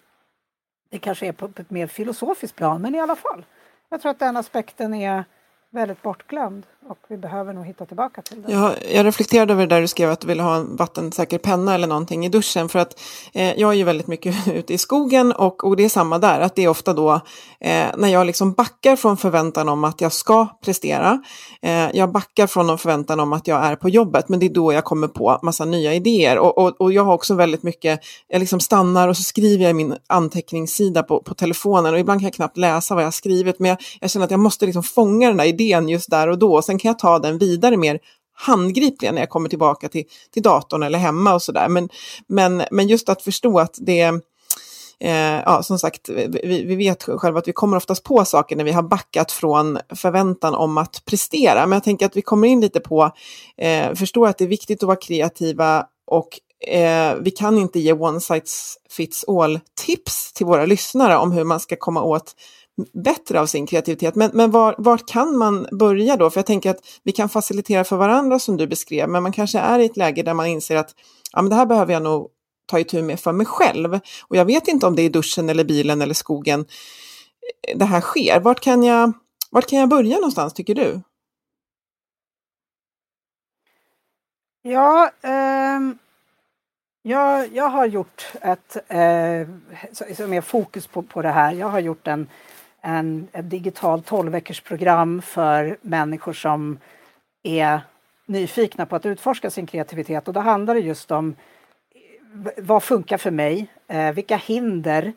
det 0.89 0.99
kanske 0.99 1.27
är 1.27 1.31
på, 1.31 1.49
på 1.49 1.61
ett 1.61 1.69
mer 1.69 1.87
filosofiskt 1.87 2.55
plan, 2.55 2.81
men 2.81 2.95
i 2.95 2.99
alla 2.99 3.15
fall. 3.15 3.45
Jag 3.89 4.01
tror 4.01 4.11
att 4.11 4.19
den 4.19 4.37
aspekten 4.37 4.93
är 4.93 5.23
väldigt 5.73 6.01
bortglömd 6.01 6.65
och 6.89 6.97
vi 7.07 7.17
behöver 7.17 7.53
nog 7.53 7.65
hitta 7.65 7.85
tillbaka 7.85 8.21
till 8.21 8.41
den. 8.41 8.51
Jag, 8.51 8.73
jag 8.93 9.05
reflekterade 9.05 9.53
över 9.53 9.67
det 9.67 9.75
där 9.75 9.81
du 9.81 9.87
skrev 9.87 10.11
att 10.11 10.19
du 10.19 10.27
ville 10.27 10.43
ha 10.43 10.55
en 10.55 10.75
vattensäker 10.75 11.37
penna 11.37 11.75
eller 11.75 11.87
någonting 11.87 12.25
i 12.25 12.29
duschen 12.29 12.69
för 12.69 12.79
att 12.79 12.99
eh, 13.33 13.59
jag 13.59 13.69
är 13.69 13.73
ju 13.73 13.83
väldigt 13.83 14.07
mycket 14.07 14.47
ute 14.53 14.73
i 14.73 14.77
skogen 14.77 15.31
och, 15.31 15.63
och 15.63 15.75
det 15.75 15.85
är 15.85 15.89
samma 15.89 16.19
där 16.19 16.39
att 16.39 16.55
det 16.55 16.63
är 16.63 16.67
ofta 16.67 16.93
då 16.93 17.13
eh, 17.59 17.85
när 17.97 18.07
jag 18.07 18.27
liksom 18.27 18.53
backar 18.53 18.95
från 18.95 19.17
förväntan 19.17 19.69
om 19.69 19.83
att 19.83 20.01
jag 20.01 20.11
ska 20.11 20.47
prestera. 20.65 21.23
Eh, 21.61 21.89
jag 21.93 22.11
backar 22.11 22.47
från 22.47 22.67
någon 22.67 22.77
förväntan 22.77 23.19
om 23.19 23.33
att 23.33 23.47
jag 23.47 23.65
är 23.65 23.75
på 23.75 23.89
jobbet 23.89 24.29
men 24.29 24.39
det 24.39 24.45
är 24.45 24.53
då 24.53 24.73
jag 24.73 24.83
kommer 24.83 25.07
på 25.07 25.39
massa 25.41 25.65
nya 25.65 25.93
idéer 25.93 26.37
och, 26.37 26.57
och, 26.57 26.81
och 26.81 26.93
jag 26.93 27.03
har 27.03 27.13
också 27.13 27.33
väldigt 27.33 27.63
mycket, 27.63 27.99
jag 28.27 28.39
liksom 28.39 28.59
stannar 28.59 29.07
och 29.07 29.17
så 29.17 29.23
skriver 29.23 29.63
jag 29.63 29.71
i 29.71 29.73
min 29.73 29.95
anteckningssida 30.07 31.03
på, 31.03 31.23
på 31.23 31.33
telefonen 31.33 31.93
och 31.93 31.99
ibland 31.99 32.19
kan 32.19 32.25
jag 32.25 32.33
knappt 32.33 32.57
läsa 32.57 32.95
vad 32.95 33.03
jag 33.03 33.07
har 33.07 33.11
skrivit 33.11 33.59
men 33.59 33.69
jag, 33.69 33.77
jag 33.99 34.11
känner 34.11 34.25
att 34.25 34.31
jag 34.31 34.39
måste 34.39 34.65
liksom 34.65 34.83
fånga 34.83 35.27
den 35.27 35.37
där 35.37 35.45
idén 35.45 35.62
just 35.63 36.09
där 36.09 36.27
och 36.27 36.37
då. 36.37 36.61
Sen 36.61 36.79
kan 36.79 36.89
jag 36.89 36.99
ta 36.99 37.19
den 37.19 37.37
vidare 37.37 37.77
mer 37.77 37.99
handgripligen 38.33 39.15
när 39.15 39.21
jag 39.21 39.29
kommer 39.29 39.49
tillbaka 39.49 39.89
till, 39.89 40.03
till 40.31 40.43
datorn 40.43 40.83
eller 40.83 40.99
hemma 40.99 41.33
och 41.33 41.41
sådär. 41.41 41.67
Men, 41.69 41.89
men, 42.27 42.63
men 42.71 42.87
just 42.87 43.09
att 43.09 43.21
förstå 43.21 43.59
att 43.59 43.77
det 43.81 44.19
eh, 44.99 45.41
ja, 45.45 45.63
som 45.63 45.79
sagt, 45.79 46.09
vi, 46.09 46.63
vi 46.67 46.75
vet 46.75 47.03
själva 47.03 47.39
att 47.39 47.47
vi 47.47 47.53
kommer 47.53 47.77
oftast 47.77 48.03
på 48.03 48.25
saker 48.25 48.55
när 48.55 48.63
vi 48.63 48.71
har 48.71 48.83
backat 48.83 49.31
från 49.31 49.79
förväntan 49.95 50.55
om 50.55 50.77
att 50.77 51.05
prestera. 51.05 51.65
Men 51.65 51.75
jag 51.75 51.83
tänker 51.83 52.05
att 52.05 52.17
vi 52.17 52.21
kommer 52.21 52.47
in 52.47 52.61
lite 52.61 52.79
på, 52.79 53.11
eh, 53.57 53.93
förstår 53.93 54.27
att 54.27 54.37
det 54.37 54.43
är 54.43 54.47
viktigt 54.47 54.83
att 54.83 54.87
vara 54.87 54.97
kreativa 54.97 55.85
och 56.07 56.39
eh, 56.67 57.15
vi 57.21 57.31
kan 57.31 57.57
inte 57.57 57.79
ge 57.79 57.93
one 57.93 58.19
size 58.19 58.79
fits 58.89 59.25
all 59.27 59.59
tips 59.85 60.33
till 60.33 60.45
våra 60.45 60.65
lyssnare 60.65 61.17
om 61.17 61.31
hur 61.31 61.43
man 61.43 61.59
ska 61.59 61.75
komma 61.75 62.03
åt 62.03 62.35
bättre 62.93 63.39
av 63.39 63.45
sin 63.45 63.67
kreativitet. 63.67 64.15
Men, 64.15 64.31
men 64.33 64.51
var, 64.51 64.75
var 64.77 64.97
kan 64.97 65.37
man 65.37 65.67
börja 65.71 66.17
då? 66.17 66.29
För 66.29 66.39
jag 66.39 66.45
tänker 66.45 66.69
att 66.69 66.99
vi 67.03 67.11
kan 67.11 67.29
facilitera 67.29 67.83
för 67.83 67.95
varandra 67.95 68.39
som 68.39 68.57
du 68.57 68.67
beskrev, 68.67 69.09
men 69.09 69.23
man 69.23 69.31
kanske 69.31 69.59
är 69.59 69.79
i 69.79 69.85
ett 69.85 69.97
läge 69.97 70.23
där 70.23 70.33
man 70.33 70.47
inser 70.47 70.75
att 70.75 70.95
ja, 71.33 71.41
men 71.41 71.49
det 71.49 71.55
här 71.55 71.65
behöver 71.65 71.93
jag 71.93 72.03
nog 72.03 72.29
ta 72.65 72.79
itu 72.79 73.01
med 73.01 73.19
för 73.19 73.31
mig 73.31 73.45
själv. 73.45 73.99
Och 74.27 74.35
jag 74.35 74.45
vet 74.45 74.67
inte 74.67 74.87
om 74.87 74.95
det 74.95 75.01
är 75.01 75.05
i 75.05 75.09
duschen 75.09 75.49
eller 75.49 75.63
bilen 75.63 76.01
eller 76.01 76.13
skogen 76.13 76.65
eh, 77.67 77.77
det 77.77 77.85
här 77.85 78.01
sker. 78.01 78.39
Vart 78.39 78.59
kan 78.59 78.83
jag, 78.83 79.13
vart 79.51 79.69
kan 79.69 79.79
jag 79.79 79.89
börja 79.89 80.15
någonstans 80.15 80.53
tycker 80.53 80.75
du? 80.75 81.01
Ja, 84.61 85.11
eh, 85.21 85.79
jag, 87.01 87.55
jag 87.55 87.69
har 87.69 87.85
gjort 87.85 88.27
ett, 88.41 88.77
eh, 88.87 89.47
som 90.15 90.33
är 90.33 90.41
fokus 90.41 90.87
på, 90.87 91.01
på 91.01 91.21
det 91.21 91.29
här, 91.29 91.53
jag 91.53 91.69
har 91.69 91.79
gjort 91.79 92.07
en 92.07 92.27
en, 92.83 93.27
ett 93.31 93.49
digitalt 93.49 94.09
12-veckorsprogram 94.09 95.21
för 95.21 95.77
människor 95.81 96.33
som 96.33 96.79
är 97.43 97.81
nyfikna 98.25 98.85
på 98.85 98.95
att 98.95 99.05
utforska 99.05 99.49
sin 99.49 99.67
kreativitet 99.67 100.27
och 100.27 100.33
då 100.33 100.39
handlar 100.39 100.73
det 100.73 100.79
just 100.79 101.11
om 101.11 101.35
eh, 102.45 102.63
vad 102.63 102.83
funkar 102.83 103.17
för 103.17 103.31
mig? 103.31 103.67
Eh, 103.87 104.11
vilka 104.11 104.37
hinder 104.37 105.13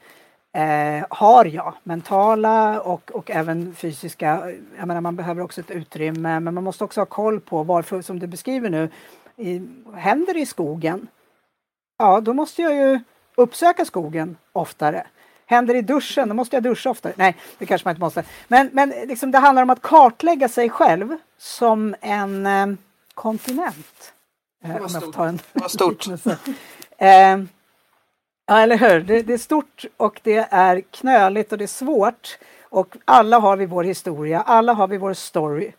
eh, 0.52 1.06
har 1.10 1.44
jag? 1.44 1.74
Mentala 1.82 2.80
och, 2.80 3.10
och 3.10 3.30
även 3.30 3.74
fysiska. 3.74 4.52
Jag 4.78 4.88
menar, 4.88 5.00
man 5.00 5.16
behöver 5.16 5.42
också 5.42 5.60
ett 5.60 5.70
utrymme 5.70 6.40
men 6.40 6.54
man 6.54 6.64
måste 6.64 6.84
också 6.84 7.00
ha 7.00 7.06
koll 7.06 7.40
på 7.40 7.62
varför, 7.62 8.02
som 8.02 8.18
du 8.18 8.26
beskriver 8.26 8.70
nu, 8.70 8.90
i, 9.36 9.68
händer 9.94 10.34
det 10.34 10.40
i 10.40 10.46
skogen? 10.46 11.06
Ja, 11.98 12.20
då 12.20 12.32
måste 12.32 12.62
jag 12.62 12.74
ju 12.74 13.00
uppsöka 13.34 13.84
skogen 13.84 14.36
oftare. 14.52 15.06
Händer 15.46 15.74
i 15.74 15.82
duschen, 15.82 16.28
då 16.28 16.34
måste 16.34 16.56
jag 16.56 16.62
duscha 16.62 16.90
oftare. 16.90 17.12
Nej, 17.16 17.36
det 17.58 17.66
kanske 17.66 17.86
man 17.86 17.92
inte 17.92 18.00
måste. 18.00 18.24
Men, 18.48 18.70
men 18.72 18.90
liksom 18.90 19.30
det 19.30 19.38
handlar 19.38 19.62
om 19.62 19.70
att 19.70 19.82
kartlägga 19.82 20.48
sig 20.48 20.70
själv 20.70 21.16
som 21.38 21.94
en 22.00 22.46
eh, 22.46 22.66
kontinent. 23.14 24.12
Eh, 24.64 24.76
får 24.76 25.12
ta 25.12 25.26
en 25.26 25.38
Vad 25.52 25.70
stort. 25.70 26.06
eh, 26.98 27.08
ja, 28.46 28.60
eller 28.60 28.78
hur. 28.78 29.00
Det, 29.00 29.22
det, 29.22 29.34
är 29.34 29.38
stort 29.38 29.84
och 29.96 30.20
det 30.22 30.48
är 30.50 30.80
knöligt 30.80 31.52
och 31.52 31.58
det 31.58 31.64
är 31.64 31.68
svårt. 31.68 32.38
Och 32.62 32.96
alla 33.04 33.38
har 33.38 33.56
vi 33.56 33.66
vår 33.66 33.84
historia, 33.84 34.40
alla 34.40 34.72
har 34.72 34.88
vi 34.88 34.96
vår 34.98 35.14
story. 35.14 35.72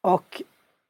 Och 0.00 0.42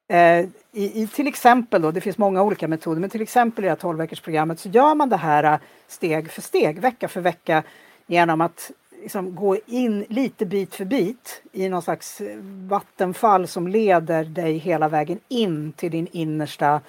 eh, 0.09 0.47
i, 0.73 1.03
i, 1.03 1.07
till 1.07 1.27
exempel 1.27 1.83
då, 1.83 1.91
det 1.91 2.01
finns 2.01 2.19
många 2.19 2.43
olika 2.43 2.69
metoder, 2.69 3.01
men 3.01 3.11
till 3.11 3.23
exempel 3.23 3.65
i 3.65 3.67
det 3.67 3.71
här 3.71 3.77
12 3.77 3.99
veckors 3.99 4.21
programmet 4.21 4.61
så 4.61 4.69
gör 4.69 4.95
man 4.95 5.09
det 5.09 5.17
här 5.17 5.45
eh, 5.45 5.59
steg 5.89 6.31
för 6.31 6.43
steg, 6.43 6.81
vecka 6.81 7.09
för 7.09 7.21
vecka 7.21 7.63
genom 8.07 8.41
att 8.41 8.71
liksom 9.03 9.35
gå 9.35 9.57
in 9.67 10.05
lite 10.09 10.47
bit 10.47 10.75
för 10.75 10.85
bit 10.85 11.43
i 11.53 11.69
någon 11.69 11.83
slags 11.83 12.21
eh, 12.21 12.39
vattenfall 12.69 13.49
som 13.49 13.69
leder 13.69 14.25
dig 14.25 14.59
hela 14.59 14.89
vägen 14.89 15.21
in 15.29 15.73
till 15.73 15.91
din 15.91 16.09
innersta 16.13 16.81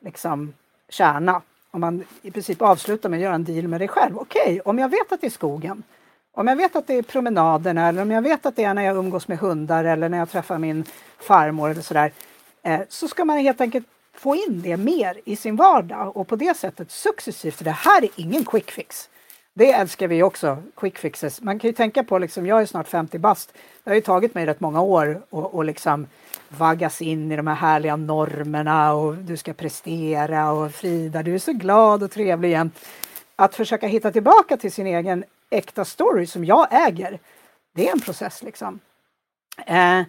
liksom, 0.00 0.52
kärna. 0.88 1.42
Om 1.70 1.80
man 1.80 2.04
i 2.22 2.30
princip 2.30 2.62
avslutar 2.62 3.08
med 3.08 3.16
att 3.16 3.22
göra 3.22 3.34
en 3.34 3.44
deal 3.44 3.68
med 3.68 3.80
dig 3.80 3.88
själv. 3.88 4.18
Okej, 4.18 4.42
okay, 4.42 4.60
om 4.60 4.78
jag 4.78 4.88
vet 4.88 5.12
att 5.12 5.20
det 5.20 5.26
är 5.26 5.30
skogen, 5.30 5.82
om 6.32 6.48
jag 6.48 6.56
vet 6.56 6.76
att 6.76 6.86
det 6.86 6.94
är 6.94 7.02
promenaderna 7.02 7.88
eller 7.88 8.02
om 8.02 8.10
jag 8.10 8.22
vet 8.22 8.46
att 8.46 8.56
det 8.56 8.64
är 8.64 8.74
när 8.74 8.82
jag 8.82 8.96
umgås 8.96 9.28
med 9.28 9.38
hundar 9.38 9.84
eller 9.84 10.08
när 10.08 10.18
jag 10.18 10.30
träffar 10.30 10.58
min 10.58 10.84
farmor 11.18 11.70
eller 11.70 11.82
sådär. 11.82 12.12
Eh, 12.62 12.80
så 12.88 13.08
ska 13.08 13.24
man 13.24 13.38
helt 13.38 13.60
enkelt 13.60 13.86
få 14.14 14.36
in 14.36 14.62
det 14.62 14.76
mer 14.76 15.20
i 15.24 15.36
sin 15.36 15.56
vardag 15.56 16.16
och 16.16 16.28
på 16.28 16.36
det 16.36 16.56
sättet 16.56 16.90
successivt, 16.90 17.54
för 17.54 17.64
det 17.64 17.70
här 17.70 18.04
är 18.04 18.10
ingen 18.16 18.44
quick 18.44 18.70
fix. 18.70 19.08
Det 19.54 19.72
älskar 19.72 20.08
vi 20.08 20.22
också, 20.22 20.62
quick 20.76 20.98
fixes. 20.98 21.40
Man 21.40 21.58
kan 21.58 21.68
ju 21.68 21.74
tänka 21.74 22.04
på, 22.04 22.18
liksom, 22.18 22.46
jag 22.46 22.62
är 22.62 22.66
snart 22.66 22.88
50 22.88 23.18
bast. 23.18 23.52
Det 23.84 23.90
har 23.90 23.94
ju 23.94 24.00
tagit 24.00 24.34
mig 24.34 24.46
rätt 24.46 24.60
många 24.60 24.80
år 24.80 25.22
att 25.30 25.32
och 25.32 25.64
liksom 25.64 26.06
vaggas 26.48 27.02
in 27.02 27.32
i 27.32 27.36
de 27.36 27.46
här 27.46 27.54
härliga 27.54 27.96
normerna 27.96 28.92
och 28.92 29.14
du 29.14 29.36
ska 29.36 29.52
prestera 29.52 30.52
och 30.52 30.72
Frida, 30.72 31.22
du 31.22 31.34
är 31.34 31.38
så 31.38 31.52
glad 31.52 32.02
och 32.02 32.10
trevlig 32.10 32.50
jämt. 32.50 32.78
att 33.36 33.54
försöka 33.54 33.86
hitta 33.86 34.12
tillbaka 34.12 34.56
till 34.56 34.72
sin 34.72 34.86
egen 34.86 35.24
äkta 35.50 35.84
story 35.84 36.26
som 36.26 36.44
jag 36.44 36.68
äger, 36.70 37.18
det 37.74 37.88
är 37.88 37.92
en 37.92 38.00
process 38.00 38.42
liksom. 38.42 38.80
Eh, 39.66 40.02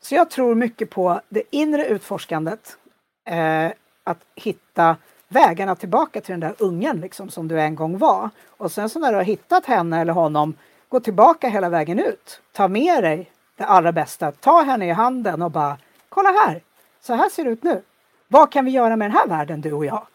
så 0.00 0.14
jag 0.14 0.30
tror 0.30 0.54
mycket 0.54 0.90
på 0.90 1.20
det 1.28 1.42
inre 1.50 1.86
utforskandet. 1.86 2.76
Eh, 3.28 3.70
att 4.04 4.18
hitta 4.34 4.96
vägarna 5.34 5.76
tillbaka 5.76 6.20
till 6.20 6.32
den 6.32 6.40
där 6.40 6.54
ungen 6.58 7.00
liksom, 7.00 7.30
som 7.30 7.48
du 7.48 7.60
en 7.60 7.74
gång 7.74 7.98
var. 7.98 8.30
Och 8.46 8.72
sen 8.72 8.88
så 8.88 8.98
när 8.98 9.10
du 9.12 9.16
har 9.16 9.24
hittat 9.24 9.66
henne 9.66 10.00
eller 10.00 10.12
honom, 10.12 10.54
gå 10.88 11.00
tillbaka 11.00 11.48
hela 11.48 11.68
vägen 11.68 11.98
ut. 11.98 12.40
Ta 12.52 12.68
med 12.68 13.04
dig 13.04 13.30
det 13.56 13.64
allra 13.64 13.92
bästa. 13.92 14.32
Ta 14.32 14.62
henne 14.62 14.86
i 14.86 14.90
handen 14.90 15.42
och 15.42 15.50
bara, 15.50 15.78
kolla 16.08 16.28
här, 16.28 16.62
så 17.00 17.14
här 17.14 17.28
ser 17.28 17.44
det 17.44 17.50
ut 17.50 17.62
nu. 17.62 17.82
Vad 18.28 18.52
kan 18.52 18.64
vi 18.64 18.70
göra 18.70 18.96
med 18.96 19.10
den 19.10 19.16
här 19.16 19.26
världen, 19.26 19.60
du 19.60 19.72
och 19.72 19.86
jag? 19.86 20.06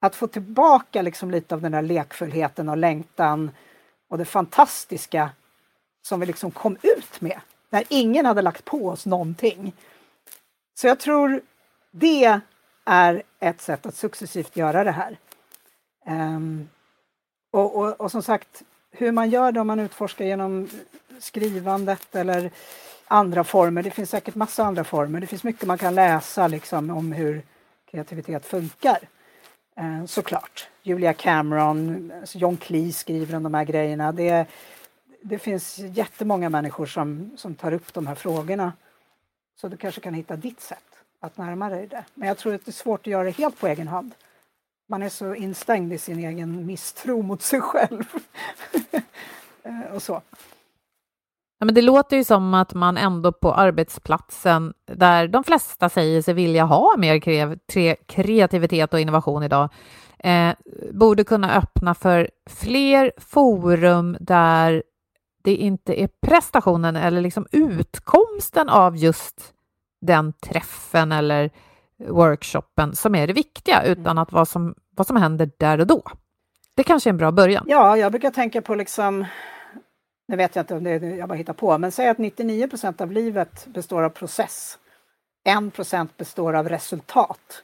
Att 0.00 0.14
få 0.14 0.26
tillbaka 0.26 1.02
liksom 1.02 1.30
lite 1.30 1.54
av 1.54 1.60
den 1.60 1.72
där 1.72 1.82
lekfullheten 1.82 2.68
och 2.68 2.76
längtan 2.76 3.50
och 4.10 4.18
det 4.18 4.24
fantastiska 4.24 5.30
som 6.02 6.20
vi 6.20 6.26
liksom 6.26 6.50
kom 6.50 6.76
ut 6.82 7.20
med 7.20 7.40
när 7.70 7.84
ingen 7.88 8.26
hade 8.26 8.42
lagt 8.42 8.64
på 8.64 8.88
oss 8.88 9.06
någonting. 9.06 9.72
Så 10.74 10.86
jag 10.86 10.98
tror 10.98 11.40
det 11.90 12.40
är 12.84 13.22
ett 13.40 13.60
sätt 13.60 13.86
att 13.86 13.94
successivt 13.94 14.56
göra 14.56 14.84
det 14.84 14.90
här. 14.90 15.18
Um, 16.06 16.68
och, 17.50 17.76
och, 17.76 18.00
och, 18.00 18.10
som 18.10 18.22
sagt, 18.22 18.62
hur 18.90 19.12
man 19.12 19.30
gör 19.30 19.52
det 19.52 19.60
om 19.60 19.66
man 19.66 19.80
utforskar 19.80 20.24
genom 20.24 20.68
skrivandet 21.18 22.14
eller 22.14 22.50
andra 23.06 23.44
former. 23.44 23.82
Det 23.82 23.90
finns 23.90 24.10
säkert 24.10 24.34
massa 24.34 24.64
andra 24.64 24.84
former. 24.84 25.20
Det 25.20 25.26
finns 25.26 25.44
mycket 25.44 25.66
man 25.66 25.78
kan 25.78 25.94
läsa 25.94 26.48
liksom 26.48 26.90
om 26.90 27.12
hur 27.12 27.42
kreativitet 27.90 28.46
funkar. 28.46 28.98
Uh, 29.80 30.06
såklart. 30.06 30.68
Julia 30.82 31.12
Cameron, 31.12 32.12
alltså 32.20 32.38
John 32.38 32.56
Cleese 32.56 32.98
skriver 32.98 33.36
om 33.36 33.42
de 33.42 33.54
här 33.54 33.64
grejerna. 33.64 34.12
Det, 34.12 34.46
det 35.22 35.38
finns 35.38 35.78
jättemånga 35.78 36.48
människor 36.48 36.86
som, 36.86 37.30
som 37.36 37.54
tar 37.54 37.72
upp 37.72 37.94
de 37.94 38.06
här 38.06 38.14
frågorna. 38.14 38.72
Så 39.56 39.68
du 39.68 39.76
kanske 39.76 40.00
kan 40.00 40.14
hitta 40.14 40.36
ditt 40.36 40.60
sätt 40.60 40.93
att 41.24 41.38
närma 41.38 41.68
dig 41.68 41.86
det. 41.86 42.04
Men 42.14 42.28
jag 42.28 42.38
tror 42.38 42.54
att 42.54 42.64
det 42.64 42.70
är 42.70 42.72
svårt 42.72 43.00
att 43.00 43.06
göra 43.06 43.24
det 43.24 43.30
helt 43.30 43.60
på 43.60 43.66
egen 43.66 43.88
hand. 43.88 44.14
Man 44.88 45.02
är 45.02 45.08
så 45.08 45.34
instängd 45.34 45.92
i 45.92 45.98
sin 45.98 46.18
egen 46.18 46.66
misstro 46.66 47.22
mot 47.22 47.42
sig 47.42 47.60
själv. 47.60 48.04
Eh, 49.66 49.94
och 49.94 50.02
så. 50.02 50.22
Ja, 51.58 51.64
men 51.64 51.74
det 51.74 51.82
låter 51.82 52.16
ju 52.16 52.24
som 52.24 52.54
att 52.54 52.74
man 52.74 52.96
ändå 52.96 53.32
på 53.32 53.54
arbetsplatsen, 53.54 54.74
där 54.86 55.28
de 55.28 55.44
flesta 55.44 55.88
säger 55.88 56.22
sig 56.22 56.34
vilja 56.34 56.64
ha 56.64 56.96
mer 56.96 57.18
kreativitet 58.06 58.94
och 58.94 59.00
innovation 59.00 59.42
idag, 59.42 59.68
eh, 60.18 60.54
borde 60.92 61.24
kunna 61.24 61.54
öppna 61.54 61.94
för 61.94 62.30
fler 62.50 63.12
forum 63.16 64.16
där 64.20 64.82
det 65.42 65.56
inte 65.56 66.02
är 66.02 66.08
prestationen 66.26 66.96
eller 66.96 67.20
liksom 67.20 67.46
utkomsten 67.52 68.68
av 68.68 68.96
just 68.96 69.53
den 70.06 70.32
träffen 70.32 71.12
eller 71.12 71.50
workshopen 72.08 72.96
som 72.96 73.14
är 73.14 73.26
det 73.26 73.32
viktiga, 73.32 73.80
mm. 73.80 74.00
utan 74.00 74.18
att 74.18 74.32
vad 74.32 74.48
som, 74.48 74.74
vad 74.90 75.06
som 75.06 75.16
händer 75.16 75.50
där 75.58 75.80
och 75.80 75.86
då. 75.86 76.02
Det 76.76 76.82
kanske 76.82 77.08
är 77.08 77.12
en 77.12 77.16
bra 77.16 77.32
början. 77.32 77.64
Ja, 77.68 77.96
jag 77.96 78.12
brukar 78.12 78.30
tänka 78.30 78.62
på 78.62 78.74
liksom 78.74 79.26
nu 80.26 80.36
vet 80.36 80.56
jag 80.56 80.62
inte 80.62 80.74
om 80.74 80.84
det 80.84 80.90
är 80.90 81.16
jag 81.16 81.28
bara 81.28 81.34
hittar 81.34 81.52
på, 81.52 81.78
men 81.78 81.92
säg 81.92 82.08
att 82.08 82.18
99% 82.18 83.02
av 83.02 83.12
livet 83.12 83.66
består 83.66 84.02
av 84.02 84.08
process. 84.08 84.78
1% 85.48 86.08
består 86.16 86.54
av 86.54 86.68
resultat. 86.68 87.62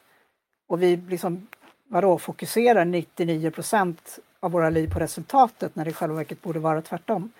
Och 0.68 0.82
vi 0.82 0.96
liksom, 0.96 1.48
vadå, 1.88 2.18
fokuserar 2.18 2.84
99% 2.84 3.96
av 4.40 4.50
våra 4.50 4.70
liv 4.70 4.92
på 4.92 4.98
resultatet 4.98 5.76
när 5.76 5.84
det 5.84 5.90
i 5.90 5.94
själva 5.94 6.16
verket 6.16 6.42
borde 6.42 6.58
vara 6.58 6.82
tvärtom. 6.82 7.32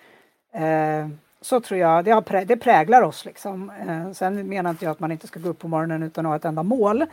Eh, 0.53 1.09
så 1.41 1.61
tror 1.61 1.81
jag, 1.81 2.05
det, 2.05 2.11
har, 2.11 2.45
det 2.45 2.57
präglar 2.57 3.03
oss 3.03 3.25
liksom. 3.25 3.71
Eh, 3.71 4.13
sen 4.13 4.49
menar 4.49 4.71
inte 4.71 4.85
jag 4.85 4.93
att 4.93 5.01
man 5.01 5.13
inte 5.13 5.27
ska 5.27 5.41
gå 5.41 5.49
upp 5.49 5.59
på 5.59 5.69
morgonen 5.69 6.03
utan 6.03 6.27
att 6.27 6.31
ha 6.31 6.37
ett 6.37 6.45
enda 6.45 6.63
mål. 6.63 7.07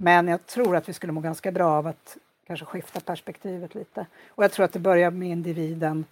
Men 0.00 0.28
jag 0.28 0.46
tror 0.46 0.76
att 0.76 0.88
vi 0.88 0.92
skulle 0.92 1.12
må 1.12 1.20
ganska 1.20 1.52
bra 1.52 1.70
av 1.70 1.86
att 1.86 2.16
kanske 2.46 2.66
skifta 2.66 3.00
perspektivet 3.00 3.74
lite. 3.74 4.06
Och 4.28 4.44
jag 4.44 4.52
tror 4.52 4.64
att 4.64 4.72
det 4.72 4.78
börjar 4.78 5.10
med 5.10 5.28
individen, 5.28 6.04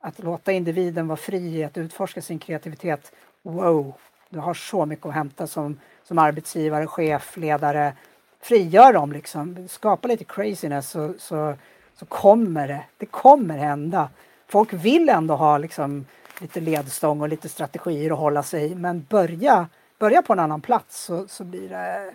att 0.00 0.18
låta 0.18 0.52
individen 0.52 1.08
vara 1.08 1.16
fri 1.16 1.64
att 1.64 1.78
utforska 1.78 2.22
sin 2.22 2.38
kreativitet. 2.38 3.12
Wow, 3.42 3.94
du 4.28 4.38
har 4.38 4.54
så 4.54 4.86
mycket 4.86 5.06
att 5.06 5.14
hämta 5.14 5.46
som, 5.46 5.78
som 6.04 6.18
arbetsgivare, 6.18 6.86
chef, 6.86 7.36
ledare. 7.36 7.92
Frigör 8.40 8.92
dem 8.92 9.12
liksom, 9.12 9.68
skapa 9.68 10.08
lite 10.08 10.24
craziness 10.24 10.90
så, 10.90 11.14
så, 11.18 11.54
så 11.96 12.06
kommer 12.06 12.68
det, 12.68 12.84
det 12.98 13.06
kommer 13.06 13.58
hända. 13.58 14.08
Folk 14.46 14.72
vill 14.72 15.08
ändå 15.08 15.34
ha 15.34 15.58
liksom 15.58 16.06
lite 16.40 16.60
ledstång 16.60 17.20
och 17.20 17.28
lite 17.28 17.48
strategier 17.48 18.10
att 18.10 18.18
hålla 18.18 18.42
sig 18.42 18.74
men 18.74 19.06
börja, 19.08 19.68
börja 19.98 20.22
på 20.22 20.32
en 20.32 20.38
annan 20.38 20.60
plats 20.60 21.04
så, 21.04 21.28
så 21.28 21.44
blir 21.44 21.68
det, 21.68 22.14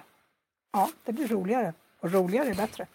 ja, 0.73 0.89
det 1.05 1.13
blir 1.13 1.27
roligare 1.27 1.73
och 2.01 2.11
roligare 2.11 2.49
är 2.49 2.55
bättre. 2.55 2.87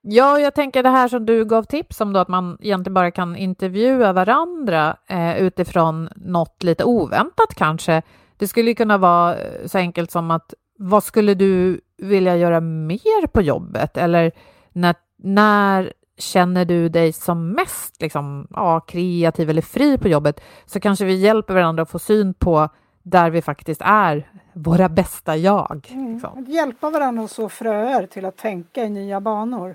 Ja, 0.00 0.40
jag 0.40 0.54
tänker 0.54 0.82
det 0.82 0.88
här 0.88 1.08
som 1.08 1.26
du 1.26 1.44
gav 1.44 1.62
tips 1.62 2.00
om 2.00 2.12
då 2.12 2.20
att 2.20 2.28
man 2.28 2.58
egentligen 2.60 2.94
bara 2.94 3.10
kan 3.10 3.36
intervjua 3.36 4.12
varandra 4.12 4.96
eh, 5.06 5.38
utifrån 5.42 6.08
något 6.16 6.62
lite 6.62 6.84
oväntat 6.84 7.54
kanske. 7.54 8.02
Det 8.36 8.48
skulle 8.48 8.74
kunna 8.74 8.98
vara 8.98 9.36
eh, 9.36 9.66
så 9.66 9.78
enkelt 9.78 10.10
som 10.10 10.30
att 10.30 10.54
vad 10.78 11.04
skulle 11.04 11.34
du 11.34 11.80
vilja 11.96 12.36
göra 12.36 12.60
mer 12.60 13.26
på 13.26 13.42
jobbet? 13.42 13.96
Eller 13.96 14.32
när, 14.72 14.94
när 15.16 15.92
känner 16.18 16.64
du 16.64 16.88
dig 16.88 17.12
som 17.12 17.50
mest 17.50 18.02
liksom, 18.02 18.46
ja, 18.50 18.80
kreativ 18.80 19.50
eller 19.50 19.62
fri 19.62 19.98
på 19.98 20.08
jobbet 20.08 20.40
så 20.66 20.80
kanske 20.80 21.04
vi 21.04 21.14
hjälper 21.14 21.54
varandra 21.54 21.82
att 21.82 21.90
få 21.90 21.98
syn 21.98 22.34
på 22.34 22.68
där 23.02 23.30
vi 23.30 23.42
faktiskt 23.42 23.80
är 23.84 24.30
våra 24.52 24.88
bästa 24.88 25.36
jag. 25.36 25.88
Mm. 25.90 26.12
Liksom. 26.12 26.38
Att 26.38 26.48
hjälpa 26.48 26.90
varandra 26.90 27.24
att 27.24 27.30
så 27.30 27.48
fröer 27.48 28.06
till 28.06 28.24
att 28.24 28.36
tänka 28.36 28.84
i 28.84 28.90
nya 28.90 29.20
banor. 29.20 29.74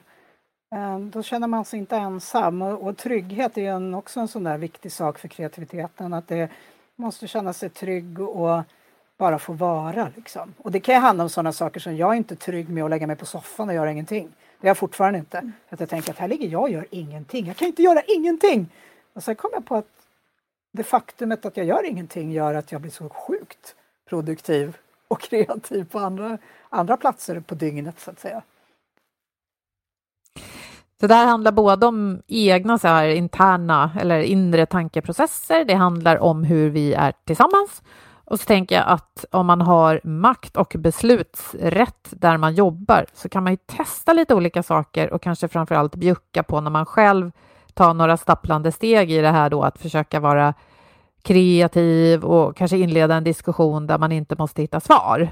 Eh, 0.75 0.99
då 0.99 1.23
känner 1.23 1.47
man 1.47 1.65
sig 1.65 1.79
inte 1.79 1.95
ensam 1.95 2.61
och, 2.61 2.87
och 2.87 2.97
trygghet 2.97 3.57
är 3.57 3.71
en, 3.71 3.93
också 3.93 4.19
en 4.19 4.27
sån 4.27 4.43
där 4.43 4.57
viktig 4.57 4.91
sak 4.91 5.19
för 5.19 5.27
kreativiteten. 5.27 6.13
Att 6.13 6.27
det 6.27 6.49
måste 6.95 7.27
känna 7.27 7.53
sig 7.53 7.69
trygg 7.69 8.19
och 8.19 8.63
bara 9.17 9.39
få 9.39 9.53
vara. 9.53 10.09
Liksom. 10.15 10.53
Och 10.57 10.71
det 10.71 10.79
kan 10.79 11.01
handla 11.01 11.23
om 11.23 11.29
sådana 11.29 11.51
saker 11.51 11.79
som 11.79 11.97
jag 11.97 12.11
är 12.11 12.17
inte 12.17 12.35
trygg 12.35 12.69
med 12.69 12.83
att 12.83 12.89
lägga 12.89 13.07
mig 13.07 13.15
på 13.15 13.25
soffan 13.25 13.69
och 13.69 13.75
göra 13.75 13.91
ingenting. 13.91 14.29
Det 14.63 14.67
är 14.67 14.69
jag 14.69 14.77
fortfarande 14.77 15.19
inte. 15.19 15.37
Mm. 15.37 15.53
Att 15.69 15.79
jag 15.79 15.89
tänker 15.89 16.11
att 16.11 16.17
här 16.17 16.27
ligger 16.27 16.47
jag 16.47 16.61
och 16.61 16.69
gör 16.69 16.85
ingenting. 16.91 17.47
Jag 17.47 17.57
kan 17.57 17.67
inte 17.67 17.83
göra 17.83 18.01
ingenting! 18.01 18.69
Och 19.13 19.23
sen 19.23 19.35
kom 19.35 19.49
jag 19.53 19.65
på 19.65 19.75
att 19.75 19.87
det 20.71 20.83
faktumet 20.83 21.45
att 21.45 21.57
jag 21.57 21.65
gör 21.65 21.85
ingenting 21.85 22.31
gör 22.31 22.53
att 22.53 22.71
jag 22.71 22.81
blir 22.81 22.91
så 22.91 23.09
sjukt 23.09 23.75
produktiv 24.09 24.77
och 25.07 25.21
kreativ 25.29 25.89
på 25.89 25.99
andra, 25.99 26.37
andra 26.69 26.97
platser 26.97 27.39
på 27.39 27.55
dygnet 27.55 27.99
så 27.99 28.11
att 28.11 28.19
säga. 28.19 28.41
Så 30.99 31.07
det 31.07 31.13
här 31.13 31.25
handlar 31.25 31.51
både 31.51 31.85
om 31.85 32.21
egna 32.27 32.77
så 32.77 32.87
här, 32.87 33.07
interna 33.07 33.91
eller 33.99 34.19
inre 34.19 34.65
tankeprocesser. 34.65 35.65
Det 35.65 35.75
handlar 35.75 36.17
om 36.17 36.43
hur 36.43 36.69
vi 36.69 36.93
är 36.93 37.13
tillsammans 37.25 37.83
och 38.25 38.39
så 38.39 38.45
tänker 38.45 38.75
jag 38.75 38.87
att 38.87 39.25
om 39.31 39.45
man 39.45 39.61
har 39.61 40.01
makt 40.03 40.57
och 40.57 40.75
beslutsrätt 40.79 42.07
där 42.11 42.37
man 42.37 42.55
jobbar 42.55 43.05
så 43.13 43.29
kan 43.29 43.43
man 43.43 43.53
ju 43.53 43.57
testa 43.57 44.13
lite 44.13 44.35
olika 44.35 44.63
saker 44.63 45.13
och 45.13 45.21
kanske 45.21 45.47
framför 45.47 45.75
allt 45.75 45.95
bjucka 45.95 46.43
på 46.43 46.61
när 46.61 46.71
man 46.71 46.85
själv 46.85 47.31
tar 47.73 47.93
några 47.93 48.17
stapplande 48.17 48.71
steg 48.71 49.11
i 49.11 49.21
det 49.21 49.31
här 49.31 49.49
då 49.49 49.63
att 49.63 49.77
försöka 49.77 50.19
vara 50.19 50.53
kreativ 51.21 52.23
och 52.23 52.57
kanske 52.57 52.77
inleda 52.77 53.15
en 53.15 53.23
diskussion 53.23 53.87
där 53.87 53.97
man 53.97 54.11
inte 54.11 54.35
måste 54.35 54.61
hitta 54.61 54.79
svar 54.79 55.29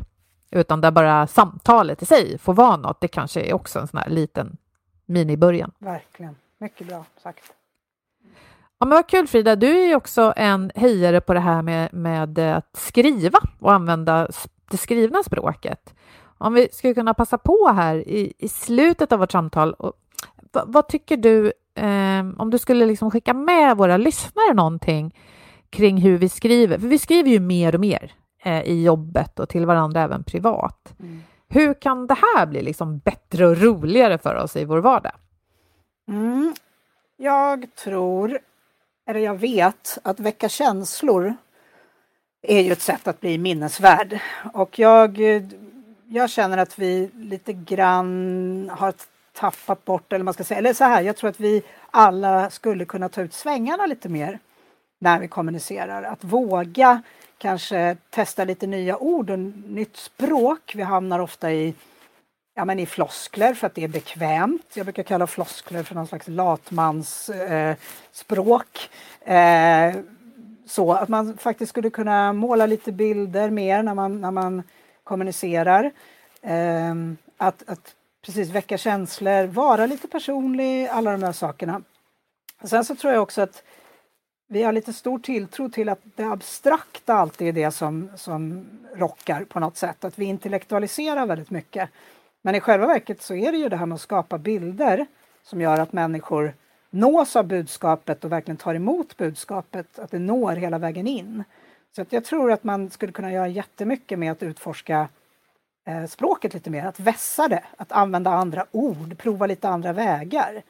utan 0.52 0.82
där 0.82 0.92
bara 0.92 1.28
samtalet 1.28 2.02
i 2.02 2.06
sig 2.06 2.38
får 2.38 2.54
vara 2.54 2.78
något. 2.78 3.02
Det 3.02 3.08
kanske 3.08 3.42
är 3.42 3.54
också 3.54 3.80
en 3.80 3.88
sån 3.88 4.00
här 4.00 4.10
liten 4.10 4.58
minibörjan. 5.06 5.72
Verkligen, 5.78 6.36
mycket 6.58 6.88
bra 6.88 7.06
sagt. 7.24 7.54
Ja, 8.82 8.86
men 8.86 8.96
vad 8.96 9.08
kul 9.08 9.28
Frida, 9.28 9.56
du 9.56 9.80
är 9.80 9.88
ju 9.88 9.96
också 9.96 10.34
en 10.36 10.72
hejare 10.76 11.22
på 11.22 11.34
det 11.34 11.40
här 11.40 11.62
med, 11.62 11.94
med 11.94 12.40
att 12.40 12.78
skriva 12.78 13.40
och 13.60 13.74
använda 13.74 14.28
det 14.72 14.78
skrivna 14.78 15.24
språket. 15.24 15.94
Om 16.38 16.54
vi 16.54 16.70
skulle 16.72 16.94
kunna 16.94 17.14
passa 17.14 17.38
på 17.38 17.72
här 17.76 17.96
i, 17.96 18.34
i 18.38 18.48
slutet 18.48 19.12
av 19.12 19.20
vårt 19.20 19.32
samtal, 19.32 19.74
och, 19.74 19.94
vad, 20.52 20.74
vad 20.74 20.88
tycker 20.88 21.18
du, 21.18 21.54
eh, 21.76 22.26
om 22.38 22.50
du 22.52 22.58
skulle 22.58 22.86
liksom 22.86 23.12
skicka 23.12 23.34
med 23.34 23.78
våra 23.78 23.98
lyssnare 23.98 24.54
någonting 24.54 25.16
kring 25.70 25.98
hur 25.98 26.18
vi 26.18 26.30
skriver, 26.30 26.78
för 26.78 26.88
vi 26.88 27.00
skriver 27.00 27.30
ju 27.30 27.40
mer 27.40 27.76
och 27.76 27.82
mer 27.82 28.14
eh, 28.44 28.62
i 28.62 28.84
jobbet 28.84 29.40
och 29.40 29.50
till 29.50 29.66
varandra 29.66 30.02
även 30.02 30.24
privat. 30.24 30.94
Mm. 31.00 31.24
Hur 31.50 31.74
kan 31.74 32.08
det 32.08 32.18
här 32.36 32.46
bli 32.46 32.62
liksom 32.62 33.00
bättre 33.00 33.48
och 33.48 33.58
roligare 33.58 34.18
för 34.18 34.36
oss 34.36 34.56
i 34.56 34.66
vår 34.66 34.80
vardag? 34.80 35.14
Mm. 36.08 36.54
Jag 37.18 37.76
tror 37.76 38.40
eller 39.16 39.26
jag 39.26 39.40
vet, 39.40 39.98
att 40.04 40.20
väcka 40.20 40.50
känslor 40.50 41.36
är 42.42 42.62
ju 42.62 42.72
ett 42.72 42.82
sätt 42.82 43.08
att 43.08 43.22
bli 43.22 43.38
minnesvärd. 43.38 44.20
Och 44.54 44.80
jag, 44.80 45.18
jag 46.08 46.30
känner 46.30 46.58
att 46.58 46.80
vi 46.80 47.10
lite 47.14 47.54
grann 47.54 48.72
har 48.74 48.94
tappat 49.34 49.86
bort, 49.86 50.14
eller 50.14 50.24
man 50.24 50.34
ska 50.34 50.44
säga, 50.44 50.58
eller 50.58 50.74
så 50.74 50.84
här, 50.84 51.02
jag 51.02 51.18
tror 51.18 51.30
att 51.30 51.40
vi 51.40 51.64
alla 51.92 52.50
skulle 52.50 52.86
kunna 52.86 53.10
ta 53.10 53.22
ut 53.22 53.34
svängarna 53.34 53.86
lite 53.86 54.10
mer 54.10 54.40
när 55.00 55.20
vi 55.20 55.28
kommunicerar. 55.28 56.04
Att 56.04 56.24
våga 56.24 57.02
kanske 57.38 57.98
testa 58.10 58.44
lite 58.44 58.68
nya 58.68 58.98
ord 58.98 59.30
och 59.30 59.40
nytt 59.40 59.98
språk. 59.98 60.72
Vi 60.76 60.84
hamnar 60.84 61.20
ofta 61.20 61.52
i, 61.52 61.74
ja, 62.54 62.66
men 62.66 62.80
i 62.80 62.86
floskler 62.86 63.54
för 63.54 63.68
att 63.68 63.76
det 63.76 63.84
är 63.84 63.88
bekvämt. 63.88 64.72
Jag 64.74 64.86
brukar 64.86 65.04
kalla 65.04 65.28
floskler 65.28 65.84
för 65.84 65.96
någon 65.96 66.08
slags 66.08 66.28
latmansspråk. 66.28 68.90
Eh, 69.22 69.86
eh, 69.86 69.96
så 70.66 70.94
att 70.94 71.10
man 71.10 71.38
faktiskt 71.38 71.70
skulle 71.70 71.90
kunna 71.90 72.34
måla 72.34 72.66
lite 72.66 72.92
bilder 72.92 73.50
mer 73.50 73.84
när 73.84 73.94
man, 73.94 74.22
när 74.22 74.32
man 74.32 74.64
kommunicerar. 75.04 75.92
Eh, 76.42 76.96
att, 77.38 77.70
att 77.70 77.96
precis 78.26 78.50
väcka 78.50 78.78
känslor, 78.78 79.48
vara 79.48 79.86
lite 79.86 80.08
personlig, 80.08 80.88
alla 80.88 81.12
de 81.12 81.24
här 81.24 81.32
sakerna. 81.32 81.82
Sen 82.64 82.86
så 82.86 82.96
tror 82.96 83.14
jag 83.14 83.24
också 83.24 83.42
att 83.42 83.64
vi 84.48 84.64
har 84.64 84.72
lite 84.72 84.94
stor 84.94 85.20
tilltro 85.20 85.70
till 85.70 85.90
att 85.90 86.00
det 86.16 86.24
abstrakta 86.24 87.14
alltid 87.14 87.48
är 87.48 87.52
det 87.52 87.72
som, 87.72 88.10
som 88.16 88.68
rockar 88.96 89.44
på 89.44 89.60
något 89.60 89.78
sätt. 89.78 90.04
Att 90.04 90.20
vi 90.20 90.26
intellektualiserar 90.26 91.26
väldigt 91.26 91.50
mycket. 91.50 91.90
Men 92.42 92.56
i 92.56 92.60
själva 92.60 92.88
verket 92.88 93.22
så 93.22 93.36
är 93.36 93.52
det 93.52 93.58
ju 93.58 93.70
det 93.70 93.76
här 93.76 93.86
med 93.86 93.96
att 93.96 94.02
skapa 94.02 94.38
bilder 94.38 95.06
som 95.44 95.62
gör 95.62 95.80
att 95.80 95.94
människor 95.94 96.54
nås 96.90 97.36
av 97.36 97.48
budskapet 97.48 98.26
och 98.26 98.32
verkligen 98.32 98.58
tar 98.58 98.76
emot 98.76 99.18
budskapet, 99.18 100.00
att 100.00 100.12
det 100.12 100.20
når 100.20 100.56
hela 100.56 100.78
vägen 100.78 101.08
in. 101.08 101.44
Så 101.96 102.02
att 102.02 102.14
jag 102.14 102.26
tror 102.26 102.52
att 102.52 102.64
man 102.64 102.90
skulle 102.90 103.12
kunna 103.12 103.32
göra 103.32 103.48
jättemycket 103.48 104.20
med 104.20 104.32
att 104.32 104.44
utforska 104.44 105.10
eh, 105.86 106.06
språket 106.06 106.54
lite 106.54 106.70
mer, 106.70 106.86
att 106.86 107.00
vässa 107.00 107.48
det, 107.48 107.64
att 107.78 107.92
använda 107.92 108.32
andra 108.32 108.66
ord, 108.72 109.18
prova 109.18 109.46
lite 109.46 109.70
andra 109.70 109.94
vägar. 109.94 110.64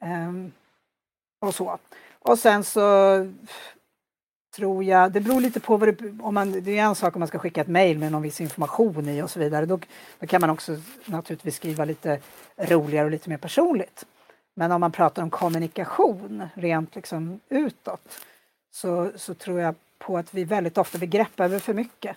Um, 0.00 0.52
och 1.40 1.54
så. 1.54 1.78
Och 2.18 2.38
sen 2.38 2.64
så 2.64 2.80
tror 4.56 4.84
jag, 4.84 5.12
det 5.12 5.20
beror 5.20 5.40
lite 5.40 5.60
på 5.60 5.76
vad 5.76 5.88
det, 5.88 6.20
om 6.20 6.34
man, 6.34 6.52
det 6.52 6.78
är 6.78 6.82
en 6.82 6.94
sak 6.94 7.16
om 7.16 7.20
man 7.20 7.28
ska 7.28 7.38
skicka 7.38 7.60
ett 7.60 7.68
mejl 7.68 7.98
med 7.98 8.12
någon 8.12 8.22
viss 8.22 8.40
information 8.40 9.08
i 9.08 9.22
och 9.22 9.30
så 9.30 9.40
vidare. 9.40 9.66
Då, 9.66 9.78
då 10.18 10.26
kan 10.26 10.40
man 10.40 10.50
också 10.50 10.76
naturligtvis 11.04 11.56
skriva 11.56 11.84
lite 11.84 12.20
roligare 12.56 13.04
och 13.04 13.10
lite 13.10 13.30
mer 13.30 13.36
personligt. 13.36 14.04
Men 14.54 14.72
om 14.72 14.80
man 14.80 14.92
pratar 14.92 15.22
om 15.22 15.30
kommunikation 15.30 16.48
rent 16.54 16.94
liksom 16.94 17.40
utåt 17.48 18.20
så, 18.70 19.10
så 19.16 19.34
tror 19.34 19.60
jag 19.60 19.74
på 19.98 20.18
att 20.18 20.34
vi 20.34 20.44
väldigt 20.44 20.78
ofta 20.78 20.98
vi 20.98 21.06
greppar 21.06 21.44
över 21.44 21.58
för 21.58 21.74
mycket. 21.74 22.16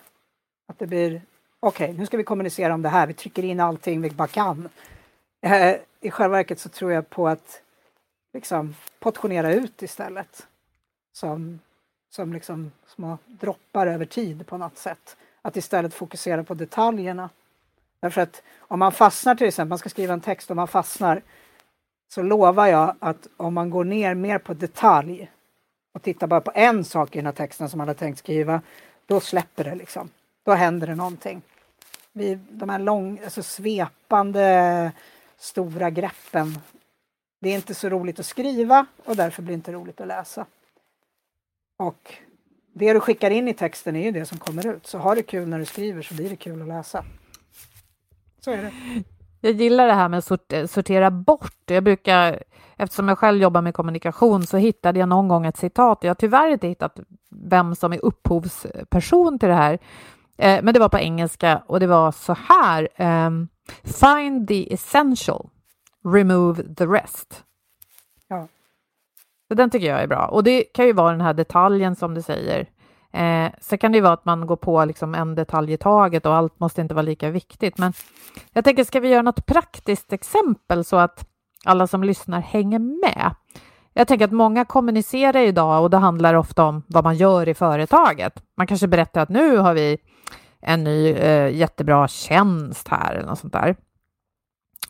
Att 0.68 0.78
det 0.78 0.86
blir 0.86 1.22
okej, 1.60 1.84
okay, 1.84 1.98
nu 1.98 2.06
ska 2.06 2.16
vi 2.16 2.24
kommunicera 2.24 2.74
om 2.74 2.82
det 2.82 2.88
här, 2.88 3.06
vi 3.06 3.14
trycker 3.14 3.44
in 3.44 3.60
allting 3.60 4.00
vi 4.00 4.10
bara 4.10 4.28
kan. 4.28 4.68
Eh, 5.42 5.76
I 6.00 6.10
själva 6.10 6.36
verket 6.36 6.60
så 6.60 6.68
tror 6.68 6.92
jag 6.92 7.10
på 7.10 7.28
att 7.28 7.62
liksom 8.32 8.74
portionera 8.98 9.52
ut 9.52 9.82
istället. 9.82 10.46
Som, 11.12 11.60
som 12.10 12.32
liksom 12.32 12.72
små 12.86 13.18
droppar 13.26 13.86
över 13.86 14.04
tid 14.04 14.46
på 14.46 14.58
något 14.58 14.78
sätt. 14.78 15.16
Att 15.42 15.56
istället 15.56 15.94
fokusera 15.94 16.44
på 16.44 16.54
detaljerna. 16.54 17.30
Därför 18.00 18.20
att 18.20 18.42
om 18.58 18.78
man 18.78 18.92
fastnar 18.92 19.34
till 19.34 19.46
exempel, 19.46 19.68
man 19.68 19.78
ska 19.78 19.88
skriva 19.88 20.12
en 20.12 20.20
text 20.20 20.50
och 20.50 20.56
man 20.56 20.68
fastnar 20.68 21.22
så 22.08 22.22
lovar 22.22 22.66
jag 22.66 22.94
att 22.98 23.28
om 23.36 23.54
man 23.54 23.70
går 23.70 23.84
ner 23.84 24.14
mer 24.14 24.38
på 24.38 24.54
detalj 24.54 25.30
och 25.92 26.02
tittar 26.02 26.26
bara 26.26 26.40
på 26.40 26.52
en 26.54 26.84
sak 26.84 27.16
i 27.16 27.18
den 27.18 27.26
här 27.26 27.32
texten 27.32 27.68
som 27.68 27.78
man 27.78 27.88
har 27.88 27.94
tänkt 27.94 28.18
skriva, 28.18 28.62
då 29.06 29.20
släpper 29.20 29.64
det 29.64 29.74
liksom. 29.74 30.10
Då 30.44 30.52
händer 30.52 30.86
det 30.86 30.94
någonting. 30.94 31.42
Vi, 32.12 32.34
de 32.50 32.68
här 32.68 32.78
lång, 32.78 33.20
alltså 33.24 33.42
svepande 33.42 34.92
stora 35.36 35.90
greppen 35.90 36.58
det 37.40 37.48
är 37.48 37.54
inte 37.54 37.74
så 37.74 37.88
roligt 37.88 38.20
att 38.20 38.26
skriva 38.26 38.86
och 39.04 39.16
därför 39.16 39.42
blir 39.42 39.52
det 39.52 39.54
inte 39.54 39.72
roligt 39.72 40.00
att 40.00 40.06
läsa. 40.06 40.46
Och 41.78 42.14
det 42.72 42.92
du 42.92 43.00
skickar 43.00 43.30
in 43.30 43.48
i 43.48 43.54
texten 43.54 43.96
är 43.96 44.04
ju 44.04 44.10
det 44.10 44.26
som 44.26 44.38
kommer 44.38 44.66
ut. 44.66 44.86
Så 44.86 44.98
har 44.98 45.16
du 45.16 45.22
kul 45.22 45.48
när 45.48 45.58
du 45.58 45.64
skriver 45.64 46.02
så 46.02 46.14
blir 46.14 46.30
det 46.30 46.36
kul 46.36 46.62
att 46.62 46.68
läsa. 46.68 47.04
Så 48.40 48.50
är 48.50 48.62
det. 48.62 48.72
Jag 49.40 49.52
gillar 49.52 49.86
det 49.86 49.92
här 49.92 50.08
med 50.08 50.18
att 50.18 50.70
sortera 50.70 51.10
bort. 51.10 51.62
Jag 51.66 51.84
brukar, 51.84 52.42
eftersom 52.76 53.08
jag 53.08 53.18
själv 53.18 53.42
jobbar 53.42 53.62
med 53.62 53.74
kommunikation, 53.74 54.46
så 54.46 54.56
hittade 54.56 54.98
jag 54.98 55.08
någon 55.08 55.28
gång 55.28 55.46
ett 55.46 55.56
citat. 55.56 55.98
Jag 56.02 56.10
har 56.10 56.14
tyvärr 56.14 56.48
inte 56.48 56.68
hittat 56.68 57.00
vem 57.30 57.74
som 57.74 57.92
är 57.92 58.04
upphovsperson 58.04 59.38
till 59.38 59.48
det 59.48 59.54
här, 59.54 59.78
eh, 60.36 60.62
men 60.62 60.74
det 60.74 60.80
var 60.80 60.88
på 60.88 60.98
engelska 60.98 61.62
och 61.66 61.80
det 61.80 61.86
var 61.86 62.12
så 62.12 62.36
här. 62.48 62.88
Um, 63.26 63.48
Find 63.84 64.48
the 64.48 64.72
essential 64.72 65.50
remove 66.04 66.74
the 66.74 66.86
rest. 66.86 67.44
Ja. 68.28 68.48
Så 69.48 69.54
den 69.54 69.70
tycker 69.70 69.86
jag 69.86 70.02
är 70.02 70.06
bra. 70.06 70.26
Och 70.26 70.44
det 70.44 70.62
kan 70.62 70.86
ju 70.86 70.92
vara 70.92 71.10
den 71.10 71.20
här 71.20 71.34
detaljen 71.34 71.96
som 71.96 72.14
du 72.14 72.22
säger. 72.22 72.66
Eh, 73.12 73.52
så 73.60 73.78
kan 73.78 73.92
det 73.92 73.98
ju 73.98 74.02
vara 74.02 74.12
att 74.12 74.24
man 74.24 74.46
går 74.46 74.56
på 74.56 74.84
liksom 74.84 75.14
en 75.14 75.34
detalj 75.34 75.72
i 75.72 75.76
taget 75.76 76.26
och 76.26 76.34
allt 76.34 76.60
måste 76.60 76.80
inte 76.80 76.94
vara 76.94 77.02
lika 77.02 77.30
viktigt. 77.30 77.78
Men 77.78 77.92
jag 78.52 78.64
tänker, 78.64 78.84
ska 78.84 79.00
vi 79.00 79.08
göra 79.08 79.22
något 79.22 79.46
praktiskt 79.46 80.12
exempel 80.12 80.84
så 80.84 80.96
att 80.96 81.28
alla 81.64 81.86
som 81.86 82.04
lyssnar 82.04 82.40
hänger 82.40 82.78
med? 82.78 83.34
Jag 83.92 84.08
tänker 84.08 84.24
att 84.24 84.32
många 84.32 84.64
kommunicerar 84.64 85.40
idag 85.40 85.82
och 85.82 85.90
det 85.90 85.96
handlar 85.96 86.34
ofta 86.34 86.64
om 86.64 86.82
vad 86.86 87.04
man 87.04 87.16
gör 87.16 87.48
i 87.48 87.54
företaget. 87.54 88.42
Man 88.56 88.66
kanske 88.66 88.88
berättar 88.88 89.22
att 89.22 89.28
nu 89.28 89.56
har 89.56 89.74
vi 89.74 89.98
en 90.60 90.84
ny 90.84 91.10
eh, 91.10 91.56
jättebra 91.56 92.08
tjänst 92.08 92.88
här 92.88 93.14
eller 93.14 93.26
något 93.26 93.38
sånt 93.38 93.52
där. 93.52 93.76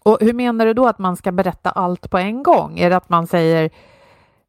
Och 0.02 0.18
hur 0.20 0.32
menar 0.32 0.66
du 0.66 0.74
då 0.74 0.86
att 0.86 0.98
man 0.98 1.16
ska 1.16 1.32
berätta 1.32 1.70
allt 1.70 2.10
på 2.10 2.18
en 2.18 2.42
gång? 2.42 2.78
Är 2.78 2.90
det 2.90 2.96
att 2.96 3.08
man 3.08 3.26
säger 3.26 3.70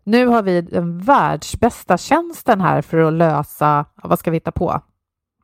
nu 0.09 0.25
har 0.25 0.43
vi 0.43 0.61
den 0.61 0.99
världsbästa 0.99 1.97
tjänsten 1.97 2.61
här 2.61 2.81
för 2.81 2.97
att 2.97 3.13
lösa, 3.13 3.85
vad 4.03 4.19
ska 4.19 4.31
vi 4.31 4.37
hitta 4.37 4.51
på? 4.51 4.81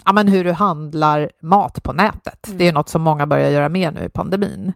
Ja, 0.05 0.13
men 0.13 0.27
hur 0.27 0.43
du 0.43 0.51
handlar 0.51 1.31
mat 1.41 1.83
på 1.83 1.93
nätet. 1.93 2.47
Mm. 2.47 2.57
Det 2.57 2.67
är 2.67 2.73
något 2.73 2.89
som 2.89 3.01
många 3.01 3.27
börjar 3.27 3.49
göra 3.49 3.69
mer 3.69 3.91
nu 3.91 4.03
i 4.03 4.09
pandemin. 4.09 4.73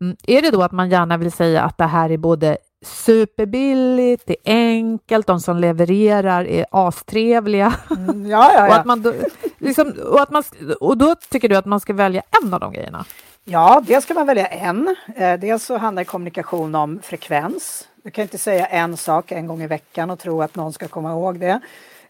Mm. 0.00 0.16
Är 0.26 0.42
det 0.42 0.50
då 0.50 0.62
att 0.62 0.72
man 0.72 0.90
gärna 0.90 1.16
vill 1.16 1.32
säga 1.32 1.62
att 1.62 1.78
det 1.78 1.84
här 1.84 2.10
är 2.10 2.18
både 2.18 2.58
superbilligt, 2.84 4.26
det 4.26 4.36
är 4.44 4.68
enkelt, 4.68 5.26
de 5.26 5.40
som 5.40 5.56
levererar 5.56 6.44
är 6.44 6.66
astrevliga. 6.70 7.74
Mm, 7.90 8.26
ja, 8.26 8.50
ja, 8.54 8.60
ja. 8.66 8.68
och, 8.68 8.74
att 8.74 8.84
man 8.84 9.02
då, 9.02 9.12
liksom, 9.58 9.92
och, 10.10 10.20
att 10.20 10.30
man, 10.30 10.42
och 10.80 10.98
då 10.98 11.14
tycker 11.30 11.48
du 11.48 11.56
att 11.56 11.66
man 11.66 11.80
ska 11.80 11.92
välja 11.92 12.22
en 12.42 12.54
av 12.54 12.60
de 12.60 12.72
grejerna? 12.72 13.04
Ja, 13.44 13.82
dels 13.86 14.04
ska 14.04 14.14
man 14.14 14.26
välja 14.26 14.46
en. 14.46 14.96
Eh, 15.16 15.38
dels 15.40 15.64
så 15.64 15.76
handlar 15.76 16.04
kommunikation 16.04 16.74
om 16.74 17.00
frekvens. 17.02 17.88
Du 18.06 18.10
kan 18.10 18.22
inte 18.22 18.38
säga 18.38 18.66
en 18.66 18.96
sak 18.96 19.32
en 19.32 19.46
gång 19.46 19.62
i 19.62 19.66
veckan 19.66 20.10
och 20.10 20.18
tro 20.18 20.42
att 20.42 20.54
någon 20.54 20.72
ska 20.72 20.88
komma 20.88 21.10
ihåg 21.10 21.40
det. 21.40 21.60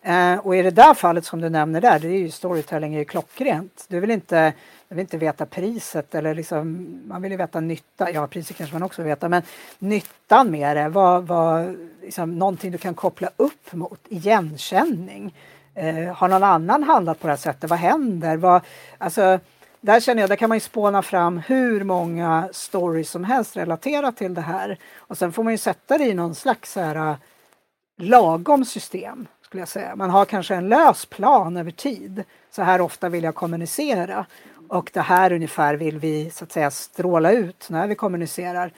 Eh, 0.03 0.39
och 0.39 0.57
i 0.57 0.63
det 0.63 0.71
där 0.71 0.95
fallet 0.95 1.25
som 1.25 1.41
du 1.41 1.49
nämner 1.49 1.81
där, 1.81 1.99
det 1.99 2.09
är 2.09 2.19
ju 2.19 2.31
storytelling 2.31 2.95
är 2.95 2.99
ju 2.99 3.05
klockrent. 3.05 3.85
Du 3.89 4.01
vill 4.01 4.11
inte, 4.11 4.53
du 4.89 4.95
vill 4.95 5.03
inte 5.03 5.19
veta 5.19 5.47
priset 5.47 6.15
eller 6.15 6.35
liksom, 6.35 6.87
man 7.07 7.23
vill 7.23 7.33
ju 7.33 7.39
veta 7.39 7.61
nytta, 7.61 8.11
ja 8.11 8.27
priset 8.27 8.57
kanske 8.57 8.75
man 8.75 8.83
också 8.83 9.03
vill 9.03 9.09
veta, 9.09 9.29
men 9.29 9.43
nyttan 9.79 10.51
med 10.51 10.77
det, 10.77 10.89
vad, 10.89 11.27
vad, 11.27 11.77
liksom, 12.03 12.39
någonting 12.39 12.73
du 12.73 12.79
kan 12.79 12.95
koppla 12.95 13.31
upp 13.37 13.73
mot, 13.73 14.01
igenkänning. 14.09 15.35
Eh, 15.75 16.15
har 16.15 16.29
någon 16.29 16.45
annan 16.45 16.83
handlat 16.83 17.21
på 17.21 17.27
det 17.27 17.33
här 17.33 17.39
sättet, 17.39 17.71
vad 17.71 17.79
händer? 17.79 18.37
Vad, 18.37 18.63
alltså, 18.99 19.39
där 19.87 20.01
känner 20.01 20.23
jag, 20.23 20.31
där 20.31 20.37
kan 20.37 20.49
man 20.49 20.57
ju 20.57 20.61
spåna 20.61 21.03
fram 21.03 21.39
hur 21.39 21.85
många 21.85 22.49
stories 22.53 23.11
som 23.11 23.25
helst 23.25 23.57
relaterat 23.57 24.17
till 24.17 24.35
det 24.35 24.41
här. 24.41 24.79
Och 24.97 25.19
sen 25.19 25.33
får 25.33 25.43
man 25.43 25.53
ju 25.53 25.59
sätta 25.59 25.99
det 25.99 26.05
i 26.05 26.15
någon 26.15 26.35
slags 26.35 26.73
så 26.73 26.81
här, 26.81 27.11
äh, 27.11 27.17
lagom 27.99 28.65
system, 28.65 29.27
skulle 29.43 29.61
jag 29.61 29.69
säga. 29.69 29.97
Man 29.97 30.11
har 30.11 30.25
kanske 30.25 30.55
en 30.55 30.69
lös 30.69 31.07
plan 31.07 31.57
över 31.57 31.71
tid. 31.71 32.25
Så 32.51 32.63
här 32.63 32.81
ofta 32.81 33.09
vill 33.09 33.25
jag 33.25 33.35
kommunicera 33.35 34.27
och 34.69 34.91
det 34.93 35.01
här 35.01 35.33
ungefär 35.33 35.75
vill 35.75 35.99
vi 35.99 36.31
så 36.31 36.45
att 36.45 36.53
säga 36.53 36.71
stråla 36.71 37.33
ut 37.33 37.67
när 37.71 37.87
vi 37.87 37.95
kommunicerar. 37.95 38.73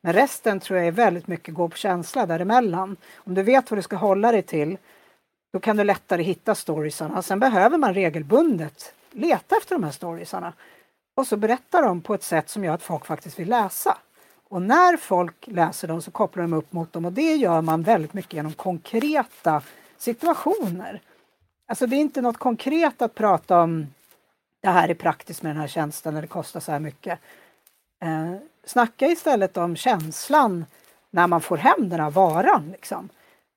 Men 0.00 0.12
resten 0.12 0.60
tror 0.60 0.78
jag 0.78 0.88
är 0.88 0.92
väldigt 0.92 1.26
mycket 1.26 1.54
gå 1.54 1.68
på 1.68 1.76
känsla 1.76 2.26
däremellan. 2.26 2.96
Om 3.16 3.34
du 3.34 3.42
vet 3.42 3.70
vad 3.70 3.78
du 3.78 3.82
ska 3.82 3.96
hålla 3.96 4.32
dig 4.32 4.42
till, 4.42 4.78
då 5.52 5.60
kan 5.60 5.76
du 5.76 5.84
lättare 5.84 6.22
hitta 6.22 6.54
storiesarna. 6.54 7.22
Sen 7.22 7.40
behöver 7.40 7.78
man 7.78 7.94
regelbundet 7.94 8.94
leta 9.14 9.56
efter 9.56 9.74
de 9.74 9.84
här 9.84 9.90
storiesarna 9.90 10.52
och 11.14 11.26
så 11.26 11.36
berättar 11.36 11.82
de 11.82 12.00
på 12.00 12.14
ett 12.14 12.22
sätt 12.22 12.48
som 12.48 12.64
gör 12.64 12.74
att 12.74 12.82
folk 12.82 13.06
faktiskt 13.06 13.38
vill 13.38 13.48
läsa. 13.48 13.98
Och 14.48 14.62
när 14.62 14.96
folk 14.96 15.46
läser 15.46 15.88
dem 15.88 16.02
så 16.02 16.10
kopplar 16.10 16.42
de 16.42 16.52
upp 16.52 16.72
mot 16.72 16.92
dem 16.92 17.04
och 17.04 17.12
det 17.12 17.36
gör 17.36 17.60
man 17.60 17.82
väldigt 17.82 18.14
mycket 18.14 18.32
genom 18.32 18.52
konkreta 18.52 19.62
situationer. 19.96 21.00
Alltså 21.66 21.86
det 21.86 21.96
är 21.96 22.00
inte 22.00 22.22
något 22.22 22.38
konkret 22.38 23.02
att 23.02 23.14
prata 23.14 23.60
om 23.60 23.86
det 24.60 24.68
här 24.68 24.88
är 24.88 24.94
praktiskt 24.94 25.42
med 25.42 25.50
den 25.50 25.60
här 25.60 25.68
tjänsten 25.68 26.12
eller 26.12 26.22
det 26.22 26.28
kostar 26.28 26.60
så 26.60 26.72
här 26.72 26.80
mycket. 26.80 27.18
Eh, 28.02 28.34
snacka 28.64 29.06
istället 29.06 29.56
om 29.56 29.76
känslan 29.76 30.64
när 31.10 31.26
man 31.26 31.40
får 31.40 31.56
hem 31.56 31.88
den 31.88 32.00
här 32.00 32.10
varan. 32.10 32.70
Liksom. 32.72 33.08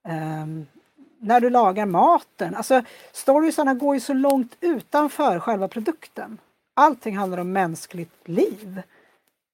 Eh, 0.07 0.74
när 1.19 1.39
du 1.39 1.49
lagar 1.49 1.85
maten. 1.85 2.55
Alltså 2.55 2.81
storiesarna 3.11 3.73
går 3.73 3.95
ju 3.95 4.01
så 4.01 4.13
långt 4.13 4.55
utanför 4.61 5.39
själva 5.39 5.67
produkten. 5.67 6.37
Allting 6.73 7.17
handlar 7.17 7.37
om 7.37 7.51
mänskligt 7.51 8.27
liv. 8.27 8.81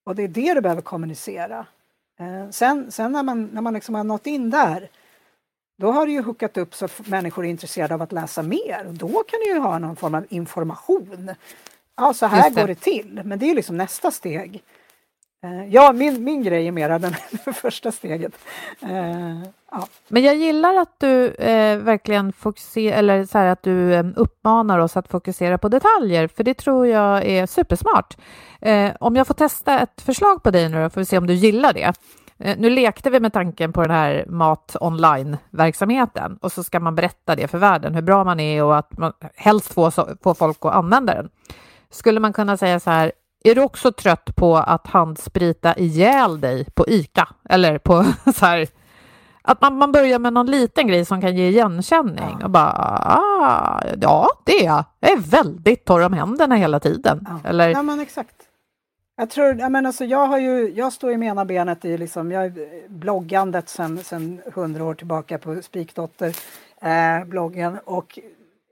Och 0.04 0.14
det 0.14 0.22
är 0.22 0.28
det 0.28 0.54
du 0.54 0.60
behöver 0.60 0.82
kommunicera. 0.82 1.66
Eh, 2.18 2.50
sen, 2.50 2.90
sen 2.90 3.12
när 3.12 3.22
man, 3.22 3.44
när 3.52 3.60
man 3.60 3.74
liksom 3.74 3.94
har 3.94 4.04
nått 4.04 4.26
in 4.26 4.50
där, 4.50 4.88
då 5.78 5.92
har 5.92 6.06
du 6.06 6.12
ju 6.12 6.22
hookat 6.22 6.56
upp 6.56 6.74
så 6.74 6.84
att 6.84 7.06
människor 7.06 7.46
är 7.46 7.50
intresserade 7.50 7.94
av 7.94 8.02
att 8.02 8.12
läsa 8.12 8.42
mer. 8.42 8.84
Och 8.86 8.94
då 8.94 9.08
kan 9.08 9.40
du 9.44 9.46
ju 9.46 9.58
ha 9.58 9.78
någon 9.78 9.96
form 9.96 10.14
av 10.14 10.26
information. 10.28 11.30
Ja, 11.96 12.14
så 12.14 12.26
här 12.26 12.50
det. 12.50 12.60
går 12.60 12.68
det 12.68 12.74
till. 12.74 13.20
Men 13.24 13.38
det 13.38 13.50
är 13.50 13.54
liksom 13.54 13.76
nästa 13.76 14.10
steg. 14.10 14.62
Eh, 15.44 15.64
ja, 15.68 15.92
min, 15.92 16.24
min 16.24 16.42
grej 16.42 16.68
är 16.68 16.72
mera 16.72 16.98
den, 16.98 17.14
det 17.44 17.52
första 17.52 17.92
steget. 17.92 18.32
Eh, 18.82 19.38
ja. 19.70 19.86
Men 20.08 20.22
jag 20.22 20.34
gillar 20.36 20.74
att 20.74 20.94
du 21.00 21.28
eh, 21.28 21.78
verkligen 21.78 22.32
fokuserar, 22.32 22.98
eller 22.98 23.24
så 23.24 23.38
här 23.38 23.46
att 23.46 23.62
du 23.62 23.94
eh, 23.94 24.04
uppmanar 24.16 24.78
oss 24.78 24.96
att 24.96 25.08
fokusera 25.08 25.58
på 25.58 25.68
detaljer, 25.68 26.28
för 26.28 26.44
det 26.44 26.54
tror 26.54 26.86
jag 26.86 27.24
är 27.26 27.46
supersmart. 27.46 28.16
Eh, 28.60 28.90
om 29.00 29.16
jag 29.16 29.26
får 29.26 29.34
testa 29.34 29.80
ett 29.80 30.00
förslag 30.02 30.42
på 30.42 30.50
dig 30.50 30.68
nu 30.68 30.82
då, 30.82 30.90
får 30.90 31.00
vi 31.00 31.04
se 31.04 31.18
om 31.18 31.26
du 31.26 31.34
gillar 31.34 31.72
det. 31.72 31.92
Eh, 32.38 32.56
nu 32.58 32.70
lekte 32.70 33.10
vi 33.10 33.20
med 33.20 33.32
tanken 33.32 33.72
på 33.72 33.82
den 33.82 33.90
här 33.90 34.24
mat 34.28 34.76
online-verksamheten 34.80 36.38
och 36.42 36.52
så 36.52 36.64
ska 36.64 36.80
man 36.80 36.94
berätta 36.94 37.36
det 37.36 37.48
för 37.48 37.58
världen, 37.58 37.94
hur 37.94 38.02
bra 38.02 38.24
man 38.24 38.40
är 38.40 38.64
och 38.64 38.76
att 38.76 38.98
man 38.98 39.12
helst 39.36 39.74
får, 39.74 39.90
så- 39.90 40.08
får 40.22 40.34
folk 40.34 40.58
att 40.60 40.74
använda 40.74 41.14
den. 41.14 41.28
Skulle 41.90 42.20
man 42.20 42.32
kunna 42.32 42.56
säga 42.56 42.80
så 42.80 42.90
här, 42.90 43.12
är 43.44 43.54
du 43.54 43.62
också 43.62 43.92
trött 43.92 44.36
på 44.36 44.56
att 44.56 44.86
handsprita 44.86 45.78
ihjäl 45.78 46.40
dig 46.40 46.66
på 46.74 46.88
ICA? 46.88 47.28
Eller 47.48 47.78
på 47.78 48.04
så 48.34 48.46
här, 48.46 48.68
att 49.42 49.60
man, 49.60 49.78
man 49.78 49.92
börjar 49.92 50.18
med 50.18 50.32
någon 50.32 50.46
liten 50.46 50.86
grej 50.86 51.04
som 51.04 51.20
kan 51.20 51.36
ge 51.36 51.48
igenkänning 51.48 52.44
och 52.44 52.50
bara, 52.50 52.72
ah, 53.04 53.82
ja, 54.00 54.28
det 54.44 54.52
är 54.52 54.64
jag. 54.64 54.84
Jag 55.00 55.12
är 55.12 55.18
väldigt 55.18 55.84
torr 55.84 56.04
om 56.04 56.12
händerna 56.12 56.54
hela 56.54 56.80
tiden. 56.80 57.26
Ja. 57.28 57.48
Eller, 57.48 57.68
Ja 57.68 57.82
men 57.82 58.00
exakt. 58.00 58.34
Jag 59.16 59.30
tror, 59.30 59.54
jag 59.58 59.72
menar 59.72 59.88
alltså 59.88 60.04
jag 60.04 60.26
har 60.26 60.38
ju, 60.38 60.72
jag 60.76 60.92
står 60.92 61.12
i 61.12 61.16
med 61.16 61.28
ena 61.28 61.44
benet 61.44 61.84
i 61.84 61.98
liksom, 61.98 62.32
jag 62.32 62.44
är 62.44 62.88
bloggandet 62.88 63.68
sen, 63.68 63.98
sen 63.98 64.40
100 64.46 64.84
år 64.84 64.94
tillbaka 64.94 65.38
på 65.38 65.62
Spikdotter 65.62 66.36
eh, 66.82 67.24
bloggen 67.24 67.78
och 67.84 68.18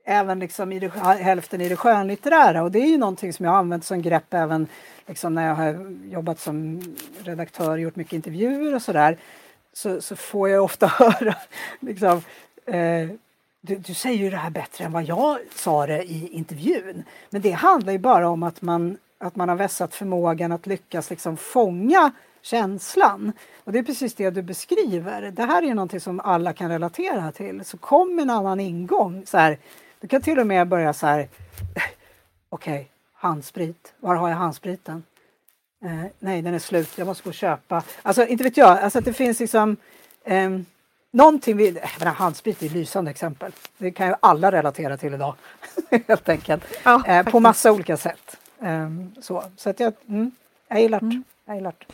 även 0.03 0.39
liksom 0.39 0.71
i 0.71 0.79
det, 0.79 0.89
hälften 0.99 1.61
i 1.61 1.69
det 1.69 1.75
skönlitterära 1.75 2.63
och 2.63 2.71
det 2.71 2.79
är 2.79 2.87
ju 2.87 2.97
någonting 2.97 3.33
som 3.33 3.45
jag 3.45 3.51
har 3.51 3.59
använt 3.59 3.85
som 3.85 4.01
grepp 4.01 4.33
även 4.33 4.67
liksom 5.07 5.35
när 5.35 5.47
jag 5.47 5.55
har 5.55 5.95
jobbat 6.11 6.39
som 6.39 6.81
redaktör 7.23 7.71
och 7.71 7.79
gjort 7.79 7.95
mycket 7.95 8.13
intervjuer 8.13 8.75
och 8.75 8.81
sådär 8.81 9.17
så, 9.73 10.01
så 10.01 10.15
får 10.15 10.49
jag 10.49 10.63
ofta 10.63 10.87
höra 10.99 11.35
liksom, 11.79 12.21
eh, 12.65 13.09
du, 13.61 13.75
du 13.75 13.93
säger 13.93 14.17
ju 14.23 14.29
det 14.29 14.37
här 14.37 14.49
bättre 14.49 14.85
än 14.85 14.91
vad 14.91 15.03
jag 15.03 15.37
sa 15.55 15.87
det 15.87 16.03
i 16.03 16.27
intervjun. 16.27 17.03
Men 17.29 17.41
det 17.41 17.51
handlar 17.51 17.93
ju 17.93 17.99
bara 17.99 18.29
om 18.29 18.43
att 18.43 18.61
man, 18.61 18.97
att 19.17 19.35
man 19.35 19.49
har 19.49 19.55
vässat 19.55 19.95
förmågan 19.95 20.51
att 20.51 20.67
lyckas 20.67 21.09
liksom 21.09 21.37
fånga 21.37 22.11
känslan. 22.41 23.33
Och 23.63 23.71
det 23.71 23.79
är 23.79 23.83
precis 23.83 24.13
det 24.13 24.29
du 24.29 24.41
beskriver. 24.41 25.31
Det 25.31 25.43
här 25.43 25.61
är 25.61 25.67
ju 25.67 25.73
någonting 25.73 25.99
som 25.99 26.19
alla 26.19 26.53
kan 26.53 26.69
relatera 26.69 27.31
till. 27.31 27.65
Så 27.65 27.77
kom 27.77 28.15
med 28.15 28.23
en 28.23 28.29
annan 28.29 28.59
ingång. 28.59 29.23
Så 29.25 29.37
här, 29.37 29.57
du 30.01 30.07
kan 30.07 30.21
till 30.21 30.39
och 30.39 30.47
med 30.47 30.67
börja 30.67 30.93
så 30.93 31.07
här. 31.07 31.27
Okej, 32.49 32.91
handsprit. 33.13 33.93
Var 33.99 34.15
har 34.15 34.29
jag 34.29 34.35
handspriten? 34.35 35.03
Eh, 35.85 36.05
nej, 36.19 36.41
den 36.41 36.53
är 36.53 36.59
slut. 36.59 36.97
Jag 36.97 37.07
måste 37.07 37.23
gå 37.23 37.29
och 37.29 37.33
köpa. 37.33 37.83
Alltså, 38.01 38.27
inte 38.27 38.43
vet 38.43 38.57
jag. 38.57 38.79
Alltså 38.79 38.99
att 38.99 39.05
det 39.05 39.13
finns 39.13 39.39
liksom 39.39 39.77
ehm, 40.23 40.65
någonting 41.11 41.57
vid... 41.57 41.77
Jag 41.77 41.99
menar, 41.99 42.11
handsprit 42.11 42.61
är 42.61 42.65
ett 42.65 42.71
lysande 42.71 43.11
exempel. 43.11 43.51
Det 43.77 43.91
kan 43.91 44.07
ju 44.07 44.13
alla 44.19 44.51
relatera 44.51 44.97
till 44.97 45.13
idag. 45.13 45.35
Helt 46.07 46.29
enkelt. 46.29 46.63
Ja, 46.83 47.05
eh, 47.07 47.25
på 47.25 47.39
massa 47.39 47.71
olika 47.71 47.97
sätt. 47.97 48.37
Ehm, 48.61 49.15
så 49.21 49.43
så 49.57 49.69
att 49.69 49.79
jag, 49.79 49.93
mm, 50.07 50.31
jag 50.67 50.81
gillar 50.81 50.99
det. 50.99 51.21
Jag 51.45 51.55
gillar 51.55 51.73
det. 51.79 51.93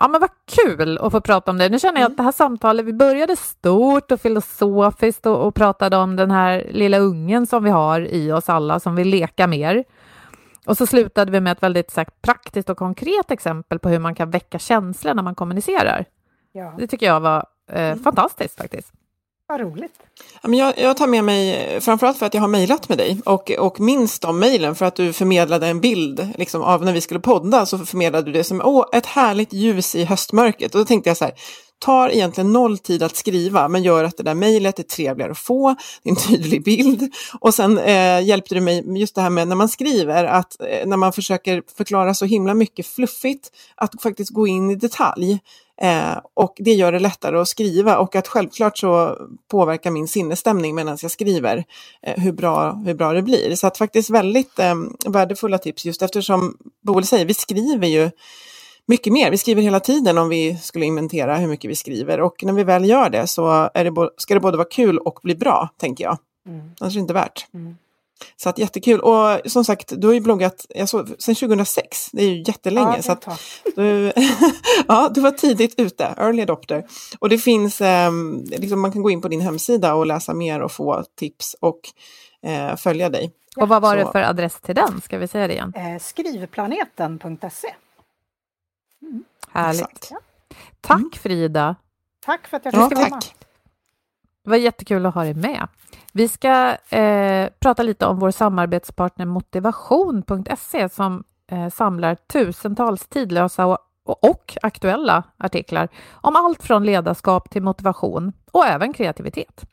Ja, 0.00 0.08
men 0.08 0.20
vad 0.20 0.30
kul 0.46 0.98
att 0.98 1.12
få 1.12 1.20
prata 1.20 1.50
om 1.50 1.58
det. 1.58 1.68
Nu 1.68 1.78
känner 1.78 2.00
jag 2.00 2.10
att 2.10 2.16
det 2.16 2.22
här 2.22 2.32
samtalet, 2.32 2.86
vi 2.86 2.92
började 2.92 3.36
stort 3.36 4.12
och 4.12 4.20
filosofiskt 4.20 5.26
och, 5.26 5.46
och 5.46 5.54
pratade 5.54 5.96
om 5.96 6.16
den 6.16 6.30
här 6.30 6.66
lilla 6.70 6.98
ungen 6.98 7.46
som 7.46 7.64
vi 7.64 7.70
har 7.70 8.00
i 8.00 8.32
oss 8.32 8.48
alla 8.48 8.80
som 8.80 8.94
vill 8.96 9.08
leka 9.08 9.46
mer. 9.46 9.84
Och 10.66 10.76
så 10.76 10.86
slutade 10.86 11.32
vi 11.32 11.40
med 11.40 11.52
ett 11.52 11.62
väldigt 11.62 11.96
här, 11.96 12.06
praktiskt 12.22 12.70
och 12.70 12.76
konkret 12.78 13.30
exempel 13.30 13.78
på 13.78 13.88
hur 13.88 13.98
man 13.98 14.14
kan 14.14 14.30
väcka 14.30 14.58
känslor 14.58 15.14
när 15.14 15.22
man 15.22 15.34
kommunicerar. 15.34 16.04
Ja, 16.52 16.74
Det 16.78 16.86
tycker 16.86 17.06
jag 17.06 17.20
var 17.20 17.46
eh, 17.72 17.96
fantastiskt 17.96 18.56
faktiskt 18.58 18.92
vad 19.48 19.60
roligt. 19.60 19.92
Jag, 20.42 20.78
jag 20.78 20.96
tar 20.96 21.06
med 21.06 21.24
mig, 21.24 21.80
framförallt 21.80 22.18
för 22.18 22.26
att 22.26 22.34
jag 22.34 22.40
har 22.40 22.48
mejlat 22.48 22.88
med 22.88 22.98
dig 22.98 23.20
och, 23.24 23.50
och 23.50 23.80
minns 23.80 24.18
de 24.18 24.38
mejlen 24.38 24.74
för 24.74 24.84
att 24.84 24.94
du 24.94 25.12
förmedlade 25.12 25.66
en 25.66 25.80
bild 25.80 26.28
liksom, 26.38 26.62
av 26.62 26.84
när 26.84 26.92
vi 26.92 27.00
skulle 27.00 27.20
podda 27.20 27.66
så 27.66 27.78
förmedlade 27.78 28.26
du 28.26 28.32
det 28.32 28.44
som 28.44 28.60
Åh, 28.64 28.86
ett 28.92 29.06
härligt 29.06 29.52
ljus 29.52 29.94
i 29.94 30.04
höstmörkret. 30.04 30.74
Och 30.74 30.78
då 30.78 30.84
tänkte 30.84 31.10
jag 31.10 31.16
så 31.16 31.24
här, 31.24 31.34
tar 31.78 32.08
egentligen 32.08 32.52
noll 32.52 32.78
tid 32.78 33.02
att 33.02 33.16
skriva 33.16 33.68
men 33.68 33.82
gör 33.82 34.04
att 34.04 34.16
det 34.16 34.22
där 34.22 34.34
mejlet 34.34 34.78
är 34.78 34.82
trevligare 34.82 35.32
att 35.32 35.38
få, 35.38 35.76
det 36.02 36.10
är 36.10 36.10
en 36.10 36.16
tydlig 36.16 36.64
bild. 36.64 37.14
Och 37.40 37.54
sen 37.54 37.78
eh, 37.78 38.20
hjälpte 38.20 38.54
du 38.54 38.60
mig 38.60 38.98
just 38.98 39.14
det 39.14 39.20
här 39.20 39.30
med 39.30 39.48
när 39.48 39.56
man 39.56 39.68
skriver, 39.68 40.24
att 40.24 40.60
eh, 40.60 40.86
när 40.86 40.96
man 40.96 41.12
försöker 41.12 41.62
förklara 41.76 42.14
så 42.14 42.24
himla 42.24 42.54
mycket 42.54 42.86
fluffigt, 42.86 43.50
att 43.74 44.02
faktiskt 44.02 44.30
gå 44.30 44.46
in 44.46 44.70
i 44.70 44.74
detalj. 44.74 45.40
Eh, 45.80 46.18
och 46.34 46.54
det 46.58 46.72
gör 46.72 46.92
det 46.92 46.98
lättare 46.98 47.38
att 47.38 47.48
skriva 47.48 47.98
och 47.98 48.16
att 48.16 48.28
självklart 48.28 48.78
så 48.78 49.16
påverkar 49.50 49.90
min 49.90 50.08
sinnesstämning 50.08 50.74
medan 50.74 50.98
jag 51.02 51.10
skriver 51.10 51.64
eh, 52.02 52.22
hur, 52.22 52.32
bra, 52.32 52.72
hur 52.72 52.94
bra 52.94 53.12
det 53.12 53.22
blir. 53.22 53.54
Så 53.54 53.66
att 53.66 53.78
faktiskt 53.78 54.10
väldigt 54.10 54.58
eh, 54.58 54.74
värdefulla 55.06 55.58
tips 55.58 55.84
just 55.84 56.02
eftersom 56.02 56.56
Boel 56.82 57.06
säger, 57.06 57.24
vi 57.24 57.34
skriver 57.34 57.86
ju 57.86 58.10
mycket 58.88 59.12
mer. 59.12 59.30
Vi 59.30 59.38
skriver 59.38 59.62
hela 59.62 59.80
tiden 59.80 60.18
om 60.18 60.28
vi 60.28 60.56
skulle 60.56 60.86
inventera 60.86 61.36
hur 61.36 61.48
mycket 61.48 61.70
vi 61.70 61.76
skriver 61.76 62.20
och 62.20 62.44
när 62.44 62.52
vi 62.52 62.64
väl 62.64 62.84
gör 62.88 63.10
det 63.10 63.26
så 63.26 63.70
är 63.74 63.84
det 63.84 64.10
ska 64.16 64.34
det 64.34 64.40
både 64.40 64.56
vara 64.56 64.68
kul 64.68 64.98
och 64.98 65.20
bli 65.22 65.34
bra, 65.34 65.68
tänker 65.80 66.04
jag. 66.04 66.18
Mm. 66.48 66.70
Annars 66.80 66.92
är 66.92 66.96
det 66.98 67.00
inte 67.00 67.14
värt. 67.14 67.46
Mm. 67.54 67.76
Så 68.36 68.48
att 68.48 68.58
jättekul. 68.58 69.00
Och 69.00 69.40
som 69.50 69.64
sagt, 69.64 69.92
du 69.96 70.06
har 70.06 70.14
ju 70.14 70.20
bloggat 70.20 70.66
jag 70.68 70.88
såg, 70.88 71.08
sedan 71.18 71.34
2006. 71.34 72.10
Det 72.12 72.22
är 72.22 72.28
ju 72.28 72.42
jättelänge. 72.46 72.88
Ja, 72.90 72.96
det 72.96 73.02
så 73.02 73.12
att, 73.12 73.26
du, 73.76 74.12
ja, 74.88 75.10
du 75.14 75.20
var 75.20 75.30
tidigt 75.30 75.74
ute, 75.80 76.04
early 76.18 76.42
adopter. 76.42 76.86
Och 77.18 77.28
det 77.28 77.38
finns, 77.38 77.80
eh, 77.80 78.10
liksom, 78.58 78.80
man 78.80 78.92
kan 78.92 79.02
gå 79.02 79.10
in 79.10 79.20
på 79.22 79.28
din 79.28 79.40
hemsida 79.40 79.94
och 79.94 80.06
läsa 80.06 80.34
mer 80.34 80.60
och 80.60 80.72
få 80.72 81.04
tips 81.18 81.56
och 81.60 81.80
eh, 82.42 82.76
följa 82.76 83.08
dig. 83.08 83.32
Och 83.56 83.68
vad 83.68 83.82
var 83.82 83.96
det 83.96 84.04
så- 84.04 84.12
för 84.12 84.22
adress 84.22 84.60
till 84.60 84.74
den? 84.74 85.00
Ska 85.00 85.18
vi 85.18 85.28
säga 85.28 85.46
det 85.46 85.52
igen? 85.54 85.72
Eh, 85.76 85.98
skrivplaneten.se. 86.00 87.74
Härligt. 89.52 89.80
Exakt. 89.82 90.12
Tack 90.80 91.16
Frida. 91.16 91.76
Tack 92.26 92.46
för 92.48 92.56
att 92.56 92.64
jag 92.64 92.74
Ja, 92.74 92.88
fick 92.88 92.98
komma. 92.98 93.08
tack. 93.10 93.34
Det 94.44 94.50
var 94.50 94.56
jättekul 94.56 95.06
att 95.06 95.14
ha 95.14 95.22
dig 95.22 95.34
med. 95.34 95.68
Vi 96.12 96.28
ska 96.28 96.76
eh, 96.96 97.48
prata 97.60 97.82
lite 97.82 98.06
om 98.06 98.18
vår 98.18 98.30
samarbetspartner 98.30 99.26
motivation.se 99.26 100.88
som 100.88 101.24
eh, 101.50 101.68
samlar 101.68 102.14
tusentals 102.14 103.06
tidlösa 103.06 103.66
och, 103.66 103.78
och, 104.04 104.24
och 104.30 104.56
aktuella 104.62 105.22
artiklar 105.36 105.88
om 106.10 106.36
allt 106.36 106.62
från 106.62 106.84
ledarskap 106.86 107.50
till 107.50 107.62
motivation 107.62 108.32
och 108.52 108.66
även 108.66 108.92
kreativitet. 108.92 109.64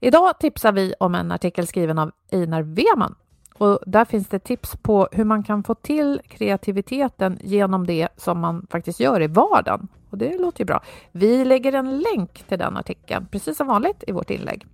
Idag 0.00 0.38
tipsar 0.38 0.72
vi 0.72 0.94
om 1.00 1.14
en 1.14 1.32
artikel 1.32 1.66
skriven 1.66 1.98
av 1.98 2.12
Einar 2.32 2.62
Weman 2.62 3.14
och 3.58 3.78
där 3.86 4.04
finns 4.04 4.28
det 4.28 4.38
tips 4.38 4.76
på 4.82 5.08
hur 5.12 5.24
man 5.24 5.42
kan 5.42 5.64
få 5.64 5.74
till 5.74 6.20
kreativiteten 6.28 7.38
genom 7.42 7.86
det 7.86 8.08
som 8.16 8.40
man 8.40 8.66
faktiskt 8.70 9.00
gör 9.00 9.22
i 9.22 9.26
vardagen. 9.26 9.88
Och 10.10 10.18
det 10.18 10.38
låter 10.38 10.60
ju 10.60 10.64
bra. 10.64 10.82
Vi 11.12 11.44
lägger 11.44 11.72
en 11.72 11.98
länk 11.98 12.44
till 12.48 12.58
den 12.58 12.76
artikeln, 12.76 13.26
precis 13.30 13.56
som 13.56 13.66
vanligt 13.66 14.04
i 14.06 14.12
vårt 14.12 14.30
inlägg. 14.30 14.66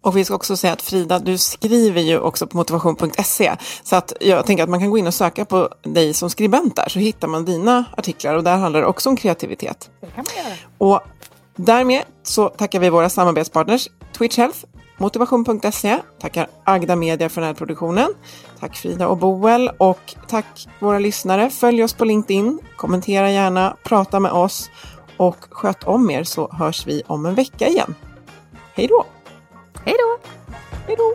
Och 0.00 0.16
vi 0.16 0.24
ska 0.24 0.34
också 0.34 0.56
säga 0.56 0.72
att 0.72 0.82
Frida, 0.82 1.18
du 1.18 1.38
skriver 1.38 2.00
ju 2.00 2.18
också 2.18 2.46
på 2.46 2.56
motivation.se. 2.56 3.52
Så 3.82 3.96
att 3.96 4.12
jag 4.20 4.46
tänker 4.46 4.64
att 4.64 4.70
man 4.70 4.80
kan 4.80 4.90
gå 4.90 4.98
in 4.98 5.06
och 5.06 5.14
söka 5.14 5.44
på 5.44 5.68
dig 5.82 6.14
som 6.14 6.30
skribent 6.30 6.76
där 6.76 6.88
så 6.88 6.98
hittar 6.98 7.28
man 7.28 7.44
dina 7.44 7.84
artiklar 7.96 8.34
och 8.34 8.44
där 8.44 8.56
handlar 8.56 8.80
det 8.80 8.86
också 8.86 9.08
om 9.08 9.16
kreativitet. 9.16 9.90
Det 10.00 10.06
kan 10.06 10.24
man 10.34 10.44
göra. 10.44 10.56
Och 10.78 11.00
därmed 11.56 12.02
så 12.22 12.48
tackar 12.48 12.80
vi 12.80 12.90
våra 12.90 13.08
samarbetspartners 13.08 13.88
Twitch 14.18 14.38
Health, 14.38 14.58
motivation.se, 14.96 15.98
tackar 16.20 16.46
Agda 16.64 16.96
Media 16.96 17.28
för 17.28 17.40
den 17.40 17.48
här 17.48 17.54
produktionen. 17.54 18.14
Tack 18.60 18.76
Frida 18.76 19.08
och 19.08 19.16
Boel 19.16 19.70
och 19.78 20.14
tack 20.28 20.68
våra 20.78 20.98
lyssnare. 20.98 21.50
Följ 21.50 21.84
oss 21.84 21.92
på 21.92 22.04
LinkedIn, 22.04 22.58
kommentera 22.76 23.30
gärna, 23.30 23.76
prata 23.82 24.20
med 24.20 24.32
oss 24.32 24.70
och 25.16 25.36
sköt 25.50 25.84
om 25.84 26.10
er 26.10 26.24
så 26.24 26.48
hörs 26.52 26.86
vi 26.86 27.02
om 27.06 27.26
en 27.26 27.34
vecka 27.34 27.68
igen. 27.68 27.94
Hej 28.74 28.86
då! 28.86 29.04
Hej 29.84 29.94
då! 29.98 30.28
Hej 30.86 30.96
då! 30.98 31.14